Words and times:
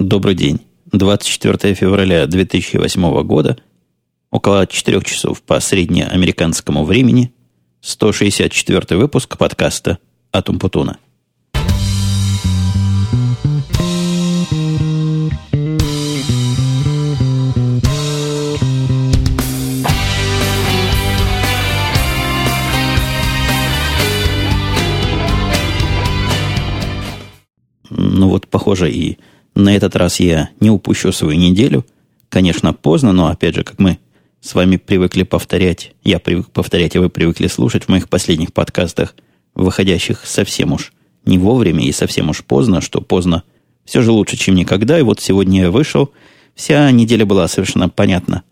Добрый 0.00 0.34
день. 0.34 0.60
24 0.92 1.74
февраля 1.74 2.26
2008 2.26 3.22
года, 3.22 3.58
около 4.30 4.66
4 4.66 5.02
часов 5.02 5.42
по 5.42 5.60
среднеамериканскому 5.60 6.86
времени, 6.86 7.34
164 7.82 8.98
выпуск 8.98 9.36
подкаста 9.36 9.98
«Атум 10.32 10.58
Путуна». 10.58 10.96
Ну 27.90 28.28
вот, 28.30 28.48
похоже, 28.48 28.90
и 28.90 29.18
на 29.54 29.74
этот 29.74 29.96
раз 29.96 30.20
я 30.20 30.50
не 30.60 30.70
упущу 30.70 31.12
свою 31.12 31.38
неделю. 31.38 31.84
Конечно, 32.28 32.72
поздно, 32.72 33.12
но, 33.12 33.26
опять 33.26 33.54
же, 33.54 33.64
как 33.64 33.78
мы 33.78 33.98
с 34.40 34.54
вами 34.54 34.76
привыкли 34.76 35.24
повторять, 35.24 35.92
я 36.04 36.18
привык 36.18 36.50
повторять, 36.50 36.96
а 36.96 37.00
вы 37.00 37.10
привыкли 37.10 37.46
слушать 37.46 37.84
в 37.84 37.88
моих 37.88 38.08
последних 38.08 38.52
подкастах, 38.52 39.14
выходящих 39.54 40.24
совсем 40.24 40.72
уж 40.72 40.92
не 41.24 41.38
вовремя 41.38 41.84
и 41.84 41.92
совсем 41.92 42.30
уж 42.30 42.44
поздно, 42.44 42.80
что 42.80 43.00
поздно 43.00 43.42
все 43.84 44.00
же 44.00 44.12
лучше, 44.12 44.36
чем 44.36 44.54
никогда. 44.54 44.98
И 44.98 45.02
вот 45.02 45.20
сегодня 45.20 45.62
я 45.62 45.70
вышел, 45.70 46.12
вся 46.54 46.90
неделя 46.90 47.26
была 47.26 47.48
совершенно 47.48 47.88
понятна. 47.88 48.44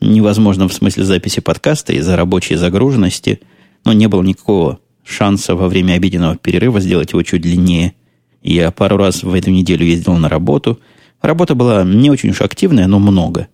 Невозможно 0.00 0.68
в 0.68 0.74
смысле 0.74 1.04
записи 1.04 1.40
подкаста 1.40 1.94
из-за 1.94 2.16
рабочей 2.16 2.56
загруженности, 2.56 3.40
но 3.84 3.92
не 3.92 4.06
было 4.06 4.22
никакого 4.22 4.78
шанса 5.04 5.56
во 5.56 5.68
время 5.68 5.94
обеденного 5.94 6.36
перерыва 6.36 6.80
сделать 6.80 7.12
его 7.12 7.22
чуть 7.22 7.42
длиннее– 7.42 7.94
я 8.52 8.70
пару 8.70 8.98
раз 8.98 9.22
в 9.22 9.32
эту 9.32 9.50
неделю 9.50 9.86
ездил 9.86 10.14
на 10.14 10.28
работу. 10.28 10.78
Работа 11.22 11.54
была 11.54 11.82
не 11.82 12.10
очень 12.10 12.30
уж 12.30 12.42
активная, 12.42 12.86
но 12.86 12.98
много. 12.98 13.48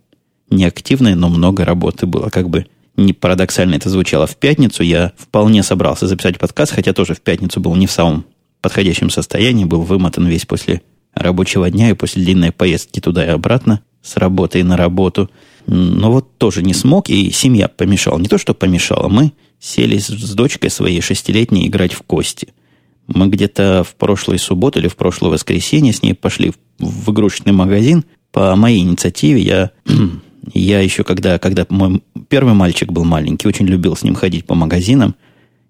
Не 0.49 0.65
активная, 0.65 1.15
но 1.15 1.29
много 1.29 1.63
работы 1.63 2.05
было. 2.05 2.29
Как 2.29 2.49
бы 2.49 2.67
не 2.97 3.13
парадоксально 3.13 3.75
это 3.75 3.89
звучало. 3.89 4.27
В 4.27 4.35
пятницу 4.35 4.83
я 4.83 5.13
вполне 5.17 5.63
собрался 5.63 6.07
записать 6.07 6.37
подкаст, 6.37 6.73
хотя 6.73 6.91
тоже 6.91 7.15
в 7.15 7.21
пятницу 7.21 7.61
был 7.61 7.73
не 7.75 7.87
в 7.87 7.91
самом 7.91 8.25
подходящем 8.59 9.09
состоянии, 9.09 9.63
был 9.63 9.81
вымотан 9.81 10.27
весь 10.27 10.45
после 10.45 10.81
рабочего 11.13 11.69
дня 11.71 11.89
и 11.89 11.93
после 11.93 12.23
длинной 12.23 12.51
поездки 12.51 12.99
туда 12.99 13.25
и 13.25 13.29
обратно, 13.29 13.81
с 14.01 14.17
работы 14.17 14.61
на 14.65 14.75
работу. 14.75 15.31
Но 15.67 16.11
вот 16.11 16.37
тоже 16.37 16.63
не 16.63 16.73
смог, 16.73 17.09
и 17.09 17.31
семья 17.31 17.69
помешала. 17.69 18.19
Не 18.19 18.27
то, 18.27 18.37
что 18.37 18.53
помешала, 18.53 19.07
мы 19.07 19.31
сели 19.57 19.97
с 19.99 20.33
дочкой 20.33 20.69
своей 20.69 20.99
шестилетней 20.99 21.67
играть 21.67 21.93
в 21.93 22.01
кости– 22.01 22.49
мы 23.13 23.27
где-то 23.27 23.83
в 23.83 23.95
прошлой 23.95 24.39
субботу 24.39 24.79
или 24.79 24.87
в 24.87 24.95
прошлое 24.95 25.31
воскресенье 25.31 25.93
с 25.93 26.01
ней 26.01 26.13
пошли 26.13 26.53
в, 26.79 27.11
игрушечный 27.11 27.53
магазин. 27.53 28.05
По 28.31 28.55
моей 28.55 28.79
инициативе 28.79 29.41
я, 29.41 29.71
я 30.53 30.79
еще, 30.79 31.03
когда, 31.03 31.39
когда 31.39 31.65
мой 31.69 32.03
первый 32.29 32.53
мальчик 32.53 32.91
был 32.91 33.03
маленький, 33.03 33.47
очень 33.47 33.67
любил 33.67 33.95
с 33.95 34.03
ним 34.03 34.15
ходить 34.15 34.45
по 34.45 34.55
магазинам 34.55 35.15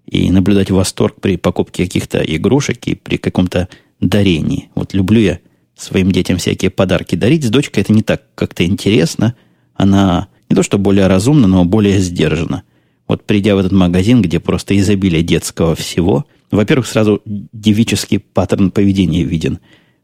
и 0.06 0.30
наблюдать 0.30 0.70
восторг 0.70 1.20
при 1.20 1.36
покупке 1.36 1.84
каких-то 1.84 2.18
игрушек 2.18 2.78
и 2.86 2.94
при 2.94 3.16
каком-то 3.16 3.68
дарении. 4.00 4.68
Вот 4.74 4.94
люблю 4.94 5.20
я 5.20 5.38
своим 5.76 6.12
детям 6.12 6.38
всякие 6.38 6.70
подарки 6.70 7.14
дарить. 7.14 7.44
С 7.44 7.50
дочкой 7.50 7.82
это 7.82 7.92
не 7.92 8.02
так 8.02 8.22
как-то 8.34 8.64
интересно. 8.64 9.34
Она 9.74 10.28
не 10.48 10.56
то 10.56 10.62
что 10.62 10.78
более 10.78 11.06
разумна, 11.06 11.46
но 11.46 11.64
более 11.64 11.98
сдержана. 11.98 12.62
Вот 13.08 13.24
придя 13.24 13.56
в 13.56 13.58
этот 13.58 13.72
магазин, 13.72 14.22
где 14.22 14.38
просто 14.38 14.78
изобилие 14.78 15.22
детского 15.22 15.74
всего– 15.74 16.26
во-первых, 16.56 16.86
сразу 16.86 17.22
девический 17.24 18.18
паттерн 18.18 18.70
поведения 18.70 19.24
виден. 19.24 19.58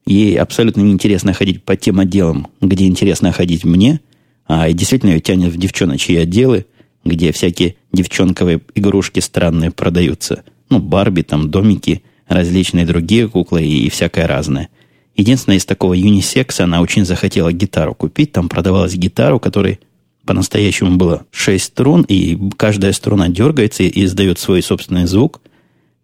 Ей 0.06 0.38
абсолютно 0.38 0.80
неинтересно 0.80 1.34
ходить 1.34 1.62
по 1.62 1.76
тем 1.76 2.00
отделам, 2.00 2.48
где 2.60 2.86
интересно 2.86 3.32
ходить 3.32 3.64
мне, 3.64 4.00
а 4.46 4.70
действительно 4.72 5.10
ее 5.10 5.20
тянет 5.20 5.52
в 5.52 5.58
девчоночьи 5.58 6.16
отделы, 6.16 6.66
где 7.04 7.32
всякие 7.32 7.76
девчонковые 7.92 8.60
игрушки 8.74 9.20
странные 9.20 9.70
продаются. 9.70 10.42
Ну, 10.70 10.78
Барби, 10.78 11.22
там, 11.22 11.50
домики, 11.50 12.02
различные 12.26 12.86
другие 12.86 13.28
куклы 13.28 13.62
и, 13.62 13.86
и 13.86 13.90
всякое 13.90 14.26
разное. 14.26 14.68
Единственное, 15.16 15.58
из 15.58 15.66
такого 15.66 15.94
юнисекса 15.94 16.64
она 16.64 16.80
очень 16.80 17.04
захотела 17.04 17.52
гитару 17.52 17.94
купить. 17.94 18.32
Там 18.32 18.48
продавалась 18.48 18.94
гитара, 18.94 19.34
у 19.34 19.40
которой 19.40 19.80
по-настоящему 20.24 20.96
было 20.96 21.26
шесть 21.30 21.64
струн, 21.64 22.02
и 22.02 22.38
каждая 22.56 22.92
струна 22.92 23.28
дергается 23.28 23.82
и 23.82 24.04
издает 24.04 24.38
свой 24.38 24.62
собственный 24.62 25.06
звук. 25.06 25.40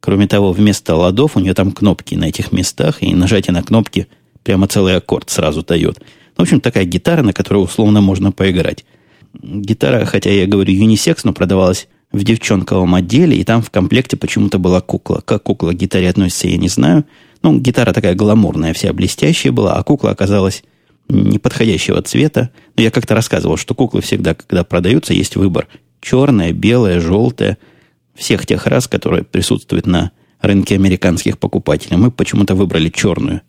Кроме 0.04 0.26
того, 0.26 0.52
вместо 0.52 0.94
ладов 0.96 1.34
у 1.34 1.40
нее 1.40 1.54
там 1.54 1.72
кнопки 1.72 2.14
на 2.14 2.26
этих 2.26 2.52
местах, 2.52 3.02
и 3.02 3.14
нажатие 3.14 3.54
на 3.54 3.62
кнопки 3.62 4.06
прямо 4.42 4.66
целый 4.66 4.96
аккорд 4.96 5.30
сразу 5.30 5.62
дает. 5.62 5.98
В 6.36 6.42
общем, 6.42 6.60
такая 6.60 6.84
гитара, 6.84 7.22
на 7.22 7.32
которой 7.32 7.64
условно 7.64 8.02
можно 8.02 8.30
поиграть. 8.30 8.84
Гитара, 9.32 10.04
хотя 10.04 10.28
я 10.28 10.46
говорю 10.46 10.74
юнисекс, 10.74 11.24
но 11.24 11.32
продавалась 11.32 11.88
в 12.12 12.22
девчонковом 12.22 12.94
отделе, 12.94 13.38
и 13.38 13.44
там 13.44 13.62
в 13.62 13.70
комплекте 13.70 14.18
почему-то 14.18 14.58
была 14.58 14.82
кукла. 14.82 15.22
Как 15.24 15.42
кукла 15.42 15.70
к 15.70 15.76
гитаре 15.76 16.10
относится, 16.10 16.48
я 16.48 16.58
не 16.58 16.68
знаю. 16.68 17.06
Ну, 17.42 17.58
гитара 17.58 17.94
такая 17.94 18.14
гламурная, 18.14 18.74
вся 18.74 18.92
блестящая 18.92 19.54
была, 19.54 19.72
а 19.72 19.82
кукла 19.84 20.10
оказалась 20.10 20.64
неподходящего 21.08 22.02
цвета. 22.02 22.50
Но 22.76 22.82
я 22.82 22.90
как-то 22.90 23.14
рассказывал, 23.14 23.56
что 23.56 23.74
куклы 23.74 24.02
всегда, 24.02 24.34
когда 24.34 24.64
продаются, 24.64 25.14
есть 25.14 25.36
выбор. 25.36 25.66
Черная, 26.02 26.52
белая, 26.52 27.00
желтая– 27.00 27.56
всех 28.14 28.46
тех 28.46 28.66
рас, 28.66 28.88
которые 28.88 29.24
присутствуют 29.24 29.86
на 29.86 30.12
рынке 30.40 30.74
американских 30.74 31.38
покупателей. 31.38 31.96
Мы 31.96 32.10
почему-то 32.10 32.54
выбрали 32.54 32.88
черную 32.88 33.42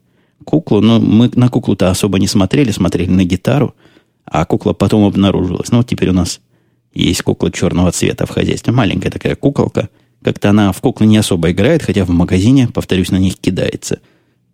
куклу, 0.44 0.82
но 0.82 1.00
мы 1.00 1.30
на 1.36 1.50
куклу-то 1.50 1.90
особо 1.90 2.20
не 2.20 2.28
смотрели, 2.28 2.72
смотрели 2.72 3.10
на 3.10 3.24
гитару, 3.24 3.76
а 4.26 4.46
кукла 4.46 4.74
потом 4.74 5.06
обнаружилась. 5.06 5.72
Ну, 5.72 5.78
вот 5.78 5.88
теперь 5.88 6.10
у 6.10 6.14
нас 6.14 6.42
есть 6.94 7.22
кукла 7.22 7.52
черного 7.52 7.92
цвета 7.92 8.26
в 8.26 8.30
хозяйстве. 8.30 8.74
Маленькая 8.74 9.12
такая 9.12 9.36
куколка. 9.36 9.90
Как-то 10.24 10.50
она 10.50 10.72
в 10.72 10.82
куклы 10.82 11.06
не 11.06 11.18
особо 11.18 11.52
играет, 11.52 11.84
хотя 11.84 12.06
в 12.06 12.10
магазине, 12.10 12.68
повторюсь, 12.68 13.12
на 13.12 13.18
них 13.18 13.38
кидается. 13.38 14.00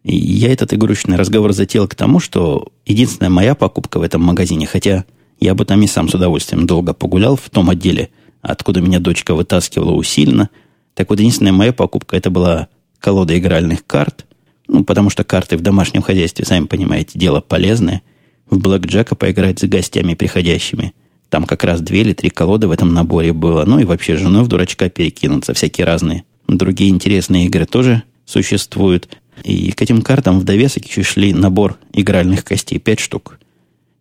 И 0.03 0.15
я 0.15 0.51
этот 0.51 0.73
игрушечный 0.73 1.15
разговор 1.15 1.53
затеял 1.53 1.87
к 1.87 1.95
тому, 1.95 2.19
что 2.19 2.71
единственная 2.85 3.29
моя 3.29 3.55
покупка 3.55 3.99
в 3.99 4.01
этом 4.01 4.23
магазине, 4.23 4.65
хотя 4.65 5.05
я 5.39 5.53
бы 5.53 5.63
там 5.63 5.81
и 5.83 5.87
сам 5.87 6.09
с 6.09 6.15
удовольствием 6.15 6.65
долго 6.65 6.93
погулял 6.93 7.35
в 7.35 7.49
том 7.49 7.69
отделе– 7.69 8.09
откуда 8.41 8.81
меня 8.81 8.99
дочка 8.99 9.33
вытаскивала 9.33 9.91
усиленно. 9.91 10.49
Так 10.93 11.09
вот, 11.09 11.19
единственная 11.19 11.51
моя 11.51 11.73
покупка, 11.73 12.17
это 12.17 12.29
была 12.29 12.67
колода 12.99 13.37
игральных 13.37 13.85
карт. 13.85 14.25
Ну, 14.67 14.83
потому 14.83 15.09
что 15.09 15.23
карты 15.23 15.57
в 15.57 15.61
домашнем 15.61 16.01
хозяйстве, 16.01 16.45
сами 16.45 16.65
понимаете, 16.65 17.19
дело 17.19 17.41
полезное. 17.41 18.01
В 18.49 18.57
Блэк 18.57 18.85
Джека 18.85 19.15
поиграть 19.15 19.59
с 19.59 19.63
гостями 19.63 20.13
приходящими. 20.13 20.93
Там 21.29 21.45
как 21.45 21.63
раз 21.63 21.81
две 21.81 22.01
или 22.01 22.13
три 22.13 22.29
колоды 22.29 22.67
в 22.67 22.71
этом 22.71 22.93
наборе 22.93 23.33
было. 23.33 23.63
Ну 23.65 23.79
и 23.79 23.85
вообще 23.85 24.17
женой 24.17 24.43
в 24.43 24.47
дурачка 24.47 24.89
перекинуться. 24.89 25.53
Всякие 25.53 25.85
разные 25.85 26.25
другие 26.57 26.89
интересные 26.89 27.45
игры 27.45 27.65
тоже 27.65 28.03
существуют. 28.25 29.09
И 29.43 29.71
к 29.71 29.81
этим 29.81 30.01
картам 30.01 30.39
в 30.39 30.43
довесок 30.43 30.85
еще 30.85 31.03
шли 31.03 31.33
набор 31.33 31.77
игральных 31.93 32.43
костей. 32.43 32.79
Пять 32.79 32.99
штук. 32.99 33.39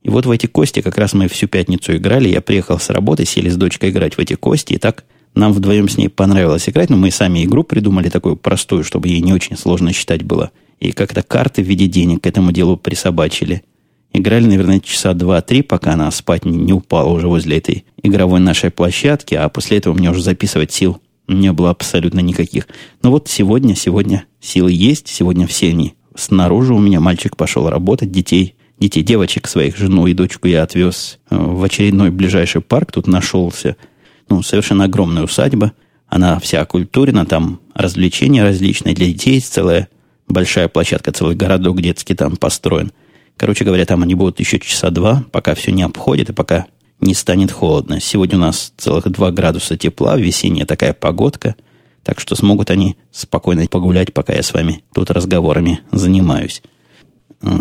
И 0.02 0.08
вот 0.08 0.26
в 0.26 0.30
эти 0.30 0.46
кости 0.46 0.80
как 0.80 0.96
раз 0.98 1.12
мы 1.12 1.28
всю 1.28 1.46
пятницу 1.46 1.96
играли. 1.96 2.28
Я 2.28 2.40
приехал 2.40 2.78
с 2.78 2.90
работы, 2.90 3.24
сели 3.24 3.48
с 3.48 3.56
дочкой 3.56 3.90
играть 3.90 4.14
в 4.14 4.18
эти 4.18 4.34
кости. 4.34 4.74
И 4.74 4.78
так 4.78 5.04
нам 5.34 5.52
вдвоем 5.52 5.88
с 5.88 5.98
ней 5.98 6.08
понравилось 6.08 6.68
играть. 6.68 6.90
Но 6.90 6.96
мы 6.96 7.10
сами 7.10 7.44
игру 7.44 7.64
придумали 7.64 8.08
такую 8.08 8.36
простую, 8.36 8.84
чтобы 8.84 9.08
ей 9.08 9.20
не 9.20 9.32
очень 9.32 9.56
сложно 9.56 9.92
считать 9.92 10.22
было. 10.22 10.50
И 10.78 10.92
как-то 10.92 11.22
карты 11.22 11.62
в 11.62 11.66
виде 11.66 11.86
денег 11.86 12.22
к 12.22 12.26
этому 12.26 12.52
делу 12.52 12.76
присобачили. 12.76 13.62
Играли, 14.12 14.46
наверное, 14.46 14.80
часа 14.80 15.12
два-три, 15.12 15.62
пока 15.62 15.92
она 15.92 16.10
спать 16.10 16.44
не 16.44 16.72
упала 16.72 17.10
уже 17.10 17.28
возле 17.28 17.58
этой 17.58 17.84
игровой 18.02 18.40
нашей 18.40 18.70
площадки. 18.70 19.34
А 19.34 19.48
после 19.50 19.76
этого 19.76 19.94
мне 19.94 20.10
уже 20.10 20.22
записывать 20.22 20.72
сил 20.72 21.00
не 21.28 21.52
было 21.52 21.70
абсолютно 21.70 22.20
никаких. 22.20 22.66
Но 23.02 23.10
вот 23.10 23.28
сегодня, 23.28 23.76
сегодня 23.76 24.24
силы 24.40 24.72
есть. 24.72 25.08
Сегодня 25.08 25.46
все 25.46 25.68
они 25.68 25.94
снаружи 26.16 26.74
у 26.74 26.78
меня. 26.78 27.00
Мальчик 27.00 27.36
пошел 27.36 27.68
работать, 27.68 28.10
детей 28.10 28.56
детей, 28.80 29.02
девочек 29.02 29.46
своих, 29.46 29.76
жену 29.76 30.06
и 30.06 30.14
дочку 30.14 30.48
я 30.48 30.62
отвез 30.62 31.18
э, 31.30 31.36
в 31.36 31.62
очередной 31.62 32.10
ближайший 32.10 32.62
парк. 32.62 32.90
Тут 32.92 33.06
нашелся, 33.06 33.76
ну, 34.28 34.42
совершенно 34.42 34.84
огромная 34.84 35.22
усадьба. 35.22 35.72
Она 36.08 36.40
вся 36.40 36.62
окультурена, 36.62 37.26
там 37.26 37.60
развлечения 37.74 38.42
различные 38.42 38.94
для 38.94 39.06
детей, 39.06 39.40
целая 39.40 39.88
большая 40.26 40.68
площадка, 40.68 41.12
целый 41.12 41.36
городок 41.36 41.80
детский 41.80 42.14
там 42.14 42.36
построен. 42.36 42.90
Короче 43.36 43.64
говоря, 43.64 43.84
там 43.86 44.02
они 44.02 44.14
будут 44.14 44.40
еще 44.40 44.58
часа 44.58 44.90
два, 44.90 45.24
пока 45.30 45.54
все 45.54 45.70
не 45.70 45.82
обходит 45.82 46.30
и 46.30 46.32
пока 46.32 46.66
не 47.00 47.14
станет 47.14 47.52
холодно. 47.52 48.00
Сегодня 48.00 48.36
у 48.36 48.40
нас 48.40 48.72
целых 48.76 49.08
два 49.10 49.30
градуса 49.30 49.76
тепла, 49.76 50.16
весенняя 50.16 50.66
такая 50.66 50.92
погодка. 50.92 51.54
Так 52.02 52.18
что 52.18 52.34
смогут 52.34 52.70
они 52.70 52.96
спокойно 53.12 53.66
погулять, 53.66 54.12
пока 54.12 54.32
я 54.32 54.42
с 54.42 54.52
вами 54.52 54.82
тут 54.94 55.10
разговорами 55.10 55.80
занимаюсь. 55.92 56.62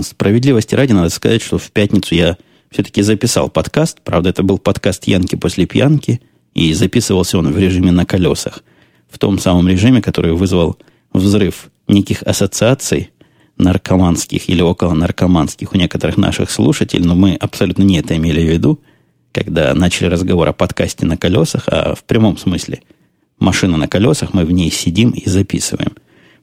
Справедливости 0.02 0.76
ради 0.76 0.92
надо 0.92 1.10
сказать, 1.10 1.42
что 1.42 1.58
в 1.58 1.72
пятницу 1.72 2.16
я 2.16 2.38
все-таки 2.70 3.02
записал 3.02 3.50
подкаст. 3.50 4.00
Правда, 4.04 4.30
это 4.30 4.44
был 4.44 4.58
подкаст 4.58 5.06
Янки 5.08 5.36
после 5.36 5.66
пьянки. 5.66 6.22
И 6.54 6.74
записывался 6.74 7.38
он 7.38 7.52
в 7.52 7.58
режиме 7.58 7.92
на 7.92 8.06
колесах. 8.06 8.64
В 9.10 9.18
том 9.18 9.40
самом 9.40 9.68
режиме, 9.68 10.02
который 10.02 10.34
вызвал 10.34 10.78
взрыв 11.14 11.70
неких 11.88 12.24
ассоциаций 12.24 13.12
наркоманских 13.58 14.50
или 14.50 14.62
около 14.62 14.94
наркоманских 14.94 15.74
у 15.74 15.78
некоторых 15.78 16.18
наших 16.18 16.50
слушателей, 16.50 17.06
но 17.06 17.16
мы 17.16 17.36
абсолютно 17.36 17.84
не 17.84 18.00
это 18.00 18.16
имели 18.16 18.42
в 18.42 18.52
виду, 18.52 18.80
когда 19.31 19.74
начали 19.74 20.08
разговор 20.08 20.48
о 20.48 20.54
подкасте 20.54 21.06
на 21.06 21.18
колесах, 21.18 21.64
а 21.68 21.94
в 21.96 22.04
прямом 22.04 22.38
смысле. 22.38 22.81
Машина 23.38 23.78
на 23.78 23.88
колесах, 23.88 24.34
мы 24.34 24.46
в 24.46 24.52
ней 24.52 24.72
сидим 24.72 25.12
и 25.12 25.28
записываем. 25.30 25.96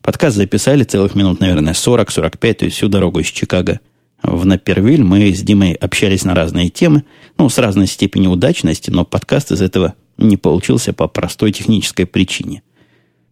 Подкаст 0.07 0.37
записали 0.37 0.85
целых 0.85 1.17
минут, 1.17 1.41
наверное, 1.41 1.73
40-45, 1.73 2.55
то 2.55 2.65
есть 2.65 2.77
всю 2.77 2.87
дорогу 2.87 3.19
из 3.19 3.27
Чикаго 3.27 3.81
в 4.23 4.47
Напервиль. 4.47 5.03
Мы 5.03 5.35
с 5.35 5.43
Димой 5.43 5.73
общались 5.73 6.23
на 6.25 6.33
разные 6.33 6.69
темы, 6.69 7.03
ну, 7.39 7.49
с 7.49 7.59
разной 7.59 7.89
степенью 7.89 8.31
удачности, 8.31 8.89
но 8.89 9.05
подкаст 9.05 9.51
из 9.51 9.61
этого 9.61 9.95
не 10.17 10.37
получился 10.37 10.93
по 10.93 11.09
простой 11.09 11.51
технической 11.51 12.07
причине. 12.07 12.63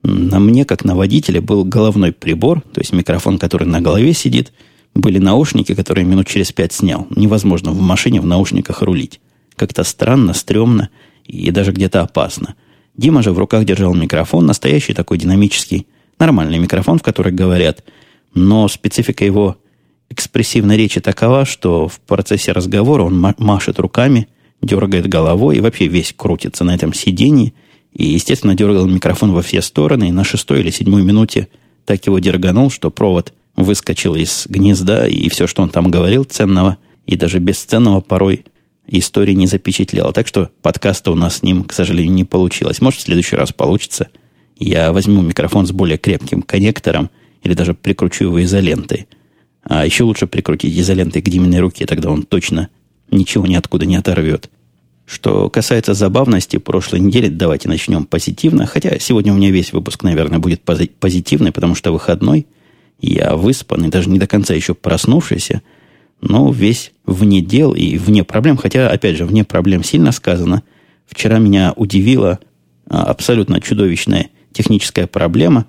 На 0.02 0.40
мне, 0.40 0.64
как 0.64 0.84
на 0.84 0.96
водителе, 0.96 1.40
был 1.40 1.64
головной 1.64 2.10
прибор, 2.10 2.60
то 2.60 2.80
есть 2.80 2.92
микрофон, 2.92 3.38
который 3.38 3.68
на 3.68 3.80
голове 3.80 4.12
сидит, 4.12 4.52
были 4.96 5.18
наушники, 5.18 5.76
которые 5.76 6.04
минут 6.04 6.26
через 6.26 6.50
пять 6.50 6.72
снял. 6.72 7.06
Невозможно 7.14 7.70
в 7.70 7.80
машине 7.80 8.20
в 8.20 8.26
наушниках 8.26 8.82
рулить. 8.82 9.20
Как-то 9.54 9.84
странно, 9.84 10.34
стрёмно 10.34 10.88
и 11.24 11.52
даже 11.52 11.70
где-то 11.70 12.02
опасно. 12.02 12.56
Дима 12.96 13.22
же 13.22 13.30
в 13.30 13.38
руках 13.38 13.64
держал 13.64 13.94
микрофон, 13.94 14.44
настоящий 14.44 14.92
такой 14.92 15.18
динамический, 15.18 15.86
нормальный 16.18 16.58
микрофон, 16.58 16.98
в 16.98 17.02
который 17.02 17.32
говорят, 17.32 17.84
но 18.34 18.68
специфика 18.68 19.24
его 19.24 19.56
экспрессивной 20.10 20.76
речи 20.76 21.00
такова, 21.00 21.44
что 21.44 21.88
в 21.88 22.00
процессе 22.00 22.52
разговора 22.52 23.04
он 23.04 23.34
машет 23.38 23.78
руками, 23.78 24.28
дергает 24.62 25.08
головой 25.08 25.56
и 25.56 25.60
вообще 25.60 25.88
весь 25.88 26.12
крутится 26.16 26.64
на 26.64 26.74
этом 26.74 26.92
сидении– 26.92 27.54
и, 27.94 28.06
естественно, 28.06 28.54
дергал 28.54 28.86
микрофон 28.86 29.32
во 29.32 29.42
все 29.42 29.62
стороны, 29.62 30.08
и 30.08 30.12
на 30.12 30.24
шестой 30.24 30.60
или 30.60 30.70
седьмой 30.70 31.02
минуте 31.02 31.48
так 31.84 32.04
его 32.06 32.18
дерганул, 32.18 32.70
что 32.70 32.90
провод 32.90 33.32
выскочил 33.56 34.16
из 34.16 34.46
гнезда, 34.48 35.06
и 35.06 35.28
все, 35.28 35.46
что 35.46 35.62
он 35.62 35.70
там 35.70 35.90
говорил 35.90 36.24
ценного, 36.24 36.78
и 37.06 37.16
даже 37.16 37.38
бесценного 37.38 38.00
порой 38.00 38.44
истории 38.88 39.34
не 39.34 39.46
запечатлело. 39.46 40.12
Так 40.12 40.26
что 40.26 40.50
подкаста 40.60 41.12
у 41.12 41.14
нас 41.14 41.36
с 41.36 41.42
ним, 41.42 41.62
к 41.62 41.72
сожалению, 41.72 42.12
не 42.12 42.24
получилось. 42.24 42.80
Может, 42.80 43.00
в 43.00 43.04
следующий 43.04 43.36
раз 43.36 43.52
получится. 43.52 44.08
Я 44.56 44.92
возьму 44.92 45.22
микрофон 45.22 45.66
с 45.66 45.72
более 45.72 45.98
крепким 45.98 46.42
коннектором 46.42 47.10
или 47.42 47.54
даже 47.54 47.74
прикручу 47.74 48.24
его 48.24 48.42
изолентой. 48.42 49.06
А 49.62 49.84
еще 49.84 50.04
лучше 50.04 50.26
прикрутить 50.26 50.78
изолентой 50.78 51.22
к 51.22 51.28
Диминой 51.28 51.60
руке, 51.60 51.86
тогда 51.86 52.10
он 52.10 52.22
точно 52.22 52.68
ничего 53.10 53.46
ниоткуда 53.46 53.86
не 53.86 53.96
оторвет. 53.96 54.50
Что 55.06 55.50
касается 55.50 55.92
забавности 55.92 56.56
прошлой 56.56 57.00
недели, 57.00 57.28
давайте 57.28 57.68
начнем 57.68 58.04
позитивно. 58.04 58.66
Хотя 58.66 58.98
сегодня 58.98 59.32
у 59.32 59.36
меня 59.36 59.50
весь 59.50 59.72
выпуск, 59.72 60.02
наверное, 60.02 60.38
будет 60.38 60.62
позитивный, 60.62 61.52
потому 61.52 61.74
что 61.74 61.92
выходной. 61.92 62.46
Я 63.00 63.36
выспанный, 63.36 63.88
даже 63.88 64.08
не 64.08 64.18
до 64.18 64.26
конца 64.26 64.54
еще 64.54 64.72
проснувшийся, 64.72 65.62
но 66.22 66.50
весь 66.50 66.92
вне 67.04 67.42
дел 67.42 67.74
и 67.74 67.98
вне 67.98 68.24
проблем. 68.24 68.56
Хотя, 68.56 68.88
опять 68.88 69.16
же, 69.16 69.26
вне 69.26 69.44
проблем 69.44 69.84
сильно 69.84 70.10
сказано. 70.10 70.62
Вчера 71.06 71.38
меня 71.38 71.74
удивила 71.76 72.38
а, 72.88 73.02
абсолютно 73.02 73.60
чудовищная 73.60 74.28
техническая 74.54 75.06
проблема. 75.06 75.66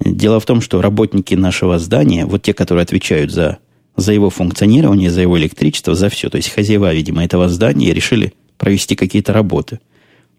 Дело 0.00 0.40
в 0.40 0.46
том, 0.46 0.60
что 0.62 0.80
работники 0.80 1.34
нашего 1.34 1.78
здания, 1.78 2.24
вот 2.24 2.42
те, 2.42 2.54
которые 2.54 2.84
отвечают 2.84 3.32
за, 3.32 3.58
за 3.96 4.12
его 4.12 4.30
функционирование, 4.30 5.10
за 5.10 5.20
его 5.20 5.38
электричество, 5.38 5.94
за 5.94 6.08
все, 6.08 6.30
то 6.30 6.36
есть 6.36 6.50
хозяева, 6.50 6.94
видимо, 6.94 7.24
этого 7.24 7.48
здания, 7.48 7.92
решили 7.92 8.32
провести 8.56 8.94
какие-то 8.94 9.32
работы. 9.32 9.80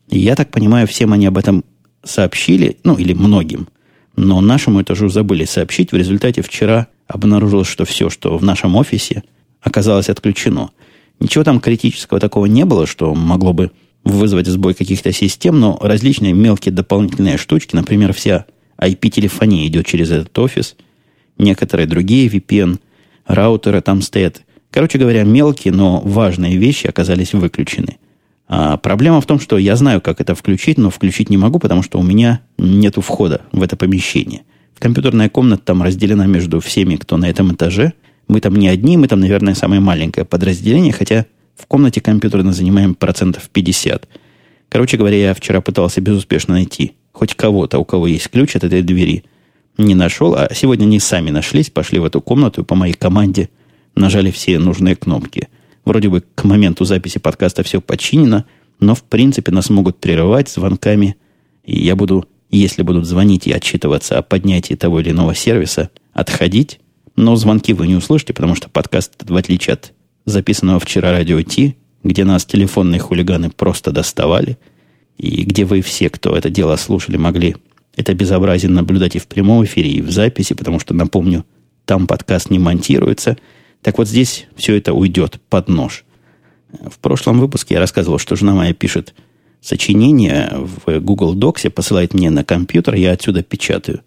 И 0.09 0.17
я 0.17 0.35
так 0.35 0.49
понимаю, 0.49 0.87
всем 0.87 1.13
они 1.13 1.27
об 1.27 1.37
этом 1.37 1.63
сообщили, 2.03 2.77
ну 2.83 2.95
или 2.95 3.13
многим. 3.13 3.67
Но 4.15 4.41
нашему 4.41 4.81
этажу 4.81 5.07
забыли 5.07 5.45
сообщить. 5.45 5.91
В 5.91 5.95
результате 5.95 6.41
вчера 6.41 6.87
обнаружилось, 7.07 7.67
что 7.67 7.85
все, 7.85 8.09
что 8.09 8.37
в 8.37 8.43
нашем 8.43 8.75
офисе, 8.75 9.23
оказалось 9.61 10.09
отключено. 10.09 10.71
Ничего 11.19 11.43
там 11.43 11.59
критического 11.59 12.19
такого 12.19 12.45
не 12.45 12.65
было, 12.65 12.87
что 12.87 13.13
могло 13.13 13.53
бы 13.53 13.71
вызвать 14.09 14.47
сбой 14.47 14.73
каких-то 14.73 15.11
систем, 15.11 15.59
но 15.59 15.77
различные 15.81 16.33
мелкие 16.33 16.73
дополнительные 16.73 17.37
штучки, 17.37 17.75
например, 17.75 18.13
вся 18.13 18.45
IP-телефония 18.77 19.67
идет 19.67 19.85
через 19.85 20.11
этот 20.11 20.37
офис, 20.37 20.75
некоторые 21.37 21.87
другие 21.87 22.27
VPN, 22.27 22.79
раутеры 23.25 23.81
там 23.81 24.01
стоят. 24.01 24.41
Короче 24.71 24.97
говоря, 24.97 25.23
мелкие, 25.23 25.73
но 25.73 26.01
важные 26.01 26.57
вещи 26.57 26.87
оказались 26.87 27.33
выключены– 27.33 27.97
а 28.49 28.77
проблема 28.77 29.21
в 29.21 29.27
том, 29.27 29.39
что 29.39 29.59
я 29.59 29.75
знаю, 29.75 30.01
как 30.01 30.19
это 30.19 30.33
включить, 30.33 30.79
но 30.79 30.89
включить 30.89 31.29
не 31.29 31.37
могу, 31.37 31.59
потому 31.59 31.83
что 31.83 31.99
у 31.99 32.03
меня 32.03 32.41
нет 32.57 32.95
входа 32.97 33.41
в 33.51 33.61
это 33.61 33.77
помещение. 33.77 34.41
Компьютерная 34.79 35.29
комната 35.29 35.61
там 35.63 35.83
разделена 35.83 36.25
между 36.25 36.59
всеми, 36.59 36.95
кто 36.95 37.17
на 37.17 37.29
этом 37.29 37.53
этаже. 37.53 37.93
Мы 38.27 38.41
там 38.41 38.55
не 38.55 38.67
одни, 38.67 38.97
мы 38.97 39.07
там, 39.07 39.19
наверное, 39.19 39.53
самое 39.53 39.81
маленькое 39.81 40.25
подразделение, 40.25 40.91
хотя 40.91 41.27
в 41.59 41.65
комнате 41.65 42.01
компьютерно 42.01 42.53
занимаем 42.53 42.95
процентов 42.95 43.49
50. 43.49 44.07
Короче 44.69 44.97
говоря, 44.97 45.17
я 45.17 45.33
вчера 45.33 45.61
пытался 45.61 46.01
безуспешно 46.01 46.55
найти 46.55 46.93
хоть 47.11 47.35
кого-то, 47.35 47.79
у 47.79 47.85
кого 47.85 48.07
есть 48.07 48.29
ключ 48.29 48.55
от 48.55 48.63
этой 48.63 48.81
двери. 48.81 49.25
Не 49.77 49.95
нашел, 49.95 50.35
а 50.35 50.49
сегодня 50.53 50.85
они 50.85 50.99
сами 50.99 51.31
нашлись, 51.31 51.69
пошли 51.69 51.99
в 51.99 52.05
эту 52.05 52.21
комнату 52.21 52.63
по 52.63 52.75
моей 52.75 52.93
команде 52.93 53.49
нажали 53.95 54.31
все 54.31 54.59
нужные 54.59 54.95
кнопки– 54.95 55.49
Вроде 55.89 56.09
бы 56.09 56.23
к 56.35 56.43
моменту 56.43 56.85
записи 56.85 57.17
подкаста 57.17 57.63
все 57.63 57.81
починено, 57.81 58.45
но 58.79 58.93
в 58.93 59.01
принципе 59.01 59.51
нас 59.51 59.71
могут 59.71 59.99
прерывать 59.99 60.47
звонками, 60.47 61.15
и 61.63 61.83
я 61.83 61.95
буду, 61.95 62.27
если 62.51 62.83
будут 62.83 63.05
звонить 63.05 63.47
и 63.47 63.51
отчитываться 63.51 64.19
о 64.19 64.21
поднятии 64.21 64.75
того 64.75 64.99
или 64.99 65.09
иного 65.09 65.33
сервиса, 65.33 65.89
отходить, 66.13 66.79
но 67.15 67.35
звонки 67.35 67.73
вы 67.73 67.87
не 67.87 67.95
услышите, 67.95 68.33
потому 68.33 68.53
что 68.53 68.69
подкаст, 68.69 69.13
в 69.27 69.35
отличие 69.35 69.73
от 69.73 69.93
записанного 70.25 70.79
вчера 70.79 71.11
радио 71.11 71.41
Ти, 71.41 71.77
где 72.03 72.23
нас 72.23 72.45
телефонные 72.45 72.99
хулиганы 72.99 73.49
просто 73.49 73.91
доставали, 73.91 74.57
и 75.17 75.43
где 75.43 75.65
вы 75.65 75.81
все, 75.81 76.09
кто 76.09 76.35
это 76.35 76.49
дело 76.49 76.75
слушали, 76.75 77.17
могли 77.17 77.55
это 77.95 78.13
безобразие 78.13 78.71
наблюдать 78.71 79.15
и 79.15 79.19
в 79.19 79.27
прямом 79.27 79.65
эфире, 79.65 79.91
и 79.91 80.01
в 80.01 80.11
записи, 80.11 80.53
потому 80.53 80.79
что, 80.79 80.93
напомню, 80.93 81.45
там 81.85 82.07
подкаст 82.07 82.49
не 82.49 82.59
монтируется– 82.59 83.37
так 83.81 83.97
вот 83.97 84.07
здесь 84.07 84.47
все 84.55 84.75
это 84.75 84.93
уйдет 84.93 85.39
под 85.49 85.69
нож. 85.69 86.03
В 86.71 86.99
прошлом 86.99 87.39
выпуске 87.39 87.75
я 87.75 87.79
рассказывал, 87.79 88.19
что 88.19 88.35
жена 88.35 88.53
моя 88.53 88.73
пишет 88.73 89.13
сочинение 89.61 90.51
в 90.53 90.99
Google 90.99 91.35
Docs, 91.35 91.69
посылает 91.69 92.13
мне 92.13 92.29
на 92.29 92.43
компьютер, 92.43 92.95
я 92.95 93.11
отсюда 93.11 93.41
печатаю. 93.41 94.01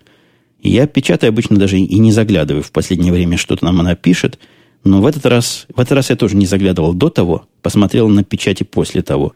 Я 0.62 0.87
печатаю 0.87 1.31
обычно 1.31 1.56
даже 1.56 1.79
и 1.79 1.99
не 1.99 2.12
заглядываю 2.12 2.62
в 2.62 2.70
последнее 2.70 3.12
время, 3.12 3.37
что-то 3.37 3.65
нам 3.65 3.81
она 3.81 3.97
пишет, 3.97 4.38
но 4.84 5.00
в 5.00 5.06
этот 5.06 5.26
раз, 5.26 5.67
в 5.75 5.81
этот 5.81 5.93
раз 5.93 6.11
я 6.11 6.17
тоже 6.17 6.37
не 6.37 6.46
заглядывал 6.46 6.94
до 6.94 7.08
того, 7.08 7.46
посмотрел 7.62 8.08
на 8.08 8.24
печати 8.24 8.65
после 8.65 9.03
того. 9.03 9.34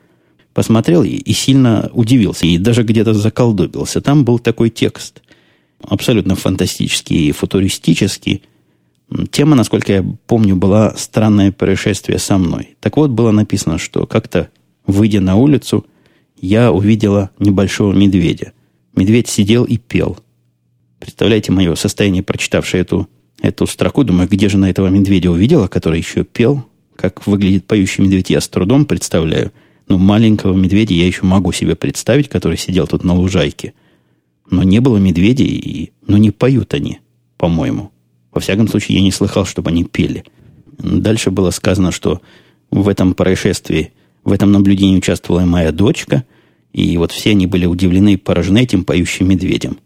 Посмотрел 0.55 1.03
и, 1.03 1.11
и 1.11 1.33
сильно 1.33 1.91
удивился, 1.93 2.47
и 2.47 2.59
даже 2.59 2.83
где-то 2.83 3.13
заколдобился. 3.15 4.01
Там 4.01 4.25
был 4.25 4.39
такой 4.39 4.71
текст, 4.71 5.23
абсолютно 5.83 6.35
фантастический 6.35 7.29
и 7.29 7.33
футуристический, 7.33 8.43
Тема, 9.31 9.55
насколько 9.55 9.93
я 9.93 10.05
помню, 10.27 10.57
была 10.57 10.95
«Странное 10.97 11.53
происшествие 11.53 12.19
со 12.19 12.39
мной». 12.39 12.77
Так 12.81 12.97
вот, 12.97 13.11
было 13.11 13.31
написано, 13.31 13.79
что 13.79 14.05
как-то, 14.07 14.51
выйдя 14.85 15.21
на 15.21 15.37
улицу, 15.37 15.87
я 16.41 16.73
увидела 16.73 17.31
небольшого 17.39 17.93
медведя. 17.93 18.53
Медведь 18.95 19.29
сидел 19.29 19.65
и 19.65 19.77
пел. 19.77 20.19
Представляете 20.99 21.53
мое 21.53 21.75
состояние, 21.77 22.23
прочитавшее 22.23 22.81
эту, 22.81 23.09
эту 23.47 23.67
строку? 23.67 24.05
Думаю, 24.05 24.29
где 24.29 24.49
же 24.49 24.59
на 24.59 24.71
этого 24.71 24.89
медведя 24.89 25.31
увидела, 25.31 25.69
который 25.69 25.99
еще 25.99 26.25
пел? 26.25 26.65
Как 26.97 27.27
выглядит 27.27 27.67
поющий 27.67 28.05
медведь, 28.05 28.31
я 28.31 28.41
с 28.41 28.49
трудом 28.49 28.87
представляю. 28.87 29.53
Но 29.89 29.99
маленького 29.99 30.57
медведя 30.57 30.95
я 30.95 31.07
еще 31.07 31.25
могу 31.25 31.53
себе 31.53 31.77
представить, 31.77 32.29
который 32.29 32.59
сидел 32.59 32.87
тут 32.87 33.05
на 33.05 33.15
лужайке. 33.15 33.75
Но 34.51 34.63
не 34.63 34.81
было 34.81 34.97
медведей, 34.97 35.47
и, 35.47 35.93
ну, 36.07 36.17
не 36.17 36.31
поют 36.31 36.75
они, 36.75 37.01
по-моему. 37.37 37.93
Во 38.33 38.41
всяком 38.41 38.69
случае, 38.69 38.99
я 38.99 39.03
не 39.03 39.13
слыхал, 39.13 39.47
чтобы 39.47 39.71
они 39.71 39.85
пели. 39.85 40.25
Дальше 40.79 41.31
было 41.31 41.51
сказано, 41.51 41.93
что 41.93 42.21
в 42.71 42.89
этом 42.89 43.15
происшествии, 43.15 43.93
в 44.25 44.33
этом 44.33 44.53
наблюдении 44.53 44.99
участвовала 44.99 45.43
и 45.43 45.47
моя 45.47 45.73
дочка, 45.73 46.25
и 46.73 46.97
вот 46.99 47.13
все 47.13 47.31
они 47.31 47.47
были 47.47 47.67
удивлены 47.67 48.15
и 48.15 48.19
поражены 48.19 48.63
этим 48.63 48.85
поющим 48.85 49.29
медведем. 49.29 49.79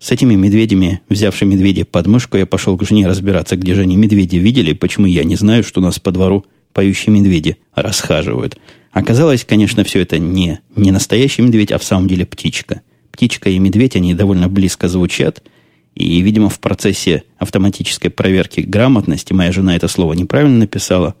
С 0.00 0.10
этими 0.10 0.34
медведями, 0.34 1.00
взявши 1.08 1.44
медведя 1.44 1.84
под 1.84 2.08
мышку, 2.08 2.36
я 2.36 2.46
пошел 2.46 2.76
к 2.76 2.84
жене 2.84 3.06
разбираться, 3.06 3.56
где 3.56 3.74
же 3.74 3.82
они 3.82 3.96
медведи 3.96 4.36
видели, 4.36 4.72
почему 4.72 5.06
я 5.06 5.22
не 5.22 5.36
знаю, 5.36 5.62
что 5.62 5.80
у 5.80 5.84
нас 5.84 6.00
по 6.00 6.10
двору 6.10 6.44
поющие 6.72 7.14
медведи 7.14 7.58
расхаживают. 7.74 8.58
Оказалось, 8.90 9.44
конечно, 9.44 9.84
все 9.84 10.00
это 10.00 10.18
не, 10.18 10.58
не 10.74 10.90
настоящий 10.90 11.42
медведь, 11.42 11.70
а 11.70 11.78
в 11.78 11.84
самом 11.84 12.08
деле 12.08 12.26
птичка. 12.26 12.80
Птичка 13.12 13.50
и 13.50 13.58
медведь, 13.60 13.94
они 13.94 14.14
довольно 14.14 14.48
близко 14.48 14.88
звучат– 14.88 15.44
и, 15.94 16.20
видимо, 16.20 16.48
в 16.48 16.60
процессе 16.60 17.24
автоматической 17.38 18.10
проверки 18.10 18.60
грамотности 18.60 19.32
моя 19.32 19.52
жена 19.52 19.76
это 19.76 19.88
слово 19.88 20.14
неправильно 20.14 20.58
написала, 20.58 21.14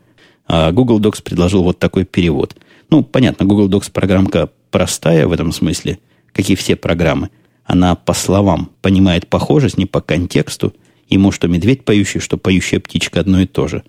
а 0.46 0.70
Google 0.72 1.00
Docs 1.00 1.22
предложил 1.22 1.62
вот 1.62 1.78
такой 1.78 2.04
перевод. 2.04 2.56
Ну, 2.88 3.02
понятно, 3.02 3.46
Google 3.46 3.68
Docs 3.68 3.90
программка 3.92 4.50
простая 4.70 5.26
в 5.26 5.32
этом 5.32 5.52
смысле, 5.52 5.98
как 6.32 6.48
и 6.48 6.54
все 6.54 6.76
программы. 6.76 7.30
Она 7.64 7.94
по 7.94 8.12
словам 8.12 8.70
понимает 8.82 9.28
похожесть, 9.28 9.78
не 9.78 9.86
по 9.86 10.00
контексту. 10.00 10.74
ему 11.08 11.32
что 11.32 11.48
медведь 11.48 11.84
поющий, 11.84 12.20
что 12.20 12.36
поющая 12.36 12.80
птичка 12.80 13.20
одно 13.20 13.40
и 13.40 13.46
то 13.46 13.66
же. 13.66 13.82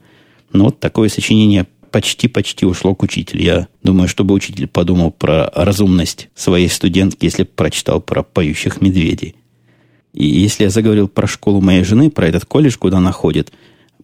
Но 0.53 0.65
вот 0.65 0.79
такое 0.79 1.07
сочинение 1.09 1.67
почти-почти 1.91 2.65
ушло 2.65 2.95
к 2.95 3.03
учителю. 3.03 3.43
Я 3.43 3.67
думаю, 3.83 4.07
чтобы 4.07 4.33
учитель 4.33 4.67
подумал 4.67 5.11
про 5.11 5.51
разумность 5.53 6.29
своей 6.35 6.69
студентки, 6.69 7.25
если 7.25 7.43
прочитал 7.43 8.01
про 8.01 8.23
поющих 8.23 8.81
медведей. 8.81 9.35
И 10.13 10.25
если 10.25 10.63
я 10.63 10.69
заговорил 10.69 11.07
про 11.07 11.27
школу 11.27 11.61
моей 11.61 11.83
жены, 11.83 12.09
про 12.09 12.27
этот 12.27 12.45
колледж, 12.45 12.77
куда 12.77 12.97
она 12.97 13.11
ходит, 13.11 13.51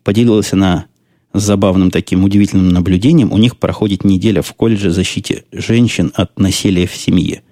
поделилась 0.03 0.53
она 0.53 0.86
забавным 1.33 1.91
таким 1.91 2.24
удивительным 2.24 2.69
наблюдением. 2.69 3.31
У 3.31 3.38
них 3.38 3.57
проходит 3.57 4.03
неделя 4.03 4.41
в 4.41 4.53
колледже 4.53 4.91
защите 4.91 5.43
женщин 5.51 6.12
от 6.15 6.38
насилия 6.39 6.88
в 6.88 6.95
семье. 6.95 7.43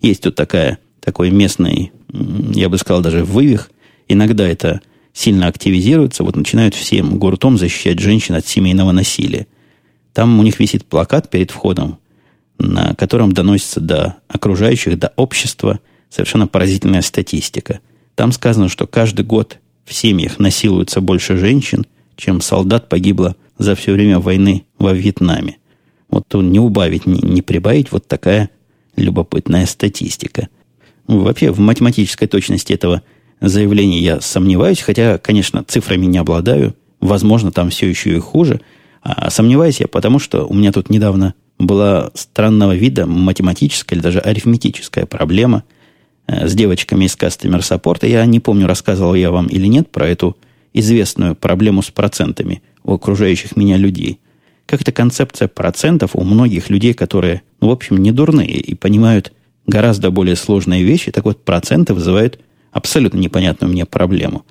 Есть 0.00 0.22
тут 0.22 0.34
такая, 0.34 0.78
такой 1.04 1.30
местный, 1.30 1.92
я 2.12 2.68
бы 2.68 2.78
сказал, 2.78 3.02
даже 3.02 3.24
вывих. 3.24 3.70
Иногда 4.08 4.46
это 4.48 4.80
сильно 5.12 5.46
активизируется. 5.46 6.24
Вот 6.24 6.34
начинают 6.34 6.74
всем 6.74 7.18
гуртом 7.18 7.58
защищать 7.58 7.98
женщин 7.98 8.34
от 8.34 8.46
семейного 8.46 8.92
насилия. 8.92 9.46
Там 10.12 10.38
у 10.38 10.42
них 10.42 10.58
висит 10.60 10.86
плакат 10.86 11.28
перед 11.28 11.50
входом, 11.50 11.98
на 12.58 12.94
котором 12.94 13.32
доносится 13.32 13.80
до 13.80 14.16
окружающих, 14.28 14.98
до 14.98 15.12
общества 15.16 15.80
совершенно 16.08 16.46
поразительная 16.46 17.02
статистика. 17.02 17.80
Там 18.14 18.32
сказано, 18.32 18.68
что 18.68 18.86
каждый 18.86 19.24
год 19.24 19.58
в 19.84 19.92
семьях 19.92 20.38
насилуется 20.38 21.00
больше 21.00 21.36
женщин, 21.36 21.84
чем 22.16 22.40
солдат 22.40 22.88
погибло 22.88 23.36
за 23.58 23.74
все 23.74 23.92
время 23.92 24.20
войны 24.20 24.64
во 24.78 24.92
Вьетнаме. 24.92 25.58
Вот 26.08 26.32
не 26.34 26.60
убавить, 26.60 27.06
не, 27.06 27.20
не 27.20 27.42
прибавить, 27.42 27.92
вот 27.92 28.06
такая 28.06 28.50
любопытная 28.96 29.66
статистика. 29.66 30.48
Вообще, 31.06 31.50
в 31.50 31.58
математической 31.58 32.26
точности 32.26 32.72
этого 32.72 33.02
заявления 33.40 34.00
я 34.00 34.20
сомневаюсь, 34.20 34.80
хотя, 34.80 35.18
конечно, 35.18 35.64
цифрами 35.64 36.06
не 36.06 36.18
обладаю. 36.18 36.74
Возможно, 37.00 37.52
там 37.52 37.70
все 37.70 37.88
еще 37.88 38.16
и 38.16 38.18
хуже– 38.18 38.60
а 39.04 39.28
сомневаюсь 39.30 39.80
я, 39.80 39.86
потому 39.86 40.18
что 40.18 40.46
у 40.46 40.54
меня 40.54 40.72
тут 40.72 40.88
недавно 40.88 41.34
была 41.58 42.10
странного 42.14 42.74
вида 42.74 43.06
математическая 43.06 43.96
или 43.96 44.02
даже 44.02 44.18
арифметическая 44.18 45.04
проблема 45.04 45.62
э, 46.26 46.48
с 46.48 46.54
девочками 46.54 47.04
из 47.04 47.14
Customer 47.14 47.60
Support. 47.60 48.08
Я 48.08 48.24
не 48.24 48.40
помню, 48.40 48.66
рассказывал 48.66 49.14
я 49.14 49.30
вам 49.30 49.46
или 49.48 49.66
нет 49.66 49.90
про 49.90 50.08
эту 50.08 50.38
известную 50.72 51.34
проблему 51.34 51.82
с 51.82 51.90
процентами 51.90 52.62
у 52.82 52.94
окружающих 52.94 53.56
меня 53.56 53.76
людей. 53.76 54.20
Как-то 54.64 54.90
концепция 54.90 55.48
процентов 55.48 56.12
у 56.14 56.24
многих 56.24 56.70
людей, 56.70 56.94
которые, 56.94 57.42
ну, 57.60 57.68
в 57.68 57.72
общем, 57.72 57.98
не 57.98 58.10
дурные 58.10 58.48
и 58.48 58.74
понимают 58.74 59.34
гораздо 59.66 60.10
более 60.10 60.36
сложные 60.36 60.84
вещи, 60.84 61.10
так 61.10 61.24
вот, 61.24 61.44
проценты 61.44 61.94
вызывают 61.94 62.40
абсолютно 62.70 63.18
непонятную 63.18 63.72
мне 63.72 63.86
проблему. 63.86 64.44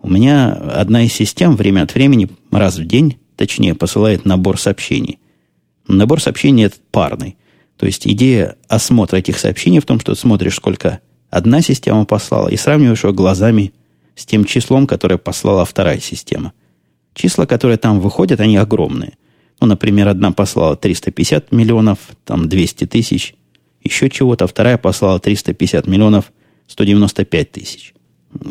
У 0.00 0.08
меня 0.08 0.52
одна 0.52 1.02
из 1.02 1.12
систем 1.12 1.56
время 1.56 1.82
от 1.82 1.94
времени, 1.94 2.28
раз 2.50 2.78
в 2.78 2.86
день, 2.86 3.18
точнее, 3.36 3.74
посылает 3.74 4.24
набор 4.24 4.58
сообщений. 4.58 5.18
Набор 5.86 6.20
сообщений 6.20 6.64
этот 6.64 6.80
парный. 6.90 7.36
То 7.76 7.86
есть 7.86 8.06
идея 8.06 8.56
осмотра 8.68 9.18
этих 9.18 9.38
сообщений 9.38 9.80
в 9.80 9.86
том, 9.86 10.00
что 10.00 10.14
смотришь, 10.14 10.56
сколько 10.56 11.00
одна 11.30 11.62
система 11.62 12.04
послала, 12.04 12.48
и 12.48 12.56
сравниваешь 12.56 13.04
его 13.04 13.12
глазами 13.12 13.72
с 14.14 14.26
тем 14.26 14.44
числом, 14.44 14.86
которое 14.86 15.18
послала 15.18 15.64
вторая 15.64 16.00
система. 16.00 16.52
Числа, 17.14 17.46
которые 17.46 17.78
там 17.78 18.00
выходят, 18.00 18.40
они 18.40 18.56
огромные. 18.56 19.14
Ну, 19.60 19.66
например, 19.66 20.08
одна 20.08 20.32
послала 20.32 20.76
350 20.76 21.52
миллионов, 21.52 21.98
там 22.24 22.48
200 22.48 22.86
тысяч, 22.86 23.34
еще 23.82 24.10
чего-то, 24.10 24.46
вторая 24.46 24.78
послала 24.78 25.18
350 25.20 25.86
миллионов, 25.86 26.32
195 26.66 27.52
тысяч. 27.52 27.94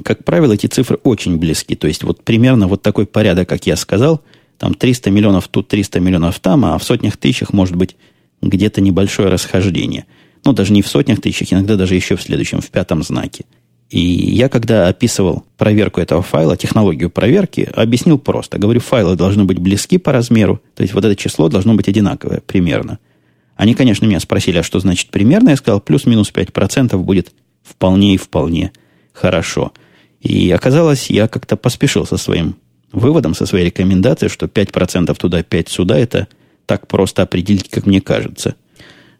Как 0.03 0.23
правило, 0.23 0.53
эти 0.53 0.67
цифры 0.67 0.97
очень 1.03 1.37
близки. 1.37 1.75
То 1.75 1.87
есть, 1.87 2.03
вот 2.03 2.23
примерно 2.23 2.67
вот 2.67 2.81
такой 2.81 3.05
порядок, 3.05 3.47
как 3.49 3.67
я 3.67 3.75
сказал– 3.75 4.23
там 4.57 4.73
300 4.73 5.11
миллионов 5.11 5.47
тут, 5.47 5.67
300 5.67 5.99
миллионов 5.99 6.39
там, 6.39 6.65
а 6.65 6.77
в 6.77 6.83
сотнях 6.83 7.17
тысячах 7.17 7.53
может 7.53 7.75
быть 7.75 7.95
где-то 8.41 8.81
небольшое 8.81 9.29
расхождение. 9.29 10.05
Ну, 10.45 10.53
даже 10.53 10.73
не 10.73 10.81
в 10.81 10.87
сотнях 10.87 11.21
тысячах, 11.21 11.53
иногда 11.53 11.75
даже 11.75 11.95
еще 11.95 12.15
в 12.15 12.21
следующем, 12.21 12.61
в 12.61 12.69
пятом 12.69 13.03
знаке. 13.03 13.45
И 13.89 13.99
я, 13.99 14.49
когда 14.49 14.87
описывал 14.87 15.45
проверку 15.57 16.01
этого 16.01 16.21
файла, 16.21 16.57
технологию 16.57 17.09
проверки, 17.09 17.69
объяснил 17.73 18.19
просто. 18.19 18.57
Говорю, 18.57 18.81
файлы 18.81 19.15
должны 19.15 19.45
быть 19.45 19.59
близки 19.59 19.97
по 19.97 20.11
размеру, 20.11 20.61
то 20.75 20.83
есть 20.83 20.93
вот 20.93 21.05
это 21.05 21.15
число 21.15 21.47
должно 21.47 21.73
быть 21.73 21.87
одинаковое 21.87 22.41
примерно. 22.45 22.99
Они, 23.57 23.73
конечно, 23.73 24.05
меня 24.05 24.19
спросили, 24.19 24.59
а 24.59 24.63
что 24.63 24.79
значит 24.79 25.09
примерно? 25.09 25.49
Я 25.49 25.55
сказал, 25.57 25.81
плюс-минус 25.81 26.31
5% 26.31 26.95
будет 26.97 27.31
вполне 27.63 28.13
и 28.13 28.17
вполне 28.17 28.71
хорошо. 29.13 29.73
И 30.21 30.51
оказалось, 30.51 31.09
я 31.09 31.27
как-то 31.27 31.57
поспешил 31.57 32.05
со 32.05 32.17
своим 32.17 32.55
выводом, 32.91 33.33
со 33.33 33.45
своей 33.45 33.65
рекомендацией, 33.65 34.29
что 34.29 34.45
5% 34.45 35.13
туда, 35.15 35.41
5% 35.41 35.69
сюда, 35.69 35.97
это 35.97 36.27
так 36.67 36.87
просто 36.87 37.23
определить, 37.23 37.69
как 37.69 37.87
мне 37.87 37.99
кажется. 37.99 38.55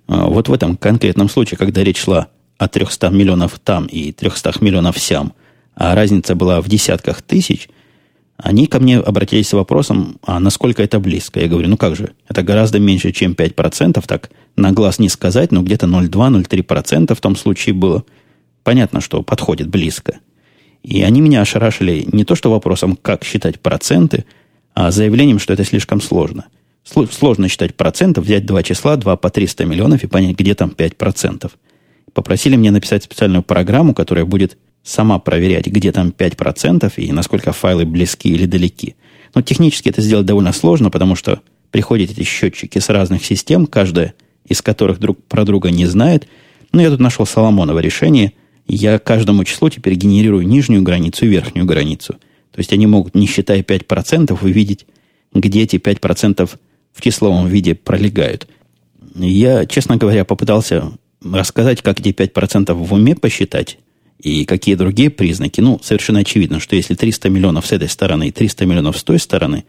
А, 0.08 0.28
вот 0.28 0.50
в 0.50 0.54
этом 0.54 0.78
конкретном 0.78 1.30
случае, 1.30 1.58
когда 1.58 1.84
речь 1.84 2.00
шла 2.00 2.28
о 2.60 2.68
300 2.68 3.10
миллионов 3.10 3.60
там 3.60 3.88
и 3.88 4.12
300 4.12 4.54
миллионов 4.62 5.00
сям, 5.00 5.34
а 5.76 5.96
разница 5.96 6.36
была 6.36 6.62
в 6.62 6.70
десятках 6.70 7.22
тысяч, 7.22 7.70
они 8.38 8.68
ко 8.68 8.80
мне 8.80 9.00
обратились 9.00 9.50
с 9.50 9.54
вопросом, 9.54 10.20
а 10.24 10.40
насколько 10.40 10.84
это 10.84 11.00
близко? 11.00 11.40
Я 11.40 11.48
говорю, 11.48 11.70
ну 11.70 11.78
как 11.78 11.96
же, 11.96 12.12
это 12.30 12.44
гораздо 12.44 12.80
меньше, 12.80 13.12
чем 13.12 13.34
5%, 13.34 14.04
так 14.06 14.30
на 14.56 14.72
глаз 14.72 15.00
не 15.00 15.10
сказать, 15.10 15.52
но 15.52 15.64
где-то 15.64 15.88
0,2-0,3% 15.88 17.16
в 17.16 17.22
том 17.22 17.36
случае 17.36 17.74
было. 17.74 18.06
Понятно, 18.64 19.02
что 19.02 19.24
подходит 19.24 19.70
близко. 19.70 20.20
И 20.84 21.02
они 21.02 21.20
меня 21.20 21.42
ошарашили 21.42 22.08
не 22.12 22.24
то 22.26 22.36
что 22.36 22.52
вопросом, 22.52 22.96
как 22.96 23.24
считать 23.24 23.60
проценты, 23.60 24.26
а 24.74 24.92
заявлением, 24.92 25.40
что 25.40 25.54
это 25.54 25.64
слишком 25.64 26.00
сложно. 26.00 26.46
Сложно 26.84 27.50
считать 27.50 27.76
проценты, 27.76 28.22
взять 28.22 28.46
два 28.46 28.62
числа, 28.64 28.96
два 28.96 29.18
по 29.18 29.30
300 29.30 29.66
миллионов 29.66 30.04
и 30.04 30.08
понять, 30.08 30.38
где 30.38 30.54
там 30.54 30.70
5%. 30.70 31.52
Попросили 32.14 32.56
меня 32.56 32.72
написать 32.72 33.04
специальную 33.04 33.44
программу, 33.44 33.94
которая 33.94 34.26
будет 34.26 34.58
сама 34.88 35.20
проверять, 35.20 35.68
где 35.68 35.92
там 35.92 36.14
5% 36.18 36.94
и 36.98 37.12
насколько 37.12 37.52
файлы 37.52 37.86
близки 37.86 38.30
или 38.30 38.46
далеки. 38.46 38.96
Но 39.36 39.42
технически 39.42 39.90
это 39.90 40.02
сделать 40.02 40.26
довольно 40.26 40.54
сложно, 40.54 40.90
потому 40.90 41.16
что 41.16 41.42
приходят 41.72 42.12
эти 42.12 42.24
счетчики 42.24 42.80
с 42.80 42.90
разных 42.90 43.26
систем, 43.26 43.68
каждая 43.68 44.14
из 44.46 44.62
которых 44.62 45.00
друг 45.00 45.22
про 45.26 45.44
друга 45.44 45.70
не 45.70 45.86
знает. 45.86 46.28
Но 46.72 46.82
я 46.82 46.90
тут 46.90 47.00
нашел 47.00 47.26
Соломоново 47.26 47.80
решение– 47.80 48.34
я 48.68 49.00
каждому 49.00 49.44
числу 49.46 49.70
теперь 49.70 49.96
генерирую 49.96 50.46
нижнюю 50.46 50.82
границу 50.84 51.26
и 51.26 51.30
верхнюю 51.30 51.66
границу. 51.66 52.16
То 52.52 52.60
есть 52.60 52.74
они 52.74 52.86
могут, 52.86 53.16
не 53.16 53.26
считая 53.28 53.62
5%, 53.62 54.38
увидеть, 54.42 54.86
где 55.34 55.64
эти 55.64 55.78
5% 55.78 56.50
в 56.92 57.02
числовом 57.02 57.48
виде 57.48 57.76
пролегают. 57.76 58.48
Я, 59.16 59.66
честно 59.66 59.98
говоря, 59.98 60.26
попытался 60.26 60.92
рассказать, 61.24 61.82
как 61.82 62.00
эти 62.00 62.10
5% 62.10 62.74
в 62.74 62.94
уме 62.94 63.16
посчитать 63.16 63.80
и 64.20 64.46
какие 64.46 64.76
другие 64.76 65.10
признаки. 65.10 65.62
Ну, 65.62 65.80
совершенно 65.84 66.20
очевидно, 66.20 66.60
что 66.60 66.76
если 66.76 66.96
300 66.96 67.30
миллионов 67.30 67.66
с 67.68 67.72
этой 67.72 67.90
стороны 67.90 68.30
и 68.30 68.32
300 68.32 68.66
миллионов 68.66 68.98
с 68.98 69.04
той 69.04 69.20
стороны, 69.20 69.66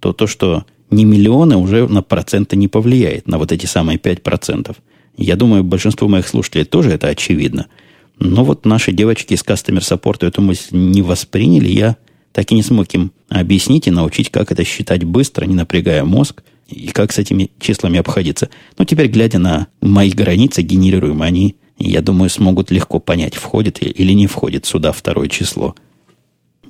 то 0.00 0.12
то, 0.12 0.26
что 0.26 0.64
не 0.90 1.04
миллионы, 1.04 1.56
уже 1.56 1.86
на 1.86 2.02
проценты 2.02 2.56
не 2.56 2.68
повлияет, 2.68 3.28
на 3.28 3.38
вот 3.38 3.52
эти 3.52 3.66
самые 3.66 3.98
5%. 3.98 4.76
Я 5.16 5.36
думаю, 5.36 5.62
большинству 5.62 6.08
моих 6.08 6.26
слушателей 6.26 6.64
тоже 6.64 6.90
это 6.90 7.08
очевидно– 7.08 7.66
но 8.18 8.44
вот 8.44 8.64
наши 8.66 8.92
девочки 8.92 9.34
из 9.34 9.42
Customer 9.42 9.80
Support 9.80 10.26
эту 10.26 10.42
мысль 10.42 10.76
не 10.76 11.02
восприняли. 11.02 11.68
Я 11.68 11.96
так 12.32 12.50
и 12.52 12.54
не 12.54 12.62
смог 12.62 12.92
им 12.94 13.12
объяснить 13.28 13.88
и 13.88 13.90
научить, 13.90 14.30
как 14.30 14.52
это 14.52 14.64
считать 14.64 15.04
быстро, 15.04 15.44
не 15.44 15.54
напрягая 15.54 16.04
мозг, 16.04 16.42
и 16.68 16.88
как 16.88 17.12
с 17.12 17.18
этими 17.18 17.50
числами 17.58 17.98
обходиться. 17.98 18.48
Но 18.78 18.84
теперь, 18.84 19.08
глядя 19.08 19.38
на 19.38 19.66
мои 19.80 20.10
границы, 20.10 20.62
генерируемые 20.62 21.28
они, 21.28 21.56
я 21.78 22.02
думаю, 22.02 22.30
смогут 22.30 22.70
легко 22.70 22.98
понять, 22.98 23.34
входит 23.34 23.82
или 23.82 24.12
не 24.12 24.26
входит 24.26 24.66
сюда 24.66 24.92
второе 24.92 25.28
число. 25.28 25.74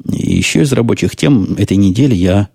Еще 0.06 0.62
из 0.62 0.72
рабочих 0.72 1.16
тем 1.16 1.54
этой 1.54 1.76
недели 1.76 2.14
я, 2.14 2.48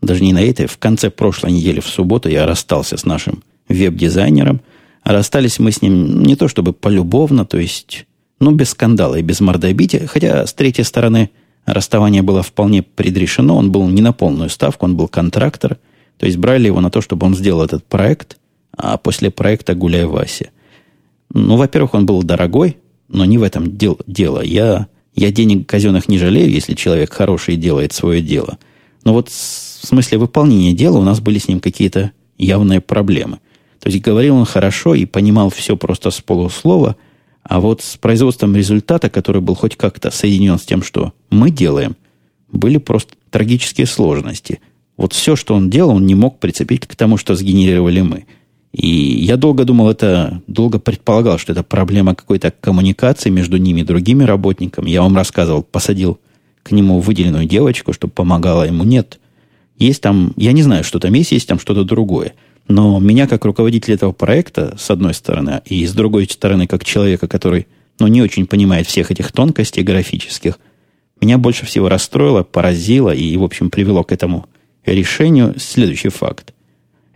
даже 0.00 0.22
не 0.22 0.32
на 0.32 0.42
этой, 0.42 0.66
в 0.66 0.78
конце 0.78 1.10
прошлой 1.10 1.52
недели, 1.52 1.80
в 1.80 1.86
субботу, 1.86 2.28
я 2.28 2.46
расстался 2.46 2.96
с 2.96 3.04
нашим 3.04 3.42
веб-дизайнером. 3.68 4.60
расстались 5.02 5.58
мы 5.58 5.72
с 5.72 5.82
ним 5.82 6.22
не 6.22 6.36
то 6.36 6.48
чтобы 6.48 6.72
полюбовно, 6.72 7.44
то 7.44 7.58
есть 7.58 8.06
ну, 8.40 8.52
без 8.52 8.70
скандала 8.70 9.16
и 9.16 9.22
без 9.22 9.40
мордобития, 9.40 10.06
хотя, 10.06 10.46
с 10.46 10.52
третьей 10.52 10.84
стороны, 10.84 11.30
расставание 11.66 12.22
было 12.22 12.42
вполне 12.42 12.82
предрешено, 12.82 13.56
он 13.56 13.72
был 13.72 13.88
не 13.88 14.02
на 14.02 14.12
полную 14.12 14.50
ставку, 14.50 14.86
он 14.86 14.96
был 14.96 15.08
контрактор, 15.08 15.78
то 16.18 16.26
есть 16.26 16.38
брали 16.38 16.66
его 16.66 16.80
на 16.80 16.90
то, 16.90 17.00
чтобы 17.00 17.26
он 17.26 17.34
сделал 17.34 17.62
этот 17.62 17.84
проект, 17.84 18.36
а 18.76 18.96
после 18.98 19.30
проекта 19.30 19.74
гуляй 19.74 20.04
Вася. 20.04 20.50
Ну, 21.34 21.56
во-первых, 21.56 21.92
он 21.92 22.06
был 22.06 22.22
дорогой, 22.22 22.78
но 23.08 23.26
не 23.26 23.36
в 23.36 23.42
этом 23.42 23.76
дел, 23.76 24.00
дело. 24.06 24.42
Я, 24.42 24.86
я 25.14 25.30
денег 25.30 25.68
казенных 25.68 26.08
не 26.08 26.16
жалею, 26.16 26.50
если 26.50 26.72
человек 26.74 27.12
хороший 27.12 27.56
делает 27.56 27.92
свое 27.92 28.22
дело. 28.22 28.58
Но 29.04 29.12
вот 29.12 29.28
в 29.28 29.86
смысле 29.86 30.16
выполнения 30.16 30.72
дела 30.72 30.96
у 30.96 31.02
нас 31.02 31.20
были 31.20 31.38
с 31.38 31.48
ним 31.48 31.60
какие-то 31.60 32.12
явные 32.38 32.80
проблемы. 32.80 33.40
То 33.80 33.90
есть 33.90 34.02
говорил 34.02 34.36
он 34.36 34.46
хорошо 34.46 34.94
и 34.94 35.04
понимал 35.04 35.50
все 35.50 35.76
просто 35.76 36.10
с 36.10 36.22
полуслова– 36.22 36.96
а 37.44 37.60
вот 37.60 37.82
с 37.82 37.96
производством 37.98 38.56
результата, 38.56 39.10
который 39.10 39.42
был 39.42 39.54
хоть 39.54 39.76
как-то 39.76 40.10
соединен 40.10 40.58
с 40.58 40.64
тем, 40.64 40.82
что 40.82 41.12
мы 41.30 41.50
делаем, 41.50 41.94
были 42.50 42.78
просто 42.78 43.14
трагические 43.30 43.86
сложности. 43.86 44.60
Вот 44.96 45.12
все, 45.12 45.36
что 45.36 45.54
он 45.54 45.68
делал, 45.68 45.96
он 45.96 46.06
не 46.06 46.14
мог 46.14 46.38
прицепить 46.38 46.86
к 46.86 46.96
тому, 46.96 47.18
что 47.18 47.34
сгенерировали 47.34 48.00
мы. 48.00 48.24
И 48.74 48.88
я 49.24 49.36
долго 49.36 49.64
думал, 49.64 49.88
это 49.88 50.42
долго 50.48 50.80
предполагал, 50.80 51.38
что 51.38 51.52
это 51.52 51.62
проблема 51.62 52.16
какой-то 52.16 52.50
коммуникации 52.50 53.30
между 53.30 53.56
ними 53.56 53.82
и 53.82 53.84
другими 53.84 54.24
работниками. 54.24 54.90
Я 54.90 55.02
вам 55.02 55.14
рассказывал, 55.14 55.62
посадил 55.62 56.18
к 56.64 56.72
нему 56.72 56.98
выделенную 56.98 57.44
девочку, 57.44 57.92
чтобы 57.92 58.12
помогала 58.12 58.64
ему. 58.64 58.82
Нет. 58.82 59.20
Есть 59.78 60.02
там, 60.02 60.32
я 60.36 60.50
не 60.50 60.64
знаю, 60.64 60.82
что 60.82 60.98
там 60.98 61.14
есть, 61.14 61.30
есть 61.30 61.46
там 61.46 61.60
что-то 61.60 61.84
другое. 61.84 62.32
Но 62.66 62.98
меня, 62.98 63.28
как 63.28 63.44
руководитель 63.44 63.94
этого 63.94 64.10
проекта, 64.10 64.74
с 64.76 64.90
одной 64.90 65.14
стороны, 65.14 65.62
и 65.66 65.86
с 65.86 65.92
другой 65.92 66.26
стороны, 66.26 66.66
как 66.66 66.84
человека, 66.84 67.28
который 67.28 67.68
ну, 68.00 68.08
не 68.08 68.22
очень 68.22 68.44
понимает 68.44 68.88
всех 68.88 69.12
этих 69.12 69.30
тонкостей 69.30 69.84
графических, 69.84 70.58
меня 71.20 71.38
больше 71.38 71.64
всего 71.64 71.88
расстроило, 71.88 72.42
поразило 72.42 73.14
и, 73.14 73.36
в 73.36 73.44
общем, 73.44 73.70
привело 73.70 74.02
к 74.02 74.10
этому 74.10 74.46
решению 74.84 75.54
следующий 75.60 76.08
факт. 76.08 76.54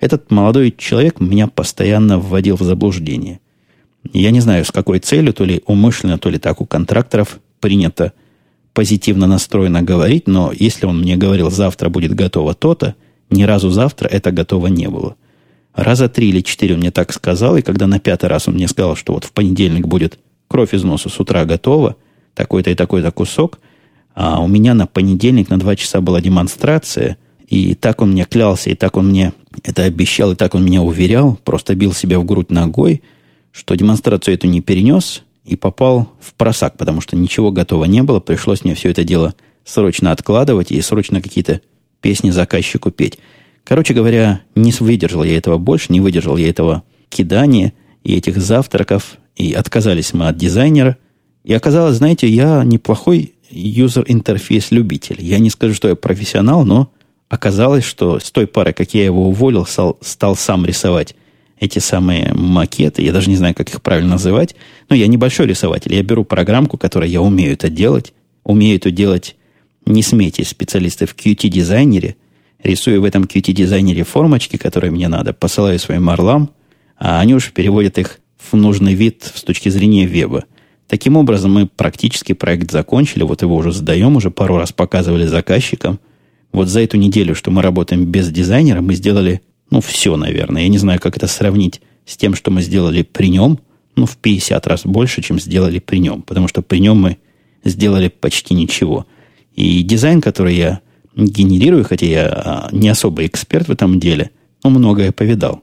Этот 0.01 0.31
молодой 0.31 0.75
человек 0.77 1.21
меня 1.21 1.47
постоянно 1.47 2.19
вводил 2.19 2.57
в 2.57 2.63
заблуждение. 2.63 3.41
Я 4.13 4.31
не 4.31 4.41
знаю, 4.41 4.65
с 4.65 4.71
какой 4.71 5.01
целью, 5.01 5.33
то 5.33 5.45
ли 5.45 5.63
умышленно, 5.67 6.19
то 6.19 6.31
ли 6.31 6.39
так 6.39 6.61
у 6.61 6.67
контракторов 6.67 7.41
принято 7.61 8.13
позитивно 8.73 9.27
настроенно 9.27 9.83
говорить, 9.83 10.29
но 10.29 10.53
если 10.55 10.87
он 10.87 11.01
мне 11.01 11.17
говорил, 11.17 11.51
завтра 11.51 11.89
будет 11.89 12.15
готово 12.15 12.55
то-то, 12.55 12.95
ни 13.29 13.43
разу 13.43 13.71
завтра 13.71 14.09
это 14.09 14.31
готово 14.31 14.69
не 14.69 14.89
было– 14.89 15.17
Раза 15.79 16.09
три 16.09 16.31
или 16.31 16.41
четыре 16.41 16.75
он 16.75 16.81
мне 16.81 16.91
так 16.91 17.13
сказал, 17.13 17.57
и 17.57 17.63
когда 17.63 17.87
на 17.87 18.01
пятый 18.01 18.29
раз 18.29 18.49
он 18.49 18.55
мне 18.55 18.67
сказал, 18.67 18.97
что 18.97 19.13
вот 19.13 19.23
в 19.23 19.31
понедельник 19.31 19.87
будет 19.87 20.19
кровь 20.49 20.75
из 20.75 20.83
носа 20.83 21.09
с 21.09 21.21
утра 21.21 21.45
готова, 21.45 21.95
такой-то 22.35 22.71
и 22.71 22.75
такой-то 22.75 23.13
кусок, 23.13 23.61
а 24.13 24.43
у 24.43 24.49
меня 24.49 24.75
на 24.75 24.89
понедельник 24.89 25.51
на 25.51 25.59
два 25.61 25.77
часа 25.77 26.01
была 26.01 26.21
демонстрация, 26.21 27.17
и 27.49 27.75
так 27.75 28.03
он 28.03 28.13
мне 28.13 28.25
клялся, 28.25 28.71
и 28.71 28.75
так 28.75 28.97
он 28.97 29.09
мне 29.09 29.33
это 29.65 29.85
обещал, 29.85 30.33
и 30.33 30.37
так 30.37 30.55
он 30.55 30.65
меня 30.65 30.83
уверял, 30.83 31.39
просто 31.45 31.75
бил 31.75 31.95
себя 31.95 32.19
в 32.19 32.25
грудь 32.25 32.51
ногой, 32.51 33.03
что 33.53 33.75
демонстрацию 33.75 34.35
эту 34.35 34.47
не 34.47 34.61
перенес 34.61 35.23
и 35.47 35.57
попал 35.57 36.13
в 36.21 36.35
просак, 36.35 36.77
потому 36.77 37.01
что 37.01 37.17
ничего 37.17 37.51
готово 37.51 37.87
не 37.87 38.03
было, 38.03 38.21
пришлось 38.21 38.65
мне 38.65 38.75
все 38.75 38.91
это 38.91 39.03
дело 39.03 39.35
срочно 39.65 40.13
откладывать 40.13 40.71
и 40.71 40.81
срочно 40.83 41.23
какие-то 41.23 41.63
песни 42.03 42.31
заказчику 42.31 42.91
петь. 42.91 43.19
Короче 43.65 43.95
говоря, 43.95 44.43
не 44.55 44.73
выдержал 44.79 45.25
я 45.25 45.37
этого 45.37 45.57
больше, 45.57 45.87
не 45.91 46.01
выдержал 46.01 46.37
я 46.37 46.49
этого 46.51 46.83
кидания 47.09 47.73
и 48.05 48.15
этих 48.15 48.37
завтраков, 48.37 49.17
и 49.37 49.55
отказались 49.55 50.13
мы 50.13 50.29
от 50.29 50.37
дизайнера. 50.37 50.99
И 51.45 51.55
оказалось, 51.55 51.97
знаете, 51.97 52.29
я 52.29 52.63
неплохой 52.65 53.35
юзер-интерфейс-любитель. 53.51 55.17
Я 55.21 55.39
не 55.39 55.49
скажу, 55.49 55.75
что 55.75 55.89
я 55.89 55.97
профессионал, 55.97 56.65
но 56.65 56.93
оказалось, 57.29 57.85
что 57.85 58.19
с 58.19 58.31
той 58.31 58.47
пары, 58.47 58.73
как 58.73 58.95
я 58.95 59.05
его 59.05 59.29
уволил, 59.29 59.67
стал, 59.67 59.99
стал 60.01 60.37
сам 60.37 60.65
рисовать 60.67 61.15
эти 61.61 61.79
самые 61.79 62.33
макеты. 62.35 63.03
Я 63.03 63.13
даже 63.13 63.31
не 63.31 63.37
знаю, 63.37 63.55
как 63.55 63.69
их 63.69 63.83
правильно 63.83 64.11
называть. 64.13 64.55
Но 64.89 64.97
я 64.97 65.07
небольшой 65.09 65.47
рисователь. 65.47 65.95
Я 65.95 66.03
беру 66.03 66.25
программку, 66.25 66.79
которой 66.79 67.11
я 67.11 67.21
умею 67.21 67.53
это 67.53 67.69
делать. 67.69 68.13
Умею 68.45 68.77
это 68.77 68.91
делать, 68.91 69.37
не 69.85 70.03
смейте, 70.03 70.45
специалисты 70.45 71.07
в 71.07 71.15
Qt-дизайнере– 71.15 72.15
рисую 72.63 73.01
в 73.01 73.05
этом 73.05 73.25
Qt-дизайнере 73.25 74.05
формочки, 74.05 74.57
которые 74.57 74.91
мне 74.91 75.09
надо, 75.09 75.33
посылаю 75.33 75.79
своим 75.79 76.09
орлам, 76.11 76.51
а 76.97 77.21
они 77.21 77.35
уж 77.35 77.53
переводят 77.53 77.99
их 77.99 78.19
в 78.39 78.57
нужный 78.57 78.95
вид 78.95 79.31
с 79.35 79.43
точки 79.43 79.69
зрения 79.69 80.07
веба. 80.07 80.45
Таким 80.87 81.17
образом, 81.17 81.53
мы 81.53 81.67
практически 81.67 82.33
проект 82.33 82.71
закончили, 82.71 83.23
вот 83.23 83.43
его 83.43 83.57
уже 83.57 83.73
сдаем, 83.73 84.17
уже 84.17 84.31
пару 84.31 84.57
раз 84.57 84.73
показывали 84.73 85.27
заказчикам. 85.27 86.01
Вот 86.53 86.69
за 86.69 86.81
эту 86.81 86.97
неделю, 86.97 87.35
что 87.35 87.51
мы 87.51 87.63
работаем 87.63 88.07
без 88.07 88.31
дизайнера, 88.31 88.81
мы 88.81 88.95
сделали, 88.95 89.43
ну, 89.71 89.81
все, 89.81 90.17
наверное. 90.17 90.63
Я 90.63 90.69
не 90.69 90.79
знаю, 90.79 91.01
как 91.01 91.17
это 91.17 91.27
сравнить 91.27 91.81
с 92.07 92.17
тем, 92.17 92.35
что 92.35 92.51
мы 92.51 92.63
сделали 92.63 93.03
при 93.03 93.29
нем, 93.29 93.59
ну, 93.97 94.07
в 94.07 94.17
50 94.17 94.67
раз 94.67 94.83
больше, 94.85 95.23
чем 95.23 95.39
сделали 95.39 95.79
при 95.79 95.99
нем, 95.99 96.23
потому 96.23 96.49
что 96.49 96.63
при 96.63 96.79
нем 96.79 96.99
мы 96.99 97.19
сделали 97.65 98.09
почти 98.09 98.55
ничего. 98.55 99.07
И 99.55 99.83
дизайн, 99.83 100.21
который 100.21 100.55
я 100.55 100.81
генерирую, 101.17 101.85
хотя 101.85 102.07
я 102.07 102.27
а, 102.29 102.69
не 102.73 102.89
особо 102.89 103.27
эксперт 103.27 103.69
в 103.69 103.73
этом 103.73 103.99
деле, 103.99 104.31
но 104.63 104.71
многое 104.71 105.13
повидал. 105.13 105.63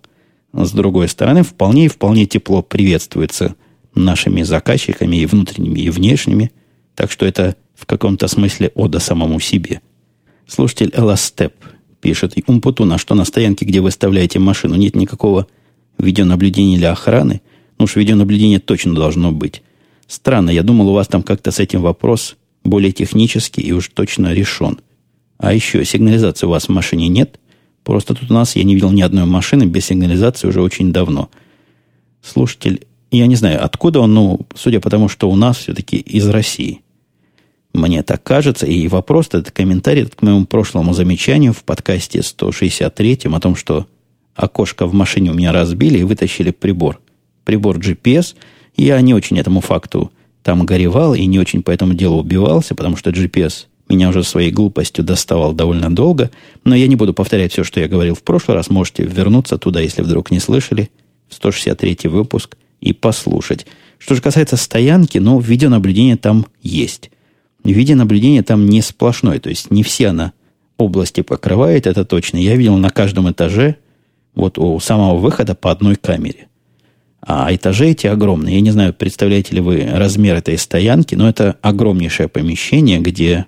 С 0.54 0.72
другой 0.72 1.08
стороны, 1.08 1.44
вполне 1.44 1.86
и 1.86 1.90
вполне 1.90 2.26
тепло 2.26 2.62
приветствуется 2.62 3.56
нашими 3.94 4.44
заказчиками 4.44 5.18
и 5.18 5.26
внутренними, 5.26 5.80
и 5.80 5.90
внешними. 5.90 6.52
Так 6.94 7.12
что 7.12 7.26
это 7.26 7.56
в 7.74 7.86
каком-то 7.86 8.28
смысле 8.28 8.72
ода 8.76 9.00
самому 9.00 9.40
себе. 9.40 9.82
Слушатель 10.48 10.92
Эластеп 10.96 11.54
пишет, 12.02 12.36
Умпутуна, 12.48 12.98
что 12.98 13.16
на 13.16 13.26
стоянке, 13.26 13.66
где 13.66 13.82
вы 13.82 13.90
оставляете 13.90 14.40
машину, 14.40 14.76
нет 14.76 14.96
никакого 14.96 15.48
видеонаблюдения 15.98 16.78
для 16.78 16.92
охраны. 16.92 17.42
Ну 17.80 17.86
уж 17.86 17.96
видеонаблюдение 17.96 18.60
точно 18.60 18.94
должно 18.94 19.32
быть. 19.32 19.64
Странно, 20.08 20.52
я 20.52 20.62
думал, 20.64 20.90
у 20.90 20.94
вас 20.94 21.08
там 21.08 21.24
как-то 21.24 21.52
с 21.52 21.60
этим 21.60 21.82
вопрос 21.82 22.36
более 22.64 22.92
технический 22.92 23.62
и 23.62 23.72
уж 23.72 23.90
точно 23.90 24.34
решен. 24.34 24.80
А 25.38 25.54
еще 25.54 25.84
сигнализации 25.84 26.46
у 26.46 26.50
вас 26.50 26.66
в 26.66 26.72
машине 26.72 27.08
нет. 27.08 27.40
Просто 27.84 28.14
тут 28.14 28.32
у 28.32 28.34
нас 28.34 28.56
я 28.56 28.64
не 28.64 28.76
видел 28.76 28.92
ни 28.92 29.02
одной 29.02 29.26
машины 29.26 29.64
без 29.64 29.86
сигнализации 29.86 30.48
уже 30.48 30.62
очень 30.62 30.94
давно. 30.94 31.30
Слушатель, 32.24 32.86
я 33.12 33.28
не 33.28 33.36
знаю, 33.36 33.64
откуда 33.64 34.00
он, 34.00 34.14
ну, 34.14 34.40
судя 34.56 34.80
по 34.80 34.90
тому, 34.90 35.10
что 35.10 35.30
у 35.30 35.36
нас 35.36 35.58
все-таки 35.58 35.98
из 35.98 36.28
России. 36.28 36.82
Мне 37.76 38.04
так 38.04 38.24
кажется, 38.24 38.66
и 38.66 38.88
вопрос, 38.88 39.28
этот 39.28 39.52
комментарий 39.52 40.06
к 40.06 40.22
моему 40.22 40.46
прошлому 40.46 40.94
замечанию 40.94 41.52
в 41.52 41.66
подкасте 41.66 42.24
163 42.24 43.20
о 43.26 43.40
том, 43.42 43.58
что 43.58 43.86
окошко 44.34 44.86
в 44.86 44.94
машине 44.94 45.32
у 45.32 45.34
меня 45.34 45.52
разбили 45.52 45.98
и 45.98 46.04
вытащили 46.04 46.52
прибор. 46.52 47.02
Прибор 47.44 47.78
GPS. 47.78 48.36
Я 48.78 49.02
не 49.02 49.14
очень 49.14 49.38
этому 49.38 49.60
факту 49.60 50.14
там 50.42 50.66
горевал 50.66 51.16
и 51.16 51.26
не 51.26 51.38
очень 51.38 51.64
по 51.64 51.72
этому 51.72 51.94
делу 51.94 52.22
убивался, 52.22 52.76
потому 52.76 52.96
что 52.96 53.10
GPS 53.10 53.66
меня 53.90 54.08
уже 54.08 54.24
своей 54.24 54.52
глупостью 54.52 55.04
доставал 55.04 55.52
довольно 55.52 55.94
долго, 55.94 56.32
но 56.64 56.76
я 56.76 56.88
не 56.88 56.96
буду 56.96 57.14
повторять 57.14 57.52
все, 57.52 57.66
что 57.66 57.82
я 57.82 57.90
говорил 57.90 58.16
в 58.16 58.24
прошлый 58.24 58.56
раз. 58.56 58.70
Можете 58.70 59.04
вернуться 59.04 59.58
туда, 59.58 59.82
если 59.82 60.02
вдруг 60.02 60.32
не 60.32 60.40
слышали, 60.40 60.90
в 61.28 61.36
163 61.36 62.08
выпуск 62.08 62.56
и 62.80 62.94
послушать. 62.94 63.66
Что 63.98 64.16
же 64.16 64.22
касается 64.22 64.56
стоянки, 64.56 65.18
ну, 65.18 65.42
видеонаблюдение 65.42 66.16
там 66.16 66.46
есть. 66.64 67.12
Видеонаблюдение 67.74 68.44
там 68.44 68.68
не 68.68 68.82
сплошное, 68.82 69.40
то 69.40 69.50
есть 69.50 69.72
не 69.72 69.84
все 69.84 70.10
она 70.10 70.34
области 70.78 71.22
покрывает, 71.22 71.88
это 71.88 72.06
точно. 72.06 72.38
Я 72.38 72.56
видел 72.56 72.78
на 72.78 72.90
каждом 72.90 73.32
этаже, 73.32 73.78
вот 74.34 74.58
у 74.58 74.80
самого 74.80 75.18
выхода 75.18 75.56
по 75.56 75.72
одной 75.72 75.96
камере. 75.96 76.48
А 77.22 77.54
этажи 77.54 77.88
эти 77.88 78.08
огромные. 78.08 78.56
Я 78.56 78.62
не 78.62 78.72
знаю, 78.72 78.94
представляете 78.94 79.56
ли 79.56 79.62
вы 79.62 79.88
размер 79.92 80.36
этой 80.36 80.58
стоянки, 80.58 81.16
но 81.16 81.28
это 81.28 81.58
огромнейшее 81.62 82.28
помещение, 82.28 83.00
где 83.00 83.46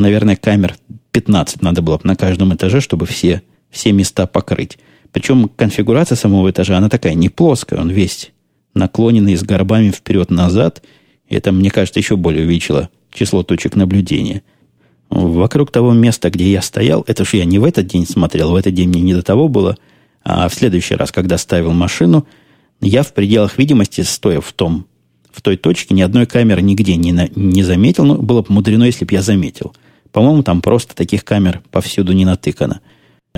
наверное, 0.00 0.36
камер 0.36 0.76
15 1.12 1.62
надо 1.62 1.82
было 1.82 2.00
на 2.04 2.16
каждом 2.16 2.54
этаже, 2.54 2.80
чтобы 2.80 3.06
все, 3.06 3.42
все 3.70 3.92
места 3.92 4.26
покрыть. 4.26 4.78
Причем 5.12 5.48
конфигурация 5.48 6.16
самого 6.16 6.50
этажа, 6.50 6.76
она 6.76 6.88
такая 6.88 7.14
не 7.14 7.28
плоская, 7.28 7.80
он 7.80 7.90
весь 7.90 8.32
наклоненный 8.74 9.36
с 9.36 9.42
горбами 9.42 9.90
вперед-назад. 9.90 10.82
И 11.28 11.34
это, 11.34 11.52
мне 11.52 11.70
кажется, 11.70 11.98
еще 11.98 12.16
более 12.16 12.44
увеличило 12.44 12.90
число 13.16 13.42
точек 13.42 13.74
наблюдения. 13.76 14.42
Вокруг 15.10 15.70
того 15.70 15.92
места, 15.92 16.30
где 16.30 16.50
я 16.50 16.62
стоял, 16.62 17.04
это 17.06 17.24
же 17.24 17.36
я 17.36 17.44
не 17.44 17.58
в 17.58 17.64
этот 17.64 17.86
день 17.86 18.06
смотрел, 18.06 18.50
в 18.52 18.56
этот 18.56 18.74
день 18.74 18.88
мне 18.88 19.02
не 19.02 19.14
до 19.14 19.22
того 19.22 19.48
было, 19.48 19.76
а 20.24 20.48
в 20.48 20.54
следующий 20.54 20.94
раз, 20.94 21.12
когда 21.12 21.38
ставил 21.38 21.72
машину, 21.72 22.26
я 22.80 23.02
в 23.02 23.12
пределах 23.12 23.58
видимости, 23.58 24.00
стоя 24.02 24.40
в 24.40 24.52
том, 24.52 24.86
в 25.30 25.42
той 25.42 25.56
точке, 25.56 25.94
ни 25.94 26.02
одной 26.02 26.26
камеры 26.26 26.62
нигде 26.62 26.96
не, 26.96 27.12
на, 27.12 27.28
не 27.34 27.62
заметил, 27.62 28.04
но 28.04 28.16
было 28.16 28.42
бы 28.42 28.52
мудрено, 28.52 28.84
если 28.84 29.04
бы 29.04 29.14
я 29.14 29.22
заметил– 29.22 29.74
по-моему, 30.16 30.42
там 30.42 30.62
просто 30.62 30.94
таких 30.94 31.26
камер 31.26 31.60
повсюду 31.70 32.14
не 32.14 32.24
натыкано. 32.24 32.80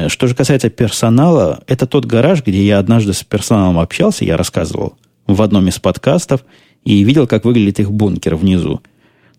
Что 0.06 0.28
же 0.28 0.36
касается 0.36 0.70
персонала, 0.70 1.64
это 1.66 1.88
тот 1.88 2.04
гараж, 2.04 2.44
где 2.44 2.64
я 2.64 2.78
однажды 2.78 3.12
с 3.12 3.24
персоналом 3.24 3.80
общался, 3.80 4.24
я 4.24 4.36
рассказывал 4.36 4.94
в 5.26 5.42
одном 5.42 5.66
из 5.66 5.80
подкастов, 5.80 6.44
и 6.84 7.02
видел, 7.02 7.26
как 7.26 7.44
выглядит 7.44 7.80
их 7.80 7.90
бункер 7.90 8.36
внизу. 8.36 8.80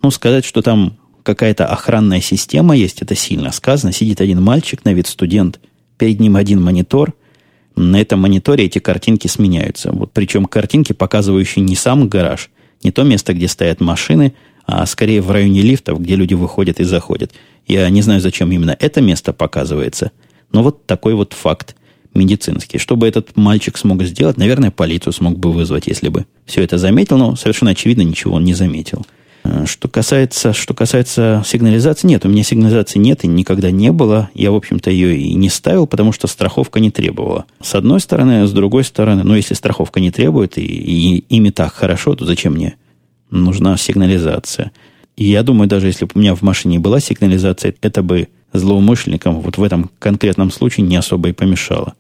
Ну, 0.01 0.11
сказать, 0.11 0.45
что 0.45 0.61
там 0.61 0.97
какая-то 1.23 1.65
охранная 1.65 2.21
система 2.21 2.75
есть, 2.75 3.01
это 3.01 3.15
сильно 3.15 3.51
сказано. 3.51 3.91
Сидит 3.91 4.21
один 4.21 4.41
мальчик, 4.41 4.85
на 4.85 4.93
вид 4.93 5.07
студент, 5.07 5.59
перед 5.97 6.19
ним 6.19 6.35
один 6.35 6.61
монитор. 6.61 7.13
На 7.75 8.01
этом 8.01 8.19
мониторе 8.19 8.65
эти 8.65 8.79
картинки 8.79 9.27
сменяются. 9.27 9.91
Вот, 9.91 10.11
причем 10.11 10.45
картинки, 10.45 10.93
показывающие 10.93 11.63
не 11.63 11.75
сам 11.75 12.09
гараж, 12.09 12.49
не 12.83 12.91
то 12.91 13.03
место, 13.03 13.33
где 13.33 13.47
стоят 13.47 13.79
машины, 13.79 14.33
а 14.65 14.85
скорее 14.85 15.21
в 15.21 15.31
районе 15.31 15.61
лифтов, 15.61 16.01
где 16.01 16.15
люди 16.15 16.33
выходят 16.33 16.79
и 16.79 16.83
заходят. 16.83 17.33
Я 17.67 17.89
не 17.89 18.01
знаю, 18.01 18.21
зачем 18.21 18.51
именно 18.51 18.75
это 18.79 19.01
место 19.01 19.33
показывается, 19.33 20.11
но 20.51 20.63
вот 20.63 20.85
такой 20.85 21.13
вот 21.13 21.33
факт 21.33 21.75
медицинский. 22.13 22.77
Что 22.77 22.95
бы 22.95 23.07
этот 23.07 23.35
мальчик 23.37 23.77
смог 23.77 24.03
сделать? 24.03 24.37
Наверное, 24.37 24.71
полицию 24.71 25.13
смог 25.13 25.37
бы 25.37 25.51
вызвать, 25.51 25.87
если 25.87 26.09
бы 26.09 26.25
все 26.45 26.63
это 26.63 26.77
заметил, 26.77 27.17
но 27.17 27.35
совершенно 27.35 27.71
очевидно 27.71 28.01
ничего 28.01 28.35
он 28.35 28.43
не 28.43 28.53
заметил. 28.53 29.05
Э, 29.49 29.65
что 29.65 29.87
касается, 29.87 30.53
что 30.53 30.73
касается 30.73 31.43
сигнализации, 31.45 32.07
нет, 32.07 32.25
у 32.25 32.29
меня 32.29 32.43
сигнализации 32.43 32.99
нет 32.99 33.23
и 33.23 33.27
никогда 33.27 33.71
не 33.71 33.91
было. 33.91 34.29
Я, 34.33 34.51
в 34.51 34.55
общем-то, 34.55 34.91
ее 34.91 35.17
и 35.17 35.33
не 35.33 35.49
ставил, 35.49 35.87
потому 35.87 36.11
что 36.11 36.27
страховка 36.27 36.79
не 36.79 36.91
требовала. 36.91 37.45
С 37.61 37.75
одной 37.75 37.99
стороны, 37.99 38.45
с 38.47 38.51
другой 38.51 38.83
стороны, 38.83 39.23
ну, 39.23 39.35
если 39.35 39.53
страховка 39.53 39.99
не 39.99 40.11
требует, 40.11 40.57
и, 40.57 40.61
и 40.61 41.17
ими 41.29 41.49
так 41.49 41.73
хорошо, 41.73 42.15
то 42.15 42.25
зачем 42.25 42.53
мне 42.53 42.75
нужна 43.31 43.77
сигнализация? 43.77 44.71
И 45.17 45.25
я 45.25 45.43
думаю, 45.43 45.67
даже 45.67 45.87
если 45.87 46.05
бы 46.05 46.11
у 46.15 46.19
меня 46.19 46.35
в 46.35 46.41
машине 46.41 46.79
была 46.79 46.99
сигнализация, 46.99 47.73
это 47.81 48.01
бы 48.01 48.29
злоумышленникам 48.53 49.41
вот 49.41 49.57
в 49.57 49.63
этом 49.63 49.91
конкретном 49.99 50.51
случае 50.51 50.85
не 50.85 50.95
особо 50.95 51.29
и 51.29 51.33
помешало. 51.33 51.93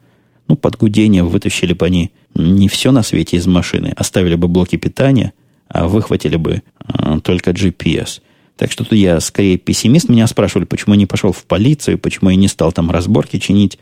Ну, 0.47 0.55
под 0.55 0.77
гудение 0.77 1.23
вытащили 1.23 1.73
бы 1.73 1.85
они 1.85 2.11
не 2.33 2.67
все 2.69 2.91
на 2.91 3.03
свете 3.03 3.37
из 3.37 3.45
машины, 3.45 3.93
оставили 3.95 4.35
бы 4.35 4.47
блоки 4.47 4.77
питания, 4.77 5.33
а 5.69 5.87
выхватили 5.87 6.35
бы 6.35 6.61
э, 6.87 7.19
только 7.23 7.51
GPS. 7.51 8.21
Так 8.57 8.71
что 8.71 8.83
тут 8.83 8.93
я 8.93 9.19
скорее 9.21 9.57
пессимист. 9.57 10.09
Меня 10.09 10.27
спрашивали, 10.27 10.65
почему 10.65 10.95
я 10.95 10.99
не 10.99 11.05
пошел 11.05 11.31
в 11.31 11.45
полицию, 11.45 11.97
почему 11.97 12.29
я 12.29 12.35
не 12.35 12.47
стал 12.47 12.73
там 12.73 12.91
разборки 12.91 13.39
чинить. 13.39 13.79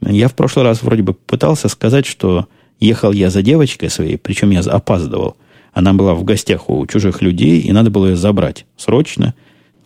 Я 0.00 0.28
в 0.28 0.34
прошлый 0.34 0.64
раз 0.64 0.82
вроде 0.82 1.02
бы 1.02 1.14
пытался 1.14 1.68
сказать, 1.68 2.04
что 2.04 2.46
ехал 2.78 3.12
я 3.12 3.30
за 3.30 3.42
девочкой 3.42 3.88
своей, 3.90 4.18
причем 4.18 4.50
я 4.50 4.60
опаздывал. 4.60 5.36
Она 5.72 5.94
была 5.94 6.14
в 6.14 6.24
гостях 6.24 6.68
у 6.68 6.86
чужих 6.86 7.22
людей, 7.22 7.60
и 7.60 7.72
надо 7.72 7.90
было 7.90 8.08
ее 8.08 8.16
забрать 8.16 8.66
срочно. 8.76 9.34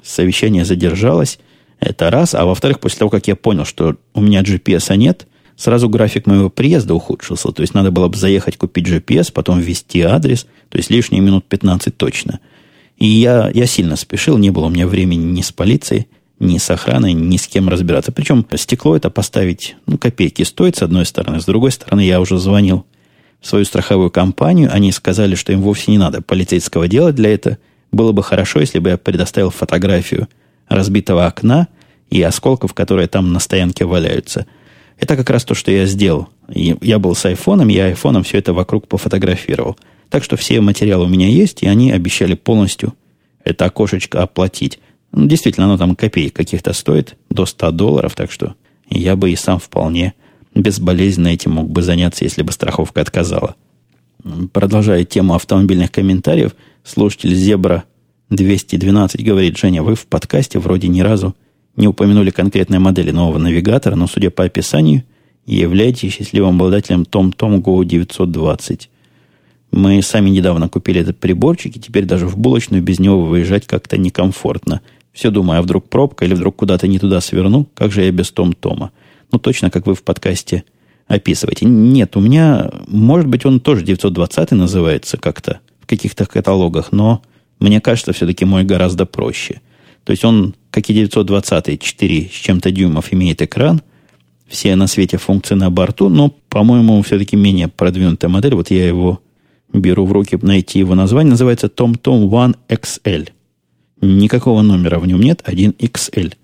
Совещание 0.03 0.65
задержалось. 0.65 1.39
Это 1.79 2.11
раз. 2.11 2.35
А 2.35 2.45
во-вторых, 2.45 2.81
после 2.81 3.01
того, 3.01 3.11
как 3.11 3.27
я 3.29 3.37
понял, 3.37 3.65
что 3.65 3.97
у 4.15 4.21
меня 4.21 4.43
GPS 4.43 4.97
нет, 4.97 5.27
сразу 5.57 5.89
график 5.89 6.27
моего 6.27 6.51
приезда 6.51 6.95
ухудшился. 6.95 7.53
То 7.53 7.63
есть 7.63 7.75
надо 7.75 7.91
было 7.91 8.09
бы 8.09 8.17
заехать, 8.17 8.57
купить 8.57 8.87
GPS, 8.87 9.33
потом 9.33 9.61
ввести 9.61 10.01
адрес. 10.03 10.47
То 10.69 10.79
есть 10.79 10.91
лишние 10.91 11.21
минут 11.21 11.45
15 11.47 11.97
точно. 11.97 12.41
И 12.99 13.07
я, 13.07 13.51
я 13.53 13.67
сильно 13.67 13.97
спешил, 13.97 14.39
не 14.39 14.51
было 14.51 14.67
у 14.67 14.71
меня 14.71 14.87
времени 14.87 15.25
ни 15.25 15.43
с 15.43 15.53
полицией, 15.53 16.07
ни 16.39 16.59
с 16.59 16.71
охраной, 16.71 17.13
ни 17.13 17.37
с 17.37 17.47
кем 17.47 17.69
разбираться. 17.69 18.13
Причем 18.13 18.47
стекло 18.57 18.97
это 18.97 19.11
поставить, 19.11 19.77
ну, 19.87 19.99
копейки 19.99 20.43
стоит, 20.43 20.77
с 20.77 20.83
одной 20.83 21.07
стороны. 21.07 21.41
С 21.41 21.45
другой 21.45 21.73
стороны, 21.73 22.01
я 22.01 22.21
уже 22.21 22.39
звонил 22.39 22.87
в 23.41 23.47
свою 23.47 23.65
страховую 23.65 24.11
компанию. 24.11 24.71
Они 24.73 24.93
сказали, 24.93 25.35
что 25.35 25.53
им 25.53 25.63
вовсе 25.63 25.91
не 25.91 25.99
надо 25.99 26.23
полицейского 26.23 26.89
делать 26.89 27.15
для 27.15 27.35
этого. 27.35 27.59
Было 27.91 28.13
бы 28.13 28.23
хорошо, 28.23 28.61
если 28.61 28.79
бы 28.79 28.91
я 28.91 28.97
предоставил 28.99 29.51
фотографию– 29.51 30.29
разбитого 30.73 31.27
окна 31.27 31.69
и 32.11 32.23
осколков, 32.23 32.75
которые 32.75 33.09
там 33.09 33.33
на 33.33 33.41
стоянке 33.41 33.85
валяются. 33.85 34.47
Это 35.03 35.17
как 35.17 35.31
раз 35.31 35.45
то, 35.45 35.57
что 35.57 35.73
я 35.73 35.85
сделал. 35.87 36.29
Я 36.49 37.01
был 37.01 37.17
с 37.17 37.25
айфоном, 37.27 37.67
я 37.67 37.87
айфоном 37.87 38.23
все 38.23 38.39
это 38.39 38.53
вокруг 38.53 38.87
пофотографировал. 38.87 39.77
Так 40.11 40.23
что 40.23 40.37
все 40.37 40.61
материалы 40.61 41.07
у 41.07 41.09
меня 41.09 41.27
есть, 41.27 41.65
и 41.65 41.67
они 41.67 41.91
обещали 41.91 42.35
полностью 42.35 42.95
это 43.43 43.65
окошечко 43.65 44.23
оплатить. 44.23 44.79
Ну, 45.11 45.27
действительно, 45.27 45.67
оно 45.67 45.77
там 45.77 45.97
копеек 45.97 46.37
каких-то 46.37 46.73
стоит, 46.73 47.17
до 47.31 47.47
100 47.47 47.73
долларов, 47.73 48.15
так 48.15 48.31
что 48.31 48.55
я 48.89 49.17
бы 49.17 49.33
и 49.33 49.35
сам 49.35 49.59
вполне 49.59 50.15
безболезненно 50.55 51.29
этим 51.29 51.51
мог 51.51 51.69
бы 51.69 51.83
заняться, 51.83 52.23
если 52.23 52.43
бы 52.43 52.53
страховка 52.53 53.01
отказала. 53.01 53.57
Продолжая 54.53 55.05
тему 55.05 55.35
автомобильных 55.35 55.91
комментариев, 55.91 56.55
слушатель 56.85 57.35
Зебра 57.35 57.83
212 58.31 59.25
говорит, 59.25 59.59
Женя, 59.59 59.83
вы 59.83 59.97
в 59.97 60.07
подкасте 60.07 60.61
вроде 60.61 60.87
ни 60.87 61.01
разу 61.01 61.35
не 61.77 61.89
упомянули 61.89 62.31
конкретной 62.31 62.79
модели 62.79 63.11
нового 63.11 63.39
навигатора, 63.39 63.95
но, 63.95 64.07
судя 64.07 64.31
по 64.31 64.45
описанию, 64.45 65.05
являетесь 65.47 66.13
счастливым 66.13 66.57
обладателем 66.57 67.03
TomTom 67.03 67.63
Go 67.63 67.85
920. 67.85 68.91
Мы 69.73 70.03
сами 70.03 70.29
недавно 70.29 70.69
купили 70.69 71.01
этот 71.01 71.19
приборчик, 71.19 71.77
и 71.77 71.81
теперь 71.81 72.05
даже 72.05 72.27
в 72.27 72.37
булочную 72.37 72.83
без 72.83 72.99
него 72.99 73.25
выезжать 73.25 73.67
как-то 73.67 73.97
некомфортно. 73.97 74.83
Все 75.13 75.31
думаю, 75.31 75.61
а 75.61 75.63
вдруг 75.63 75.89
пробка 75.89 76.25
или 76.25 76.35
вдруг 76.35 76.57
куда-то 76.57 76.87
не 76.87 76.99
туда 76.99 77.21
сверну, 77.21 77.67
как 77.75 77.91
же 77.93 78.03
я 78.03 78.11
без 78.11 78.31
Том-Тома? 78.31 78.93
Ну, 79.31 79.39
точно, 79.39 79.71
как 79.71 79.87
вы 79.87 79.95
в 79.95 80.03
подкасте 80.03 80.65
описываете. 81.07 81.67
Нет, 81.67 82.17
у 82.17 82.21
меня, 82.21 82.71
может 82.87 83.27
быть, 83.27 83.45
он 83.45 83.61
тоже 83.61 83.85
920 83.85 84.53
называется 84.53 85.17
как-то 85.17 85.61
в 85.81 85.87
каких-то 85.87 86.27
каталогах, 86.27 86.93
но 86.93 87.23
мне 87.59 87.81
кажется, 87.81 88.13
все-таки 88.13 88.45
мой 88.45 88.65
гораздо 88.65 89.07
проще. 89.07 89.61
То 90.05 90.11
есть 90.11 90.25
он, 90.25 90.55
как 90.71 90.89
и 90.91 90.95
920, 90.95 91.81
4 91.81 92.31
с 92.33 92.35
чем-то 92.35 92.71
дюймов 92.71 93.13
имеет 93.13 93.43
экран, 93.43 93.83
все 94.49 94.77
на 94.77 94.87
свете 94.87 95.17
функции 95.17 95.55
на 95.55 95.71
борту, 95.71 96.09
но, 96.09 96.29
по-моему, 96.49 97.01
все-таки 97.03 97.37
менее 97.37 97.69
продвинутая 97.69 98.31
модель. 98.31 98.55
Вот 98.55 98.71
я 98.71 98.87
его 98.87 99.21
беру 99.73 100.05
в 100.05 100.13
руки, 100.13 100.39
найти 100.43 100.79
его 100.79 100.95
название. 100.95 101.31
Называется 101.31 101.69
TomTom 101.69 102.29
One 102.29 102.57
XL. 102.69 103.31
Никакого 104.03 104.63
номера 104.63 104.99
в 104.99 105.07
нем 105.07 105.21
нет, 105.21 105.43
1XL 105.47 106.35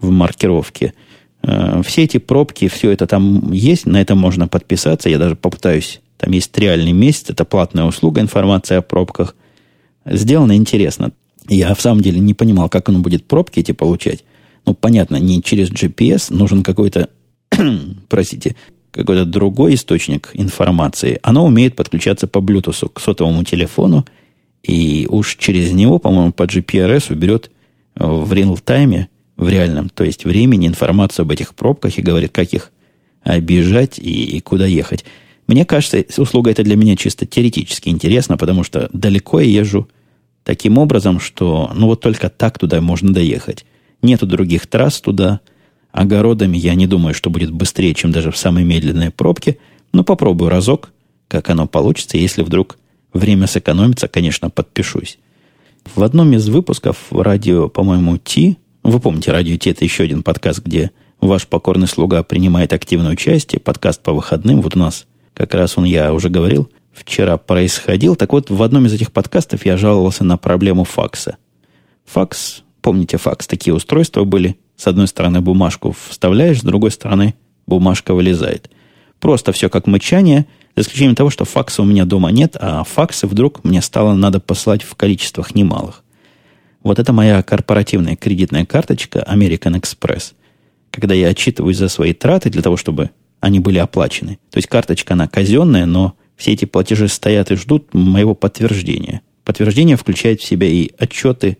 в 0.00 0.10
маркировке. 0.10 0.94
Э, 1.42 1.82
все 1.84 2.04
эти 2.04 2.18
пробки, 2.18 2.68
все 2.68 2.90
это 2.90 3.06
там 3.06 3.52
есть, 3.52 3.86
на 3.86 4.00
это 4.00 4.14
можно 4.14 4.48
подписаться. 4.48 5.10
Я 5.10 5.18
даже 5.18 5.36
попытаюсь. 5.36 6.00
Там 6.16 6.32
есть 6.32 6.56
реальный 6.56 6.92
месяц, 6.92 7.30
это 7.30 7.44
платная 7.44 7.84
услуга, 7.84 8.20
информация 8.20 8.78
о 8.78 8.82
пробках. 8.82 9.34
Сделано 10.06 10.56
интересно. 10.56 11.12
Я 11.48 11.74
в 11.74 11.80
самом 11.80 12.00
деле 12.00 12.20
не 12.20 12.34
понимал, 12.34 12.68
как 12.68 12.88
оно 12.88 13.00
будет 13.00 13.24
пробки 13.24 13.60
эти 13.60 13.72
получать. 13.72 14.24
Ну, 14.64 14.74
понятно, 14.74 15.16
не 15.16 15.42
через 15.42 15.70
GPS, 15.70 16.32
нужен 16.32 16.62
какой-то, 16.62 17.08
простите, 18.08 18.54
какой-то 18.92 19.24
другой 19.24 19.74
источник 19.74 20.30
информации. 20.34 21.18
Оно 21.22 21.44
умеет 21.44 21.74
подключаться 21.74 22.26
по 22.26 22.38
Bluetooth 22.38 22.90
к 22.92 23.00
сотовому 23.00 23.42
телефону, 23.44 24.06
и 24.62 25.08
уж 25.10 25.36
через 25.36 25.72
него, 25.72 25.98
по-моему, 25.98 26.32
по 26.32 26.44
GPRS 26.44 27.12
уберет 27.12 27.50
в 27.96 28.32
реал-тайме, 28.32 29.08
в 29.36 29.48
реальном, 29.48 29.88
то 29.88 30.04
есть 30.04 30.24
времени, 30.24 30.68
информацию 30.68 31.24
об 31.24 31.32
этих 31.32 31.54
пробках 31.54 31.98
и 31.98 32.02
говорит, 32.02 32.32
как 32.32 32.52
их 32.52 32.70
обижать 33.22 33.98
и, 33.98 34.36
и 34.36 34.40
куда 34.40 34.66
ехать. 34.66 35.04
Мне 35.46 35.64
кажется, 35.64 36.04
услуга 36.16 36.50
эта 36.50 36.62
для 36.62 36.76
меня 36.76 36.96
чисто 36.96 37.26
теоретически 37.26 37.88
интересна, 37.88 38.36
потому 38.36 38.62
что 38.62 38.88
далеко 38.92 39.40
я 39.40 39.60
езжу 39.60 39.88
таким 40.44 40.78
образом, 40.78 41.20
что 41.20 41.70
ну 41.74 41.86
вот 41.86 42.00
только 42.00 42.28
так 42.28 42.58
туда 42.58 42.80
можно 42.80 43.12
доехать. 43.12 43.64
Нету 44.02 44.26
других 44.26 44.66
трасс 44.66 45.00
туда. 45.00 45.40
Огородами 45.92 46.56
я 46.56 46.74
не 46.74 46.86
думаю, 46.86 47.14
что 47.14 47.30
будет 47.30 47.50
быстрее, 47.50 47.94
чем 47.94 48.12
даже 48.12 48.30
в 48.30 48.36
самой 48.36 48.64
медленной 48.64 49.10
пробке. 49.10 49.58
Но 49.92 50.04
попробую 50.04 50.48
разок, 50.50 50.92
как 51.28 51.50
оно 51.50 51.66
получится. 51.66 52.16
Если 52.16 52.42
вдруг 52.42 52.78
время 53.12 53.46
сэкономится, 53.46 54.08
конечно, 54.08 54.50
подпишусь. 54.50 55.18
В 55.94 56.02
одном 56.02 56.32
из 56.32 56.48
выпусков 56.48 56.96
радио, 57.10 57.68
по-моему, 57.68 58.16
Ти, 58.16 58.56
вы 58.82 59.00
помните, 59.00 59.32
радио 59.32 59.56
Ти 59.56 59.70
это 59.70 59.84
еще 59.84 60.04
один 60.04 60.22
подкаст, 60.22 60.60
где 60.64 60.90
ваш 61.20 61.46
покорный 61.46 61.88
слуга 61.88 62.22
принимает 62.22 62.72
активное 62.72 63.12
участие, 63.12 63.60
подкаст 63.60 64.02
по 64.02 64.12
выходным. 64.12 64.60
Вот 64.60 64.76
у 64.76 64.78
нас 64.78 65.06
как 65.34 65.54
раз 65.54 65.76
он, 65.76 65.84
я 65.84 66.12
уже 66.12 66.28
говорил, 66.28 66.70
вчера 66.92 67.36
происходил. 67.36 68.16
Так 68.16 68.32
вот, 68.32 68.50
в 68.50 68.62
одном 68.62 68.86
из 68.86 68.92
этих 68.92 69.12
подкастов 69.12 69.64
я 69.66 69.76
жаловался 69.76 70.24
на 70.24 70.36
проблему 70.36 70.84
факса. 70.84 71.36
Факс, 72.06 72.62
помните 72.80 73.16
факс, 73.16 73.46
такие 73.46 73.74
устройства 73.74 74.24
были. 74.24 74.58
С 74.76 74.86
одной 74.86 75.06
стороны 75.06 75.40
бумажку 75.40 75.94
вставляешь, 76.08 76.60
с 76.60 76.64
другой 76.64 76.90
стороны 76.90 77.34
бумажка 77.66 78.14
вылезает. 78.14 78.70
Просто 79.20 79.52
все 79.52 79.68
как 79.68 79.86
мычание, 79.86 80.46
за 80.74 80.82
исключением 80.82 81.14
того, 81.14 81.30
что 81.30 81.44
факса 81.44 81.82
у 81.82 81.84
меня 81.84 82.04
дома 82.04 82.30
нет, 82.30 82.56
а 82.58 82.82
факсы 82.82 83.26
вдруг 83.26 83.62
мне 83.62 83.80
стало 83.82 84.14
надо 84.14 84.40
послать 84.40 84.82
в 84.82 84.94
количествах 84.94 85.54
немалых. 85.54 86.02
Вот 86.82 86.98
это 86.98 87.12
моя 87.12 87.42
корпоративная 87.42 88.16
кредитная 88.16 88.66
карточка 88.66 89.24
American 89.30 89.80
Express. 89.80 90.32
Когда 90.90 91.14
я 91.14 91.28
отчитываюсь 91.28 91.76
за 91.76 91.88
свои 91.88 92.12
траты 92.12 92.50
для 92.50 92.62
того, 92.62 92.76
чтобы 92.76 93.10
они 93.40 93.60
были 93.60 93.78
оплачены. 93.78 94.38
То 94.50 94.58
есть 94.58 94.68
карточка, 94.68 95.14
она 95.14 95.28
казенная, 95.28 95.86
но 95.86 96.14
все 96.36 96.52
эти 96.52 96.64
платежи 96.64 97.08
стоят 97.08 97.50
и 97.50 97.56
ждут 97.56 97.94
моего 97.94 98.34
подтверждения. 98.34 99.22
Подтверждение 99.44 99.96
включает 99.96 100.40
в 100.40 100.44
себя 100.44 100.66
и 100.66 100.90
отчеты, 100.98 101.58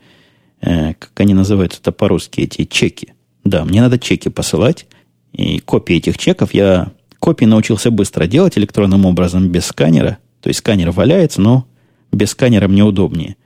э, 0.61 0.95
как 0.95 1.13
они 1.17 1.35
называются 1.35 1.81
это 1.81 1.93
по-русски, 1.93 2.43
эти 2.43 2.65
чеки. 2.65 3.15
Да, 3.45 3.65
мне 3.65 3.81
надо 3.81 3.99
чеки 3.99 4.29
посылать, 4.29 4.87
и 5.33 5.59
копии 5.59 5.97
этих 5.97 6.19
чеков 6.19 6.55
я 6.55 6.93
копии 7.19 7.45
научился 7.45 7.91
быстро 7.91 8.27
делать 8.27 8.59
электронным 8.59 9.05
образом 9.05 9.49
без 9.49 9.67
сканера. 9.67 10.19
То 10.41 10.49
есть 10.49 10.59
сканер 10.59 10.91
валяется, 10.91 11.41
но 11.41 11.67
без 12.13 12.31
сканера 12.31 12.69
мне 12.69 12.85
удобнее. 12.85 13.37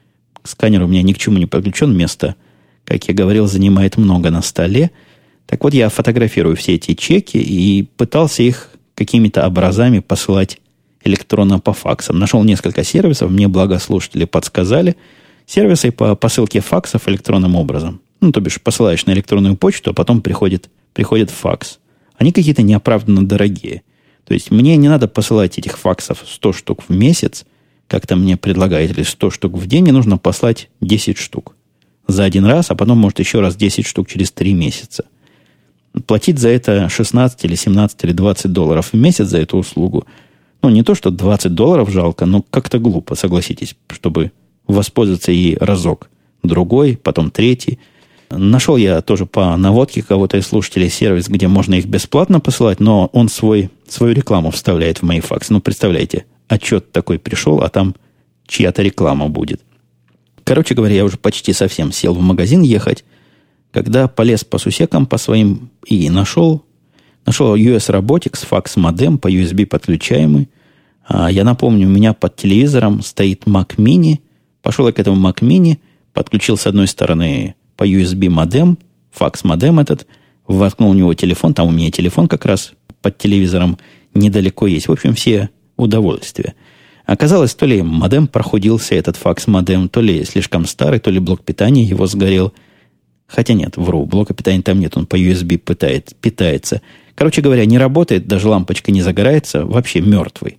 Сканер 0.42 0.82
у 0.82 0.86
меня 0.86 1.02
ни 1.02 1.12
к 1.12 1.18
чему 1.18 1.38
не 1.38 1.46
подключен, 1.46 1.96
место, 1.96 2.36
как 2.84 3.08
я 3.08 3.14
говорил, 3.14 3.46
занимает 3.46 3.96
много 3.96 4.30
на 4.30 4.42
столе– 4.42 4.90
так 5.46 5.62
вот, 5.62 5.74
я 5.74 5.88
фотографирую 5.88 6.56
все 6.56 6.74
эти 6.74 6.94
чеки 6.94 7.38
и 7.38 7.82
пытался 7.96 8.42
их 8.42 8.70
какими-то 8.94 9.46
образами 9.46 10.00
посылать 10.00 10.58
электронно 11.06 11.58
по 11.58 11.72
факсам. 11.72 12.18
Нашел 12.18 12.42
несколько 12.44 12.84
сервисов, 12.84 13.30
мне 13.30 13.48
благо 13.48 13.78
слушатели 13.78 14.24
подсказали. 14.24 14.96
Сервисы 15.46 15.92
по 15.92 16.14
посылке 16.16 16.60
факсов 16.60 17.08
электронным 17.08 17.54
образом. 17.54 18.00
Ну, 18.20 18.32
то 18.32 18.40
бишь, 18.40 18.60
посылаешь 18.60 19.06
на 19.06 19.12
электронную 19.12 19.56
почту, 19.56 19.90
а 19.90 19.94
потом 19.94 20.20
приходит, 20.20 20.68
приходит 20.92 21.30
факс. 21.30 21.78
Они 22.16 22.32
какие-то 22.32 22.62
неоправданно 22.62 23.26
дорогие. 23.26 23.82
То 24.26 24.34
есть, 24.34 24.50
мне 24.50 24.76
не 24.76 24.88
надо 24.88 25.06
посылать 25.06 25.58
этих 25.58 25.78
факсов 25.78 26.24
100 26.26 26.52
штук 26.52 26.82
в 26.88 26.92
месяц. 26.92 27.44
как-то 27.86 28.16
мне 28.16 28.36
предлагает, 28.36 28.90
или 28.90 29.04
100 29.04 29.30
штук 29.30 29.52
в 29.54 29.66
день, 29.68 29.86
и 29.86 29.92
нужно 29.92 30.18
послать 30.18 30.68
10 30.80 31.16
штук 31.18 31.54
за 32.08 32.24
один 32.24 32.44
раз, 32.44 32.70
а 32.70 32.74
потом, 32.74 32.98
может, 32.98 33.18
еще 33.18 33.40
раз 33.40 33.56
10 33.56 33.86
штук 33.86 34.08
через 34.08 34.30
3 34.32 34.54
месяца. 34.54 35.04
Платить 36.06 36.38
за 36.38 36.48
это 36.48 36.88
16 36.88 37.44
или 37.44 37.54
17 37.54 38.04
или 38.04 38.12
20 38.12 38.52
долларов 38.52 38.90
в 38.92 38.96
месяц 38.96 39.26
за 39.26 39.38
эту 39.38 39.56
услугу, 39.56 40.06
ну, 40.68 40.74
не 40.74 40.82
то, 40.82 40.94
что 40.94 41.10
20 41.10 41.54
долларов 41.54 41.90
жалко, 41.90 42.26
но 42.26 42.42
как-то 42.50 42.78
глупо, 42.78 43.14
согласитесь, 43.14 43.76
чтобы 43.88 44.32
воспользоваться 44.66 45.30
ей 45.30 45.56
разок. 45.60 46.10
Другой, 46.42 46.98
потом 47.00 47.30
третий. 47.30 47.78
Нашел 48.30 48.76
я 48.76 49.00
тоже 49.02 49.26
по 49.26 49.56
наводке 49.56 50.02
кого-то 50.02 50.36
из 50.36 50.46
слушателей 50.46 50.90
сервис, 50.90 51.28
где 51.28 51.46
можно 51.46 51.74
их 51.74 51.86
бесплатно 51.86 52.40
посылать, 52.40 52.80
но 52.80 53.06
он 53.12 53.28
свой, 53.28 53.70
свою 53.86 54.14
рекламу 54.14 54.50
вставляет 54.50 55.02
в 55.02 55.20
факсы. 55.20 55.52
Ну, 55.52 55.60
представляете, 55.60 56.24
отчет 56.48 56.90
такой 56.90 57.20
пришел, 57.20 57.60
а 57.62 57.68
там 57.68 57.94
чья-то 58.48 58.82
реклама 58.82 59.28
будет. 59.28 59.60
Короче 60.42 60.74
говоря, 60.74 60.96
я 60.96 61.04
уже 61.04 61.16
почти 61.16 61.52
совсем 61.52 61.92
сел 61.92 62.14
в 62.14 62.20
магазин 62.20 62.62
ехать, 62.62 63.04
когда 63.70 64.08
полез 64.08 64.44
по 64.44 64.58
сусекам 64.58 65.06
по 65.06 65.18
своим 65.18 65.70
и 65.86 66.10
нашел, 66.10 66.64
нашел 67.24 67.54
US 67.54 67.88
Robotics 67.88 68.44
факс-модем 68.46 69.18
по 69.18 69.30
USB 69.30 69.66
подключаемый. 69.66 70.48
А 71.06 71.30
я 71.30 71.44
напомню, 71.44 71.86
у 71.86 71.90
меня 71.90 72.12
под 72.12 72.36
телевизором 72.36 73.02
стоит 73.02 73.44
Mac 73.44 73.76
Mini. 73.76 74.18
Пошел 74.62 74.86
я 74.86 74.92
к 74.92 74.98
этому 74.98 75.28
Mac 75.28 75.38
Mini, 75.40 75.78
подключил 76.12 76.56
с 76.56 76.66
одной 76.66 76.88
стороны 76.88 77.54
по 77.76 77.86
USB 77.86 78.28
модем, 78.28 78.78
факс-модем 79.12 79.78
этот, 79.78 80.06
воткнул 80.46 80.90
у 80.90 80.94
него 80.94 81.14
телефон, 81.14 81.54
там 81.54 81.68
у 81.68 81.70
меня 81.70 81.90
телефон 81.90 82.26
как 82.26 82.44
раз 82.44 82.72
под 83.02 83.18
телевизором 83.18 83.78
недалеко 84.14 84.66
есть. 84.66 84.88
В 84.88 84.92
общем, 84.92 85.14
все 85.14 85.50
удовольствия. 85.76 86.54
Оказалось, 87.04 87.54
то 87.54 87.66
ли 87.66 87.82
модем 87.82 88.26
проходился, 88.26 88.96
этот 88.96 89.16
факс-модем, 89.16 89.88
то 89.88 90.00
ли 90.00 90.24
слишком 90.24 90.66
старый, 90.66 90.98
то 90.98 91.10
ли 91.10 91.20
блок 91.20 91.44
питания 91.44 91.84
его 91.84 92.06
сгорел. 92.06 92.52
Хотя 93.28 93.54
нет, 93.54 93.76
вру, 93.76 94.06
блока 94.06 94.34
питания 94.34 94.62
там 94.62 94.80
нет, 94.80 94.96
он 94.96 95.06
по 95.06 95.16
USB 95.16 95.56
питает, 95.56 96.16
питается. 96.20 96.82
Короче 97.14 97.42
говоря, 97.42 97.64
не 97.64 97.78
работает, 97.78 98.26
даже 98.26 98.48
лампочка 98.48 98.90
не 98.90 99.02
загорается, 99.02 99.64
вообще 99.64 100.00
мертвый. 100.00 100.58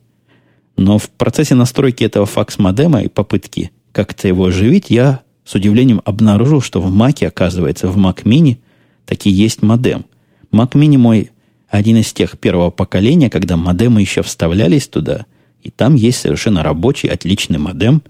Но 0.78 0.98
в 0.98 1.10
процессе 1.10 1.56
настройки 1.56 2.04
этого 2.04 2.26
факс-модема 2.26 3.02
и 3.02 3.10
попытки 3.10 3.72
как-то 3.92 4.28
его 4.28 4.46
оживить, 4.46 4.90
я 4.90 5.22
с 5.44 5.56
удивлением 5.56 6.02
обнаружил, 6.06 6.62
что 6.62 6.80
в 6.80 6.92
Маке, 6.92 7.28
оказывается, 7.28 7.88
в 7.88 7.98
Mac 7.98 8.24
Mini 8.24 8.58
таки 9.06 9.30
есть 9.30 9.62
модем. 9.62 10.06
Mac 10.52 10.72
Mini 10.74 10.98
мой 10.98 11.32
один 11.68 11.98
из 11.98 12.14
тех 12.14 12.38
первого 12.38 12.70
поколения, 12.70 13.30
когда 13.30 13.58
модемы 13.58 14.02
еще 14.02 14.22
вставлялись 14.22 14.88
туда– 14.88 15.26
и 15.68 15.70
там 15.70 15.96
есть 15.96 16.20
совершенно 16.20 16.64
рабочий, 16.64 17.10
отличный 17.10 17.58
модем, 17.58 18.02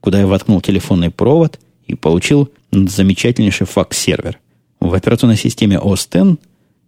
куда 0.00 0.20
я 0.20 0.26
воткнул 0.26 0.62
телефонный 0.62 1.10
провод 1.10 1.58
и 1.86 1.94
получил 1.94 2.50
замечательнейший 2.70 3.66
факс-сервер. 3.66 4.38
В 4.80 4.94
операционной 4.94 5.36
системе 5.36 5.76
OS 5.76 6.08
X 6.32 6.40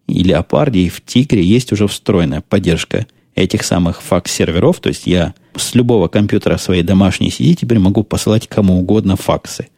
и 0.07 0.23
Leopard 0.23 0.73
и 0.77 0.89
в 0.89 1.03
Тигре 1.05 1.45
есть 1.45 1.73
уже 1.73 1.87
встроенная 1.87 2.41
поддержка 2.41 3.07
этих 3.35 3.65
самых 3.65 4.03
факс-серверов. 4.03 4.81
То 4.81 4.89
есть 4.89 5.07
я 5.07 5.35
с 5.57 5.75
любого 5.75 6.09
компьютера 6.09 6.57
своей 6.57 6.83
домашней 6.83 7.31
сети 7.31 7.57
теперь 7.57 7.79
могу 7.79 8.03
посылать 8.03 8.49
кому 8.49 8.79
угодно 8.79 9.17
факсы. 9.17 9.69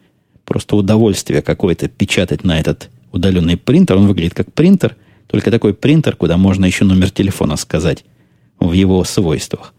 Просто 0.44 0.76
удовольствие 0.76 1.42
какое-то 1.42 1.88
печатать 1.88 2.44
на 2.44 2.58
этот 2.58 2.90
удаленный 3.12 3.56
принтер. 3.56 3.96
Он 3.96 4.06
выглядит 4.06 4.34
как 4.34 4.52
принтер, 4.52 4.96
только 5.26 5.50
такой 5.50 5.74
принтер, 5.74 6.16
куда 6.16 6.36
можно 6.36 6.64
еще 6.64 6.84
номер 6.84 7.10
телефона 7.10 7.56
сказать 7.56 8.04
в 8.58 8.72
его 8.72 9.04
свойствах 9.04 9.74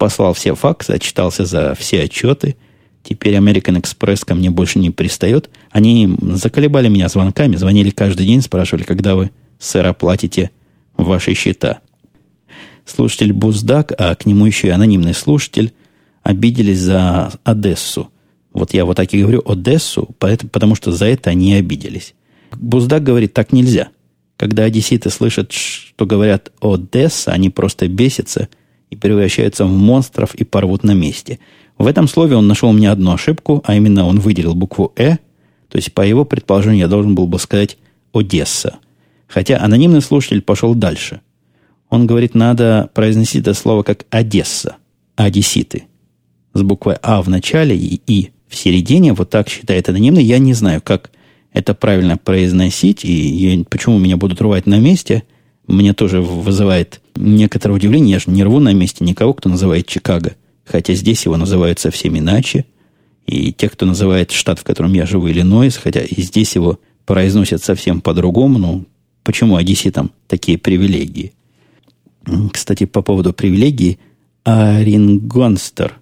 послал 0.00 0.32
все 0.32 0.54
факсы, 0.54 0.92
отчитался 0.92 1.44
за 1.44 1.74
все 1.78 2.04
отчеты. 2.04 2.56
Теперь 3.02 3.36
American 3.36 3.80
Express 3.80 4.24
ко 4.24 4.34
мне 4.34 4.50
больше 4.50 4.78
не 4.78 4.90
пристает. 4.90 5.50
Они 5.70 6.16
заколебали 6.32 6.88
меня 6.88 7.08
звонками, 7.08 7.56
звонили 7.56 7.90
каждый 7.90 8.26
день, 8.26 8.40
спрашивали, 8.40 8.82
когда 8.82 9.14
вы, 9.14 9.30
сэр, 9.58 9.86
оплатите 9.86 10.50
ваши 10.96 11.34
счета. 11.34 11.80
Слушатель 12.90 13.32
Буздак, 13.32 13.92
а 13.98 14.14
к 14.14 14.26
нему 14.26 14.46
еще 14.46 14.68
и 14.68 14.70
анонимный 14.70 15.14
слушатель, 15.14 15.72
обиделись 16.22 16.80
за 16.80 17.32
Одессу. 17.44 18.10
Вот 18.52 18.74
я 18.74 18.84
вот 18.84 18.96
так 18.96 19.12
и 19.14 19.20
говорю 19.20 19.42
Одессу, 19.46 20.08
потому 20.18 20.74
что 20.74 20.92
за 20.92 21.06
это 21.06 21.30
они 21.30 21.54
обиделись. 21.54 22.14
Буздак 22.52 23.02
говорит, 23.02 23.32
так 23.32 23.52
нельзя. 23.52 23.88
Когда 24.36 24.64
одесситы 24.64 25.10
слышат, 25.10 25.52
что 25.52 26.06
говорят 26.06 26.50
Одесса, 26.60 27.32
они 27.32 27.50
просто 27.50 27.88
бесятся– 27.88 28.48
и 28.90 28.96
превращаются 28.96 29.64
в 29.64 29.70
монстров 29.70 30.34
и 30.34 30.44
порвут 30.44 30.84
на 30.84 30.92
месте. 30.92 31.38
В 31.78 31.86
этом 31.86 32.08
слове 32.08 32.36
он 32.36 32.46
нашел 32.46 32.72
мне 32.72 32.90
одну 32.90 33.12
ошибку, 33.12 33.62
а 33.64 33.74
именно 33.74 34.04
он 34.04 34.20
выделил 34.20 34.54
букву 34.54 34.92
«э», 34.96 35.16
то 35.68 35.76
есть 35.76 35.94
по 35.94 36.02
его 36.02 36.24
предположению 36.24 36.80
я 36.80 36.88
должен 36.88 37.14
был 37.14 37.26
бы 37.26 37.38
сказать 37.38 37.78
«Одесса». 38.12 38.78
Хотя 39.28 39.60
анонимный 39.60 40.02
слушатель 40.02 40.42
пошел 40.42 40.74
дальше. 40.74 41.20
Он 41.90 42.06
говорит, 42.06 42.34
надо 42.34 42.90
произнести 42.94 43.40
это 43.40 43.52
слово 43.52 43.82
как 43.82 44.06
«Одесса», 44.10 44.76
«Одесситы». 45.16 45.84
С 46.54 46.62
буквой 46.62 46.96
«А» 47.02 47.20
в 47.20 47.28
начале 47.28 47.76
и 47.76 48.00
«И» 48.06 48.30
в 48.48 48.56
середине, 48.56 49.12
вот 49.12 49.30
так 49.30 49.48
считает 49.48 49.88
анонимный. 49.88 50.24
Я 50.24 50.38
не 50.38 50.54
знаю, 50.54 50.80
как 50.82 51.10
это 51.52 51.74
правильно 51.74 52.16
произносить, 52.16 53.04
и 53.04 53.12
я, 53.12 53.64
почему 53.68 53.98
меня 53.98 54.16
будут 54.16 54.40
рвать 54.40 54.66
на 54.66 54.78
месте– 54.78 55.24
мне 55.70 55.92
тоже 55.92 56.20
вызывает 56.20 57.00
некоторое 57.16 57.74
удивление. 57.74 58.14
Я 58.14 58.18
же 58.18 58.30
не 58.30 58.42
рву 58.42 58.58
на 58.58 58.72
месте 58.72 59.04
никого, 59.04 59.34
кто 59.34 59.48
называет 59.48 59.86
Чикаго. 59.86 60.34
Хотя 60.64 60.94
здесь 60.94 61.24
его 61.24 61.36
называют 61.36 61.78
совсем 61.78 62.18
иначе. 62.18 62.64
И 63.26 63.52
те, 63.52 63.68
кто 63.68 63.86
называет 63.86 64.32
штат, 64.32 64.58
в 64.58 64.64
котором 64.64 64.92
я 64.92 65.06
живу, 65.06 65.28
Иллинойс, 65.28 65.76
хотя 65.76 66.00
и 66.00 66.20
здесь 66.22 66.54
его 66.56 66.80
произносят 67.06 67.62
совсем 67.62 68.00
по-другому. 68.00 68.58
Ну, 68.58 68.86
почему 69.22 69.56
одесситам 69.56 70.10
такие 70.26 70.58
привилегии? 70.58 71.32
Кстати, 72.52 72.86
по 72.86 73.02
поводу 73.02 73.32
привилегий, 73.32 73.98
Арингонстер 74.44 75.94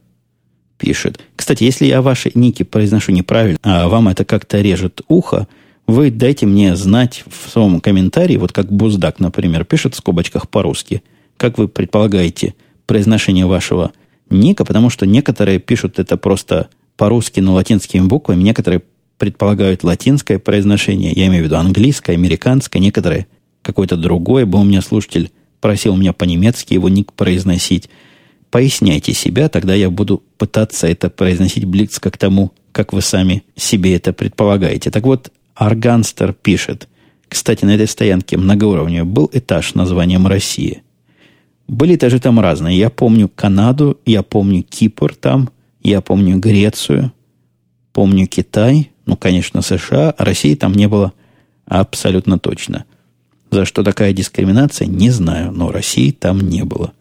пишет. 0.78 1.20
Кстати, 1.36 1.64
если 1.64 1.86
я 1.86 2.02
ваши 2.02 2.30
ники 2.34 2.62
произношу 2.62 3.12
неправильно, 3.12 3.58
а 3.62 3.88
вам 3.88 4.08
это 4.08 4.24
как-то 4.24 4.60
режет 4.60 5.02
ухо, 5.08 5.48
вы 5.86 6.10
дайте 6.10 6.46
мне 6.46 6.76
знать 6.76 7.24
в 7.26 7.50
своем 7.50 7.80
комментарии, 7.80 8.36
вот 8.36 8.52
как 8.52 8.70
Буздак, 8.70 9.20
например, 9.20 9.64
пишет 9.64 9.94
в 9.94 9.98
скобочках 9.98 10.48
по-русски, 10.48 11.02
как 11.36 11.58
вы 11.58 11.66
предполагаете 11.66 12.54
произношение 12.86 13.46
вашего 13.46 13.92
ника, 14.30 14.64
потому 14.64 14.90
что 14.90 15.06
некоторые 15.06 15.58
пишут 15.58 15.98
это 15.98 16.16
просто 16.16 16.68
по-русски, 16.96 17.40
но 17.40 17.54
латинскими 17.54 18.06
буквами, 18.06 18.42
некоторые 18.42 18.82
предполагают 19.18 19.82
латинское 19.82 20.38
произношение, 20.38 21.12
я 21.12 21.26
имею 21.26 21.42
в 21.42 21.46
виду 21.46 21.56
английское, 21.56 22.12
американское, 22.12 22.80
некоторые 22.80 23.26
какое-то 23.62 23.96
другое. 23.96 24.46
Был 24.46 24.60
у 24.60 24.64
меня 24.64 24.80
слушатель, 24.80 25.30
просил 25.61 25.97
меня 25.97 26.12
по-немецки 26.12 26.75
его 26.75 26.88
ник 26.88 27.12
произносить. 27.12 27.88
Поясняйте 28.51 29.12
себя, 29.12 29.49
тогда 29.49 29.75
я 29.75 29.90
буду 29.90 30.23
пытаться 30.38 30.87
это 30.87 31.11
произносить 31.11 31.64
близко 31.64 32.11
к 32.11 32.16
тому, 32.16 32.53
как 32.73 32.92
вы 32.92 33.03
сами 33.03 33.42
себе 33.57 33.97
это 33.97 34.12
предполагаете. 34.12 34.90
Так 34.90 35.05
вот, 35.05 35.33
Арганстер 35.55 36.33
пишет. 36.33 36.88
Кстати, 37.29 37.64
на 37.64 37.75
этой 37.75 37.88
стоянке 37.88 38.37
многоуровневой 38.37 39.11
был 39.11 39.31
этаж 39.33 39.75
названием 39.75 40.27
«Россия». 40.27 40.83
Были 41.66 41.97
этажи 41.97 42.18
там 42.18 42.40
разные. 42.40 42.79
Я 42.79 42.88
помню 42.88 43.29
Канаду, 43.29 44.01
я 44.07 44.23
помню 44.23 44.62
Кипр 44.62 45.14
там, 45.14 45.51
я 45.83 46.01
помню 46.01 46.38
Грецию, 46.38 47.12
помню 47.92 48.27
Китай, 48.27 48.90
ну, 49.05 49.16
конечно, 49.16 49.61
США, 49.61 50.11
а 50.16 50.25
России 50.25 50.55
там 50.55 50.73
не 50.73 50.88
было 50.88 51.12
абсолютно 51.66 52.38
точно. 52.38 52.85
За 53.50 53.64
что 53.64 53.82
такая 53.82 54.12
дискриминация, 54.12 54.87
не 54.87 55.11
знаю, 55.11 55.52
но 55.52 55.70
России 55.70 56.11
там 56.11 56.40
не 56.40 56.64
было. 56.64 56.92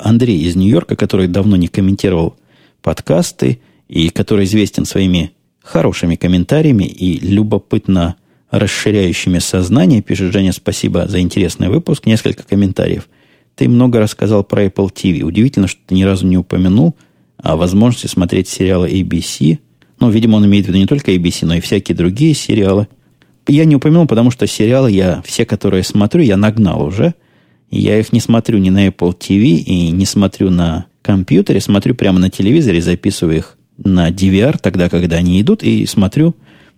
Андрей 0.00 0.40
из 0.42 0.56
Нью-Йорка, 0.56 0.96
который 0.96 1.28
давно 1.28 1.56
не 1.56 1.68
комментировал 1.68 2.36
подкасты 2.82 3.60
и 3.88 4.10
который 4.10 4.44
известен 4.44 4.84
своими 4.84 5.32
хорошими 5.62 6.16
комментариями 6.16 6.84
и 6.84 7.18
любопытно 7.20 8.16
расширяющими 8.50 9.38
сознание. 9.38 10.02
Пишет 10.02 10.32
Женя, 10.32 10.52
спасибо 10.52 11.06
за 11.06 11.20
интересный 11.20 11.68
выпуск. 11.68 12.06
Несколько 12.06 12.42
комментариев. 12.42 13.08
Ты 13.54 13.68
много 13.68 14.00
рассказал 14.00 14.44
про 14.44 14.64
Apple 14.64 14.92
TV. 14.92 15.22
Удивительно, 15.22 15.68
что 15.68 15.80
ты 15.86 15.94
ни 15.94 16.04
разу 16.04 16.26
не 16.26 16.38
упомянул 16.38 16.96
о 17.36 17.56
возможности 17.56 18.06
смотреть 18.06 18.48
сериалы 18.48 18.88
ABC. 18.88 19.58
Ну, 20.00 20.10
видимо, 20.10 20.36
он 20.36 20.46
имеет 20.46 20.64
в 20.64 20.68
виду 20.68 20.78
не 20.78 20.86
только 20.86 21.12
ABC, 21.12 21.44
но 21.44 21.54
и 21.54 21.60
всякие 21.60 21.96
другие 21.96 22.34
сериалы. 22.34 22.88
Я 23.48 23.64
не 23.64 23.76
упомянул, 23.76 24.06
потому 24.06 24.30
что 24.30 24.46
сериалы 24.46 24.92
я, 24.92 25.22
все, 25.24 25.46
которые 25.46 25.82
смотрю, 25.82 26.22
я 26.22 26.36
нагнал 26.36 26.82
уже. 26.82 27.14
Я 27.70 27.98
их 27.98 28.12
не 28.12 28.20
смотрю 28.20 28.58
ни 28.58 28.68
на 28.68 28.88
Apple 28.88 29.16
TV 29.18 29.56
и 29.56 29.90
не 29.90 30.04
смотрю 30.04 30.50
на 30.50 30.86
компьютере, 31.02 31.60
смотрю 31.60 31.94
прямо 31.94 32.18
на 32.18 32.28
телевизоре, 32.28 32.82
записываю 32.82 33.38
их 33.38 33.58
на 33.82 34.10
DVR, 34.10 34.58
тогда, 34.60 34.90
когда 34.90 35.16
они 35.16 35.40
идут, 35.40 35.62
и 35.62 35.86
смотрю 35.86 36.34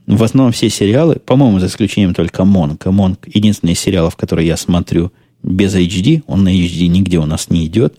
в 0.07 0.23
основном 0.23 0.53
все 0.53 0.69
сериалы, 0.71 1.17
по-моему, 1.17 1.59
за 1.59 1.67
исключением 1.67 2.15
только 2.15 2.45
Монка. 2.45 2.91
Монк– 2.91 3.27
единственный 3.33 3.75
сериал, 3.75 4.11
в 4.11 4.17
который 4.17 4.47
я 4.47 4.57
смотрю 4.57 5.13
без 5.43 5.75
HD, 5.75 6.23
он 6.27 6.45
на 6.45 6.55
HD 6.55 6.87
нигде 6.87 7.19
у 7.19 7.27
нас 7.27 7.51
не 7.51 7.67
идет, 7.67 7.99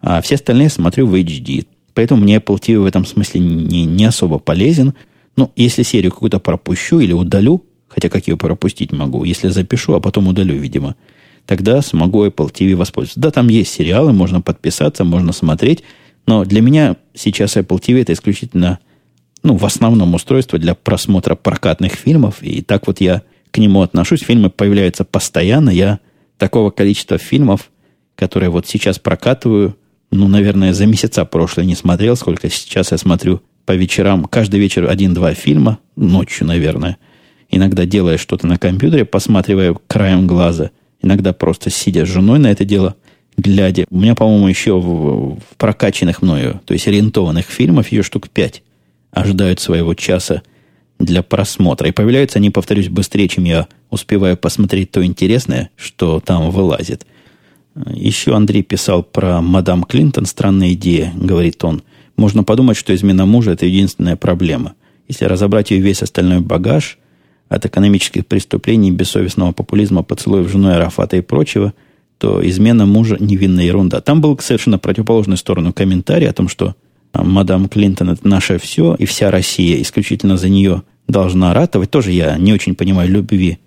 а 0.00 0.20
все 0.22 0.36
остальные 0.36 0.70
смотрю 0.70 1.06
в 1.06 1.14
HD. 1.14 1.66
поэтому 1.94 2.22
мне 2.22 2.36
Apple 2.36 2.60
TV 2.60 2.78
в 2.78 2.86
этом 2.86 3.04
смысле 3.04 3.40
не, 3.40 3.84
не 3.84 4.04
особо 4.04 4.38
полезен. 4.38 4.94
Ну, 5.36 5.52
если 5.56 5.82
серию 5.82 6.12
какую-то 6.12 6.38
пропущу 6.38 7.00
или 7.00 7.12
удалю, 7.12 7.64
хотя 7.98 8.08
как 8.08 8.28
ее 8.28 8.36
пропустить 8.36 8.92
могу, 8.92 9.24
если 9.24 9.48
запишу, 9.48 9.94
а 9.94 10.00
потом 10.00 10.28
удалю, 10.28 10.56
видимо, 10.56 10.94
тогда 11.46 11.82
смогу 11.82 12.24
Apple 12.24 12.52
TV 12.52 12.76
воспользоваться. 12.76 13.18
Да, 13.18 13.32
там 13.32 13.48
есть 13.48 13.72
сериалы, 13.72 14.12
можно 14.12 14.40
подписаться, 14.40 15.02
можно 15.02 15.32
смотреть, 15.32 15.82
но 16.26 16.44
для 16.44 16.60
меня 16.60 16.96
сейчас 17.12 17.56
Apple 17.56 17.80
TV 17.80 18.02
это 18.02 18.12
исключительно, 18.12 18.78
ну, 19.42 19.56
в 19.56 19.64
основном 19.64 20.14
устройство 20.14 20.60
для 20.60 20.76
просмотра 20.76 21.34
прокатных 21.34 21.94
фильмов, 21.94 22.40
и 22.40 22.62
так 22.62 22.86
вот 22.86 23.00
я 23.00 23.22
к 23.50 23.58
нему 23.58 23.82
отношусь. 23.82 24.22
Фильмы 24.22 24.48
появляются 24.48 25.04
постоянно, 25.04 25.70
я 25.70 25.98
такого 26.36 26.70
количества 26.70 27.18
фильмов, 27.18 27.72
которые 28.14 28.50
вот 28.50 28.68
сейчас 28.68 29.00
прокатываю, 29.00 29.76
ну, 30.12 30.28
наверное, 30.28 30.72
за 30.72 30.86
месяца 30.86 31.24
прошлые 31.24 31.66
не 31.66 31.74
смотрел, 31.74 32.14
сколько 32.14 32.48
сейчас 32.48 32.92
я 32.92 32.98
смотрю 32.98 33.42
по 33.66 33.72
вечерам, 33.72 34.24
каждый 34.26 34.60
вечер 34.60 34.88
один-два 34.88 35.34
фильма, 35.34 35.78
ночью, 35.96 36.46
наверное. 36.46 36.96
Иногда 37.50 37.86
делая 37.86 38.18
что-то 38.18 38.46
на 38.46 38.58
компьютере, 38.58 39.04
посматривая 39.04 39.74
краем 39.86 40.26
глаза. 40.26 40.70
Иногда 41.00 41.32
просто 41.32 41.70
сидя 41.70 42.04
с 42.04 42.08
женой 42.08 42.38
на 42.38 42.48
это 42.48 42.64
дело, 42.64 42.96
глядя. 43.36 43.86
У 43.90 43.98
меня, 43.98 44.14
по-моему, 44.14 44.48
еще 44.48 44.78
в, 44.78 45.36
в 45.36 45.56
прокачанных 45.56 46.22
мною, 46.22 46.60
то 46.64 46.74
есть 46.74 46.86
ориентованных 46.88 47.46
фильмов, 47.46 47.90
ее 47.90 48.02
штук 48.02 48.28
пять 48.28 48.62
ожидают 49.10 49.60
своего 49.60 49.94
часа 49.94 50.42
для 50.98 51.22
просмотра. 51.22 51.88
И 51.88 51.92
появляются 51.92 52.38
они, 52.38 52.50
повторюсь, 52.50 52.88
быстрее, 52.88 53.28
чем 53.28 53.44
я 53.44 53.68
успеваю 53.90 54.36
посмотреть 54.36 54.90
то 54.90 55.04
интересное, 55.04 55.70
что 55.76 56.20
там 56.20 56.50
вылазит. 56.50 57.06
Еще 57.86 58.34
Андрей 58.34 58.62
писал 58.62 59.02
про 59.02 59.40
мадам 59.40 59.84
Клинтон. 59.84 60.26
Странная 60.26 60.72
идея, 60.72 61.12
говорит 61.14 61.62
он. 61.64 61.82
Можно 62.16 62.42
подумать, 62.42 62.76
что 62.76 62.94
измена 62.94 63.26
мужа– 63.26 63.50
это 63.52 63.66
единственная 63.66 64.16
проблема. 64.16 64.74
Если 65.06 65.24
разобрать 65.24 65.70
ее 65.70 65.80
весь 65.80 66.02
остальной 66.02 66.40
багаж, 66.40 66.98
от 67.48 67.66
экономических 67.66 68.26
преступлений, 68.26 68.90
бессовестного 68.90 69.52
популизма, 69.52 70.02
поцелуев 70.02 70.50
женой 70.50 70.76
Арафата 70.76 71.16
и 71.16 71.20
прочего, 71.20 71.72
то 72.18 72.46
измена 72.46 72.86
мужа– 72.86 73.16
невинная 73.20 73.64
ерунда. 73.64 74.00
Там 74.00 74.20
был 74.20 74.38
совершенно 74.38 74.78
противоположную 74.78 75.36
сторону 75.36 75.72
комментарий 75.72 76.28
о 76.28 76.32
том, 76.32 76.48
что 76.48 76.74
а, 77.12 77.24
мадам 77.24 77.68
Клинтон– 77.68 78.10
это 78.10 78.26
наше 78.26 78.58
все, 78.58 78.94
и 78.94 79.06
вся 79.06 79.30
Россия 79.30 79.80
исключительно 79.80 80.36
за 80.36 80.48
нее 80.48 80.82
должна 81.06 81.54
ратовать. 81.54 81.90
Тоже 81.90 82.12
я 82.12 82.36
не 82.36 82.52
очень 82.52 82.74
понимаю 82.74 83.10
любви 83.10 83.58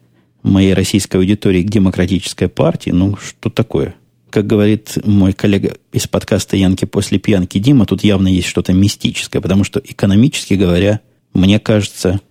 моей 0.44 0.74
российской 0.74 1.17
аудитории 1.17 1.63
к 1.63 1.70
демократической 1.70 2.48
партии. 2.48 2.89
Ну, 2.91 3.15
что 3.15 3.50
такое? 3.50 3.96
как 4.32 4.48
говорит 4.48 4.98
мой 5.04 5.34
коллега 5.34 5.76
из 5.91 6.08
подкаста 6.08 6.56
«Янки 6.56 6.86
после 6.86 7.20
пьянки» 7.20 7.60
Дима, 7.60 7.86
тут 7.86 8.04
явно 8.04 8.30
есть 8.30 8.48
что-то 8.48 8.74
мистическое, 8.74 9.41
потому 9.41 9.63
что, 9.63 9.82
экономически 9.84 10.56
говоря, 10.56 11.02
мне 11.34 11.60
кажется, 11.60 12.22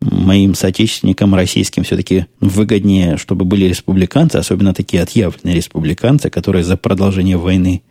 моим 0.00 0.54
соотечественникам 0.54 1.34
российским 1.34 1.82
все-таки 1.82 2.26
выгоднее, 2.40 3.16
чтобы 3.16 3.44
были 3.44 3.66
республиканцы, 3.66 4.36
особенно 4.36 4.74
такие 4.74 5.02
отъявленные 5.02 5.56
республиканцы, 5.56 6.30
которые 6.30 6.64
за 6.64 6.76
продолжение 6.76 7.36
войны 7.36 7.82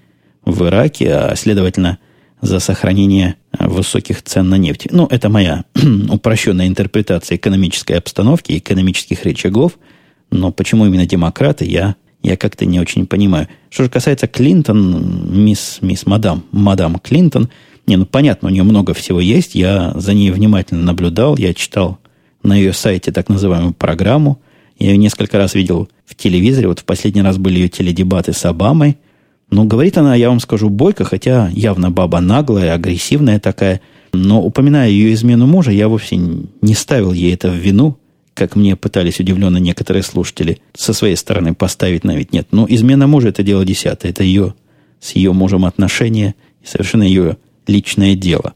в 0.46 0.66
Ираке, 0.66 1.14
а 1.14 1.36
следовательно 1.36 2.00
за 2.42 2.60
сохранение 2.60 3.36
высоких 3.60 4.22
цен 4.24 4.50
на 4.50 4.56
нефть. 4.56 4.88
Ну, 4.92 5.08
это 5.08 5.30
моя 5.30 5.66
упрощенная 6.10 6.68
интерпретация 6.68 7.36
экономической 7.36 7.94
обстановки, 7.94 8.58
экономических 8.58 9.24
рычагов, 9.24 9.78
но 10.32 10.52
почему 10.52 10.86
именно 10.86 11.06
демократы, 11.06 11.66
я 11.66 11.96
я 12.24 12.36
как-то 12.36 12.66
не 12.66 12.80
очень 12.80 13.06
понимаю. 13.06 13.48
Что 13.70 13.84
же 13.84 13.90
касается 13.90 14.28
Клинтон, 14.28 15.30
мисс, 15.32 15.78
мисс, 15.82 16.06
мадам, 16.06 16.44
мадам 16.52 17.00
Клинтон, 17.00 17.50
не, 17.88 17.96
ну 17.96 18.06
понятно, 18.06 18.50
у 18.50 18.52
нее 18.52 18.64
много 18.64 18.94
всего 18.94 19.22
есть. 19.22 19.56
Я 19.56 19.94
за 19.96 20.14
ней 20.14 20.32
внимательно 20.32 20.84
наблюдал, 20.84 21.38
я 21.38 21.54
читал 21.54 22.00
на 22.44 22.56
ее 22.56 22.74
сайте 22.74 23.12
так 23.12 23.30
называемую 23.30 23.74
программу. 23.74 24.40
Я 24.78 24.92
ее 24.92 24.98
несколько 24.98 25.38
раз 25.38 25.56
видел 25.56 25.90
в 26.06 26.16
телевизоре. 26.16 26.68
Вот 26.68 26.80
в 26.80 26.84
последний 26.86 27.22
раз 27.22 27.38
были 27.38 27.60
ее 27.60 27.70
теледебаты 27.70 28.34
с 28.34 28.46
Обамой. 28.46 28.98
Ну, 29.50 29.64
говорит 29.64 29.98
она, 29.98 30.14
я 30.16 30.30
вам 30.30 30.42
скажу, 30.42 30.70
бойко, 30.70 31.06
хотя 31.06 31.50
явно 31.54 31.90
баба 31.90 32.20
наглая, 32.20 32.74
агрессивная 32.74 33.40
такая. 33.40 33.82
Но 34.12 34.42
упоминая 34.42 34.90
ее 34.90 35.14
измену 35.14 35.48
мужа, 35.48 35.72
я 35.72 35.88
вовсе 35.88 36.18
не 36.18 36.74
ставил 36.74 37.14
ей 37.14 37.34
это 37.34 37.50
в 37.50 37.56
вину 37.56 37.98
как 38.34 38.56
мне 38.56 38.76
пытались 38.76 39.20
удивленно 39.20 39.58
некоторые 39.58 40.04
слушатели 40.04 40.60
со 40.76 40.94
своей 40.94 41.16
стороны 41.16 41.56
поставить 41.56 42.04
на 42.04 42.16
ведь 42.16 42.34
нет. 42.34 42.48
Но 42.52 42.68
измена 42.70 43.08
мужа– 43.08 43.28
это 43.30 43.42
дело 43.42 43.66
десятое. 43.66 44.12
Это 44.12 44.22
ее 44.22 44.54
с 45.00 45.14
ее 45.14 45.34
мужем 45.34 45.66
отношения 45.66 46.36
совершенно 46.64 47.02
ее 47.02 47.38
личное 47.68 48.16
дело. 48.16 48.54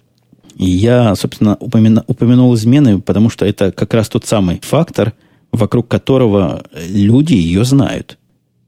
И 0.55 0.65
я, 0.65 1.15
собственно, 1.15 1.57
упомяну, 1.59 2.03
упомянул 2.07 2.53
измены, 2.55 2.99
потому 2.99 3.29
что 3.29 3.45
это 3.45 3.71
как 3.71 3.93
раз 3.93 4.09
тот 4.09 4.25
самый 4.25 4.59
фактор, 4.61 5.13
вокруг 5.51 5.87
которого 5.87 6.63
люди 6.87 7.33
ее 7.33 7.65
знают. 7.65 8.17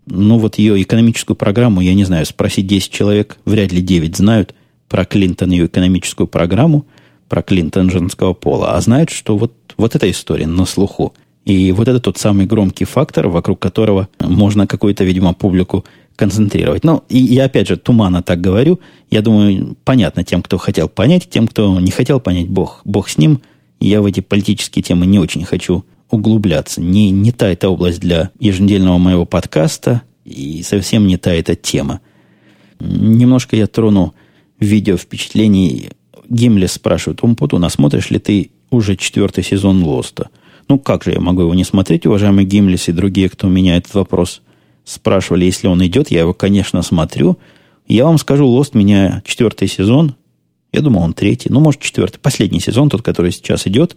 Ну, 0.06 0.38
вот 0.38 0.58
ее 0.58 0.82
экономическую 0.82 1.38
программу, 1.38 1.82
я 1.82 1.94
не 1.94 2.04
знаю, 2.04 2.26
спросить 2.26 2.68
10 2.68 2.92
человек, 2.92 3.38
вряд 3.46 3.72
ли 3.72 3.82
9 3.82 4.18
знают 4.18 4.54
про 4.90 5.06
Клинтон 5.06 5.52
ее 5.52 5.68
экономическую 5.68 6.28
программу, 6.28 6.86
про 7.30 7.42
Клинтон 7.42 7.90
женского 7.90 8.34
пола, 8.34 8.76
а 8.76 8.82
знают, 8.82 9.10
что 9.10 9.38
вот 9.38 9.54
вот 9.78 9.96
эта 9.96 10.10
история 10.10 10.48
на 10.48 10.66
слуху. 10.66 11.14
И 11.46 11.72
вот 11.72 11.88
это 11.88 12.00
тот 12.00 12.18
самый 12.18 12.46
громкий 12.46 12.86
фактор, 12.86 13.28
вокруг 13.28 13.60
которого 13.60 14.08
можно 14.20 14.66
какую-то, 14.66 15.04
видимо, 15.04 15.34
публику 15.34 15.84
концентрировать. 16.16 16.84
Ну, 16.84 17.04
и 17.10 17.18
я 17.18 17.46
опять 17.46 17.68
же 17.68 17.78
туманно 17.78 18.22
так 18.22 18.40
говорю. 18.42 18.80
Я 19.10 19.22
думаю, 19.22 19.76
понятно 19.84 20.24
тем, 20.24 20.42
кто 20.42 20.58
хотел 20.58 20.88
понять, 20.88 21.30
тем, 21.30 21.48
кто 21.48 21.80
не 21.80 21.92
хотел 21.92 22.20
понять, 22.20 22.48
Бог, 22.50 22.82
Бог 22.86 23.10
с 23.10 23.18
ним. 23.18 23.42
Я 23.80 24.02
в 24.02 24.06
эти 24.06 24.20
политические 24.20 24.84
темы 24.84 25.06
не 25.06 25.20
очень 25.20 25.44
хочу 25.44 25.86
углубляться. 26.10 26.82
Не, 26.82 27.10
не 27.10 27.32
та 27.32 27.50
эта 27.50 27.70
область 27.70 28.00
для 28.00 28.30
еженедельного 28.40 28.98
моего 28.98 29.26
подкаста, 29.26 30.04
и 30.26 30.62
совсем 30.64 31.08
не 31.08 31.18
та 31.18 31.34
эта 31.34 31.56
тема. 31.56 32.00
Немножко 32.80 33.56
я 33.56 33.68
трону 33.68 34.14
видео 34.60 34.98
впечатлений. 34.98 35.90
Гимли 36.30 36.68
спрашивает, 36.68 37.24
Умпутуна, 37.24 37.70
смотришь 37.70 38.10
ли 38.10 38.20
ты 38.20 38.52
уже 38.70 38.96
четвертый 38.96 39.44
сезон 39.44 39.84
Лоста. 39.84 40.30
Ну, 40.70 40.80
как 40.80 41.04
же 41.04 41.12
я 41.12 41.20
могу 41.20 41.42
его 41.42 41.54
не 41.54 41.64
смотреть, 41.64 42.06
уважаемый 42.06 42.46
Гимлис 42.46 42.88
и 42.88 42.94
другие, 42.94 43.30
кто 43.30 43.48
меня 43.48 43.76
этот 43.78 43.94
вопрос 43.94 44.42
спрашивали, 44.86 45.46
если 45.46 45.68
он 45.68 45.86
идет, 45.86 46.12
я 46.12 46.22
его, 46.22 46.34
конечно, 46.34 46.82
смотрю. 46.82 47.38
Я 47.88 48.06
вам 48.06 48.18
скажу, 48.18 48.48
Лост 48.48 48.74
меня 48.74 49.22
четвертый 49.26 49.68
сезон, 49.68 50.16
я 50.72 50.82
думал, 50.82 51.04
он 51.04 51.14
третий, 51.14 51.50
ну, 51.50 51.60
может, 51.60 51.82
четвертый, 51.82 52.20
последний 52.20 52.60
сезон, 52.60 52.90
тот, 52.90 53.02
который 53.02 53.32
сейчас 53.32 53.68
идет, 53.68 53.96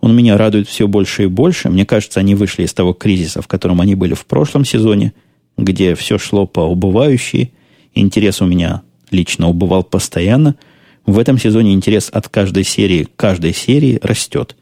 он 0.00 0.14
меня 0.14 0.36
радует 0.36 0.68
все 0.68 0.86
больше 0.86 1.24
и 1.24 1.26
больше. 1.26 1.70
Мне 1.70 1.86
кажется, 1.86 2.20
они 2.20 2.34
вышли 2.34 2.64
из 2.64 2.74
того 2.74 2.92
кризиса, 2.92 3.42
в 3.42 3.48
котором 3.48 3.80
они 3.80 3.94
были 3.94 4.14
в 4.14 4.26
прошлом 4.26 4.64
сезоне, 4.64 5.14
где 5.56 5.94
все 5.94 6.18
шло 6.18 6.46
по 6.46 6.60
убывающей. 6.60 7.52
Интерес 7.94 8.42
у 8.42 8.46
меня 8.46 8.82
лично 9.10 9.48
убывал 9.48 9.82
постоянно– 9.82 10.56
в 11.06 11.18
этом 11.18 11.38
сезоне 11.38 11.74
интерес 11.74 12.08
от 12.10 12.28
каждой 12.28 12.64
серии 12.64 13.08
каждой 13.16 13.52
серии 13.52 13.98
растет. 14.02 14.56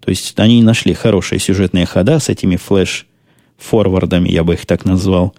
То 0.00 0.10
есть 0.10 0.38
они 0.38 0.62
нашли 0.62 0.94
хорошие 0.94 1.38
сюжетные 1.40 1.86
хода 1.86 2.18
с 2.18 2.28
этими 2.28 2.56
флеш-форвардами, 3.58 4.28
я 4.28 4.44
бы 4.44 4.54
их 4.54 4.66
так 4.66 4.84
назвал, 4.84 5.34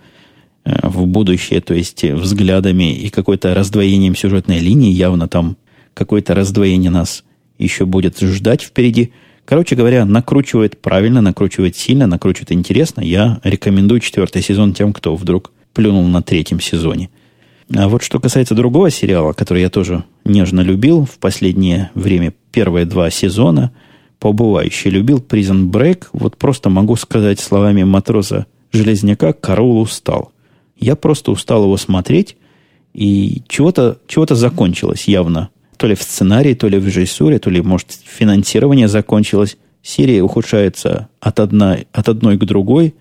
э, 0.65 0.75
в 0.83 1.05
будущее, 1.07 1.61
то 1.61 1.73
есть 1.73 2.03
взглядами 2.03 2.93
и 2.93 3.09
какой-то 3.09 3.55
раздвоением 3.55 4.15
сюжетной 4.15 4.59
линии. 4.59 4.91
Явно 4.91 5.27
там 5.27 5.57
какое-то 5.93 6.35
раздвоение 6.35 6.91
нас 6.91 7.23
еще 7.57 7.85
будет 7.85 8.19
ждать 8.19 8.61
впереди. 8.61 9.11
Короче 9.45 9.75
говоря, 9.75 10.05
накручивает 10.05 10.79
правильно, 10.79 11.21
накручивает 11.21 11.75
сильно, 11.75 12.05
накручивает 12.05 12.51
интересно. 12.51 13.01
Я 13.01 13.39
рекомендую 13.43 13.99
четвертый 13.99 14.43
сезон 14.43 14.73
тем, 14.73 14.93
кто 14.93 15.15
вдруг 15.15 15.51
плюнул 15.73 16.07
на 16.07 16.21
третьем 16.21 16.59
сезоне. 16.59 17.09
А 17.75 17.87
вот 17.87 18.03
что 18.03 18.19
касается 18.19 18.55
другого 18.55 18.89
сериала, 18.89 19.33
который 19.33 19.61
я 19.61 19.69
тоже 19.69 20.03
нежно 20.25 20.61
любил 20.61 21.05
в 21.05 21.19
последнее 21.19 21.91
время, 21.93 22.33
первые 22.51 22.85
два 22.85 23.09
сезона, 23.09 23.71
побывающий 24.19 24.91
любил 24.91 25.19
Prison 25.19 25.69
Break, 25.69 26.07
вот 26.13 26.37
просто 26.37 26.69
могу 26.69 26.95
сказать 26.95 27.39
словами 27.39 27.83
матроса 27.83 28.45
Железняка, 28.71 29.33
Караул 29.33 29.81
устал. 29.81 30.31
Я 30.77 30.95
просто 30.95 31.31
устал 31.31 31.63
его 31.63 31.77
смотреть, 31.77 32.37
и 32.93 33.43
чего-то 33.47 33.99
чего 34.07 34.25
закончилось 34.29 35.07
явно. 35.07 35.49
То 35.77 35.87
ли 35.87 35.95
в 35.95 36.01
сценарии, 36.01 36.53
то 36.53 36.67
ли 36.67 36.77
в 36.77 36.85
режиссуре, 36.85 37.39
то 37.39 37.49
ли, 37.49 37.61
может, 37.61 37.87
финансирование 37.91 38.87
закончилось. 38.87 39.57
Серия 39.81 40.21
ухудшается 40.21 41.07
от, 41.21 41.39
одной 41.39 41.87
от 41.93 42.09
одной 42.09 42.37
к 42.37 42.43
другой. 42.43 42.95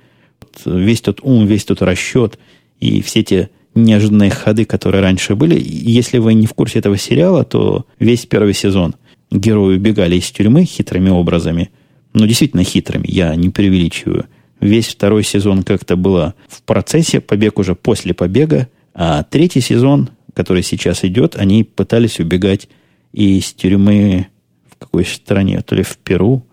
Весь 0.64 1.00
тот 1.00 1.20
ум, 1.22 1.46
весь 1.46 1.64
тот 1.64 1.82
расчет 1.82 2.38
и 2.78 3.02
все 3.02 3.24
те 3.24 3.50
неожиданные 3.74 4.30
ходы, 4.30 4.64
которые 4.64 5.02
раньше 5.02 5.34
были. 5.34 5.60
Если 5.60 6.18
вы 6.18 6.34
не 6.34 6.46
в 6.46 6.54
курсе 6.54 6.78
этого 6.78 6.96
сериала, 6.96 7.44
то 7.44 7.86
весь 7.98 8.26
первый 8.26 8.54
сезон 8.54 8.94
герои 9.30 9.76
убегали 9.76 10.16
из 10.16 10.30
тюрьмы 10.30 10.64
хитрыми 10.64 11.10
образами. 11.10 11.70
Ну, 12.12 12.26
действительно 12.26 12.64
хитрыми, 12.64 13.06
я 13.08 13.34
не 13.34 13.50
преувеличиваю. 13.50 14.26
Весь 14.60 14.88
второй 14.88 15.22
сезон 15.22 15.62
как-то 15.62 15.96
было 15.96 16.34
в 16.48 16.62
процессе, 16.62 17.20
побег 17.20 17.58
уже 17.58 17.74
после 17.74 18.14
побега, 18.14 18.68
а 18.94 19.22
третий 19.22 19.60
сезон, 19.60 20.10
который 20.34 20.62
сейчас 20.62 21.04
идет, 21.04 21.36
они 21.36 21.62
пытались 21.62 22.18
убегать 22.18 22.68
из 23.12 23.52
тюрьмы 23.52 24.26
в 24.70 24.76
какой 24.76 25.04
стране, 25.04 25.60
то 25.62 25.74
ли 25.74 25.82
в 25.82 25.96
Перу, 25.98 26.44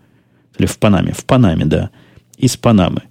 то 0.56 0.62
ли 0.62 0.66
в 0.66 0.78
Панаме. 0.78 1.12
В 1.12 1.24
Панаме, 1.24 1.64
да. 1.64 1.90
Из 2.38 2.56
Панамы. 2.56 3.02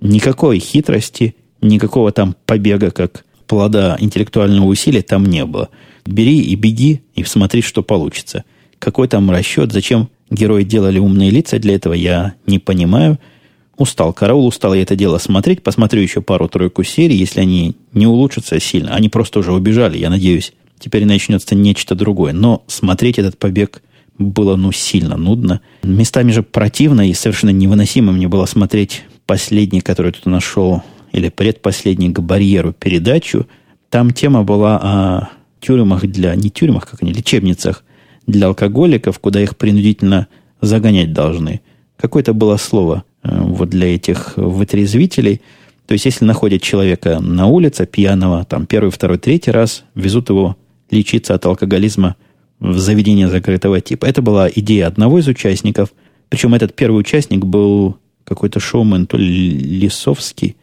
Никакой 0.00 0.58
хитрости, 0.58 1.34
никакого 1.60 2.12
там 2.12 2.36
побега, 2.46 2.90
как 2.90 3.24
плода 3.46 3.96
интеллектуального 3.98 4.66
усилия 4.66 5.02
там 5.02 5.26
не 5.26 5.44
было. 5.44 5.68
Бери 6.06 6.40
и 6.40 6.54
беги, 6.54 7.02
и 7.14 7.24
смотри, 7.24 7.62
что 7.62 7.82
получится. 7.82 8.44
Какой 8.78 9.08
там 9.08 9.30
расчет, 9.30 9.72
зачем 9.72 10.08
герои 10.30 10.64
делали 10.64 10.98
умные 10.98 11.30
лица 11.30 11.58
для 11.58 11.74
этого, 11.74 11.94
я 11.94 12.34
не 12.46 12.58
понимаю. 12.58 13.18
Устал, 13.76 14.12
караул 14.12 14.46
устал 14.46 14.74
я 14.74 14.82
это 14.82 14.94
дело 14.94 15.18
смотреть. 15.18 15.62
Посмотрю 15.62 16.00
еще 16.00 16.20
пару-тройку 16.20 16.84
серий, 16.84 17.16
если 17.16 17.40
они 17.40 17.74
не 17.92 18.06
улучшатся 18.06 18.60
сильно. 18.60 18.94
Они 18.94 19.08
просто 19.08 19.40
уже 19.40 19.52
убежали, 19.52 19.98
я 19.98 20.10
надеюсь. 20.10 20.52
Теперь 20.78 21.04
начнется 21.06 21.54
нечто 21.54 21.94
другое. 21.94 22.32
Но 22.32 22.62
смотреть 22.68 23.18
этот 23.18 23.38
побег 23.38 23.82
было, 24.18 24.54
ну, 24.54 24.70
сильно 24.70 25.16
нудно. 25.16 25.60
Местами 25.82 26.30
же 26.30 26.42
противно 26.42 27.08
и 27.08 27.14
совершенно 27.14 27.50
невыносимо 27.50 28.12
мне 28.12 28.28
было 28.28 28.46
смотреть 28.46 29.04
последний, 29.26 29.80
который 29.80 30.12
тут 30.12 30.26
нашел, 30.26 30.82
или 31.10 31.28
предпоследний 31.30 32.10
к 32.12 32.20
барьеру 32.20 32.72
передачу. 32.72 33.46
Там 33.90 34.12
тема 34.12 34.44
была 34.44 34.76
о 34.76 35.28
тюрьмах 35.60 36.06
для... 36.06 36.34
Не 36.34 36.50
тюрьмах, 36.50 36.88
как 36.88 37.02
они, 37.02 37.12
лечебницах 37.12 37.84
для 38.26 38.48
алкоголиков, 38.48 39.18
куда 39.18 39.42
их 39.42 39.56
принудительно 39.56 40.28
загонять 40.60 41.12
должны. 41.12 41.60
Какое-то 41.96 42.32
было 42.32 42.56
слово 42.56 43.04
э, 43.22 43.28
вот 43.40 43.70
для 43.70 43.94
этих 43.94 44.36
вытрезвителей. 44.36 45.40
То 45.86 45.92
есть, 45.92 46.06
если 46.06 46.24
находят 46.24 46.62
человека 46.62 47.20
на 47.20 47.46
улице, 47.46 47.86
пьяного, 47.86 48.44
там, 48.44 48.66
первый, 48.66 48.90
второй, 48.90 49.18
третий 49.18 49.50
раз, 49.50 49.84
везут 49.94 50.30
его 50.30 50.56
лечиться 50.90 51.34
от 51.34 51.44
алкоголизма 51.44 52.16
в 52.60 52.78
заведение 52.78 53.28
закрытого 53.28 53.80
типа. 53.80 54.06
Это 54.06 54.22
была 54.22 54.48
идея 54.48 54.86
одного 54.86 55.18
из 55.18 55.28
участников. 55.28 55.92
Причем 56.28 56.54
этот 56.54 56.74
первый 56.74 57.00
участник 57.00 57.44
был 57.44 57.98
какой-то 58.24 58.60
шоумен, 58.60 59.06
то 59.06 59.16
ли 59.16 59.50
Лисовский, 59.50 60.56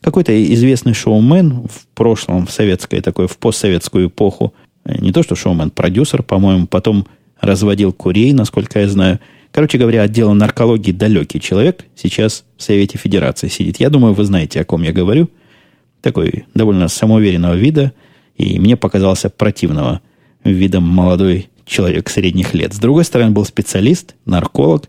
какой-то 0.00 0.32
известный 0.54 0.94
шоумен 0.94 1.68
в 1.68 1.86
прошлом, 1.94 2.46
в 2.46 2.50
советской 2.50 3.00
такой, 3.00 3.28
в 3.28 3.36
постсоветскую 3.38 4.08
эпоху, 4.08 4.54
не 4.84 5.12
то 5.12 5.22
что 5.22 5.34
шоумен, 5.34 5.70
продюсер, 5.70 6.22
по-моему, 6.22 6.66
потом 6.66 7.06
разводил 7.40 7.92
курей, 7.92 8.32
насколько 8.32 8.80
я 8.80 8.88
знаю. 8.88 9.20
Короче 9.50 9.78
говоря, 9.78 10.02
отдел 10.02 10.32
наркологии 10.32 10.92
далекий 10.92 11.40
человек 11.40 11.84
сейчас 11.94 12.44
в 12.56 12.62
Совете 12.62 12.98
Федерации 12.98 13.48
сидит. 13.48 13.78
Я 13.78 13.90
думаю, 13.90 14.14
вы 14.14 14.24
знаете, 14.24 14.60
о 14.60 14.64
ком 14.64 14.82
я 14.82 14.92
говорю. 14.92 15.28
Такой 16.00 16.46
довольно 16.54 16.88
самоуверенного 16.88 17.54
вида, 17.54 17.92
и 18.36 18.58
мне 18.58 18.76
показался 18.76 19.30
противного 19.30 20.00
видом 20.42 20.84
молодой 20.84 21.48
человек 21.64 22.08
средних 22.08 22.54
лет. 22.54 22.72
С 22.74 22.78
другой 22.78 23.04
стороны, 23.04 23.30
был 23.30 23.44
специалист, 23.44 24.16
нарколог, 24.24 24.88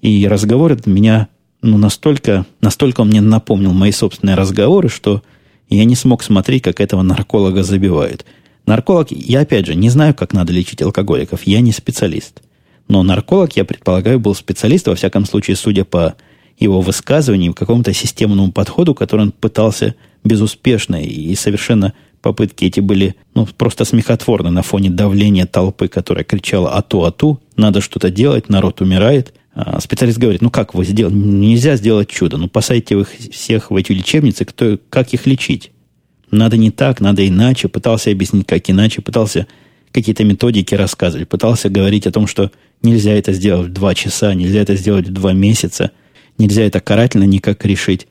и 0.00 0.28
разговор 0.28 0.72
этот 0.72 0.86
меня 0.86 1.28
ну, 1.62 1.78
настолько, 1.78 2.46
настолько 2.60 3.00
он 3.00 3.08
мне 3.08 3.20
напомнил 3.20 3.72
мои 3.72 3.90
собственные 3.90 4.36
разговоры, 4.36 4.88
что 4.88 5.22
я 5.70 5.84
не 5.84 5.96
смог 5.96 6.22
смотреть, 6.22 6.62
как 6.62 6.78
этого 6.78 7.02
нарколога 7.02 7.64
забивают– 7.64 8.24
Нарколог, 8.66 9.10
я 9.10 9.40
опять 9.40 9.66
же 9.66 9.74
не 9.74 9.90
знаю, 9.90 10.14
как 10.14 10.32
надо 10.32 10.52
лечить 10.52 10.82
алкоголиков, 10.82 11.42
я 11.44 11.60
не 11.60 11.72
специалист. 11.72 12.42
Но 12.88 13.02
нарколог, 13.02 13.56
я 13.56 13.64
предполагаю, 13.64 14.20
был 14.20 14.34
специалист, 14.34 14.86
во 14.86 14.94
всяком 14.94 15.26
случае, 15.26 15.56
судя 15.56 15.84
по 15.84 16.14
его 16.58 16.80
высказываниям, 16.80 17.52
какому-то 17.52 17.92
системному 17.92 18.52
подходу, 18.52 18.94
который 18.94 19.22
он 19.22 19.32
пытался 19.32 19.94
безуспешно 20.22 21.02
и 21.02 21.34
совершенно 21.34 21.92
попытки 22.22 22.64
эти 22.64 22.80
были 22.80 23.16
ну, 23.34 23.46
просто 23.46 23.84
смехотворны 23.84 24.50
на 24.50 24.62
фоне 24.62 24.88
давления 24.88 25.44
толпы, 25.44 25.88
которая 25.88 26.24
кричала 26.24 26.74
«Ату, 26.74 27.04
ату, 27.04 27.40
надо 27.56 27.80
что-то 27.82 28.10
делать, 28.10 28.48
народ 28.48 28.80
умирает». 28.80 29.34
А 29.54 29.80
специалист 29.80 30.18
говорит, 30.18 30.42
ну 30.42 30.50
как 30.50 30.74
вы 30.74 30.84
сделали? 30.84 31.14
Нельзя 31.14 31.76
сделать 31.76 32.08
чудо. 32.08 32.38
Ну 32.38 32.48
посадите 32.48 32.96
вы 32.96 33.04
всех 33.04 33.70
в 33.70 33.76
эти 33.76 33.92
лечебницы, 33.92 34.44
кто, 34.44 34.78
как 34.88 35.14
их 35.14 35.26
лечить? 35.26 35.70
Надо 36.34 36.56
не 36.56 36.70
так, 36.70 37.00
надо 37.00 37.26
иначе. 37.26 37.68
Пытался 37.68 38.10
объяснить, 38.10 38.46
как 38.46 38.68
иначе. 38.68 39.00
Пытался 39.00 39.46
какие-то 39.92 40.24
методики 40.24 40.74
рассказывать. 40.74 41.28
Пытался 41.28 41.68
говорить 41.68 42.06
о 42.06 42.12
том, 42.12 42.26
что 42.26 42.50
нельзя 42.82 43.12
это 43.12 43.32
сделать 43.32 43.68
в 43.68 43.72
два 43.72 43.94
часа, 43.94 44.34
нельзя 44.34 44.60
это 44.60 44.74
сделать 44.74 45.08
в 45.08 45.12
два 45.12 45.32
месяца. 45.32 45.92
Нельзя 46.36 46.62
это 46.64 46.80
карательно 46.80 47.24
никак 47.24 47.64
решить. 47.64 48.08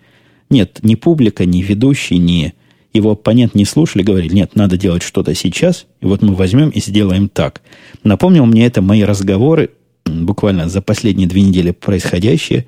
Нет, 0.49 0.80
ни 0.82 0.95
публика, 0.95 1.45
ни 1.45 1.61
ведущий, 1.61 2.17
ни 2.17 2.53
его 2.93 3.11
оппонент 3.11 3.55
не 3.55 3.65
слушали, 3.65 4.03
говорили, 4.03 4.34
нет, 4.34 4.55
надо 4.55 4.78
делать 4.78 5.01
что-то 5.01 5.34
сейчас, 5.34 5.88
и 5.99 6.05
вот 6.05 6.21
мы 6.21 6.36
возьмем 6.36 6.69
и 6.69 6.80
сделаем 6.80 7.28
так. 7.28 7.61
Напомнил 8.03 8.45
мне 8.45 8.67
это 8.67 8.84
мои 8.84 9.01
разговоры, 9.01 9.71
буквально 10.05 10.69
за 10.69 10.82
последние 10.82 11.28
две 11.28 11.41
недели 11.41 11.71
происходящие. 11.71 12.67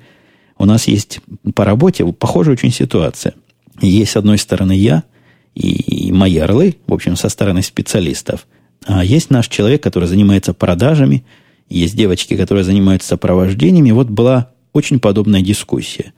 У 0.58 0.64
нас 0.64 0.88
есть 0.88 1.20
по 1.54 1.64
работе 1.64 2.04
похожая 2.12 2.54
очень 2.54 2.72
ситуация. 2.72 3.34
Есть, 3.80 4.12
с 4.12 4.16
одной 4.16 4.36
стороны, 4.38 4.72
я– 4.76 5.04
и 5.56 6.12
мои 6.12 6.36
орлы, 6.36 6.76
в 6.86 6.92
общем, 6.92 7.16
со 7.16 7.28
стороны 7.28 7.62
специалистов. 7.62 8.46
А 8.84 9.04
есть 9.04 9.30
наш 9.30 9.48
человек, 9.48 9.82
который 9.82 10.06
занимается 10.06 10.52
продажами, 10.52 11.24
есть 11.68 11.96
девочки, 11.96 12.36
которые 12.36 12.62
занимаются 12.62 13.08
сопровождениями. 13.08 13.90
Вот 13.90 14.08
была 14.08 14.50
очень 14.72 15.00
подобная 15.00 15.40
дискуссия. 15.40 16.12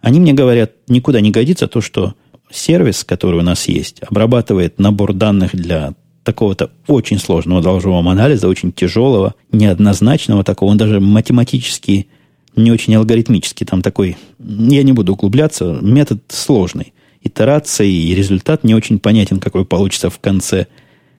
Они 0.00 0.20
мне 0.20 0.34
говорят, 0.34 0.72
никуда 0.86 1.20
не 1.20 1.30
годится 1.30 1.66
то, 1.66 1.80
что 1.80 2.14
сервис, 2.50 3.04
который 3.04 3.40
у 3.40 3.42
нас 3.42 3.66
есть, 3.66 4.02
обрабатывает 4.02 4.78
набор 4.78 5.14
данных 5.14 5.56
для 5.56 5.94
такого-то 6.22 6.70
очень 6.86 7.18
сложного 7.18 7.62
должного 7.62 7.98
анализа, 8.10 8.48
очень 8.48 8.70
тяжелого, 8.70 9.34
неоднозначного 9.50 10.44
такого, 10.44 10.70
он 10.70 10.76
даже 10.76 11.00
математически 11.00 12.06
не 12.54 12.70
очень 12.70 12.94
алгоритмический, 12.94 13.66
там 13.66 13.82
такой, 13.82 14.16
я 14.38 14.82
не 14.82 14.92
буду 14.92 15.14
углубляться, 15.14 15.78
метод 15.80 16.22
сложный 16.28 16.92
итерации, 17.24 17.90
и 17.90 18.14
результат 18.14 18.62
не 18.62 18.74
очень 18.74 18.98
понятен, 18.98 19.40
какой 19.40 19.64
получится 19.64 20.10
в 20.10 20.18
конце. 20.20 20.66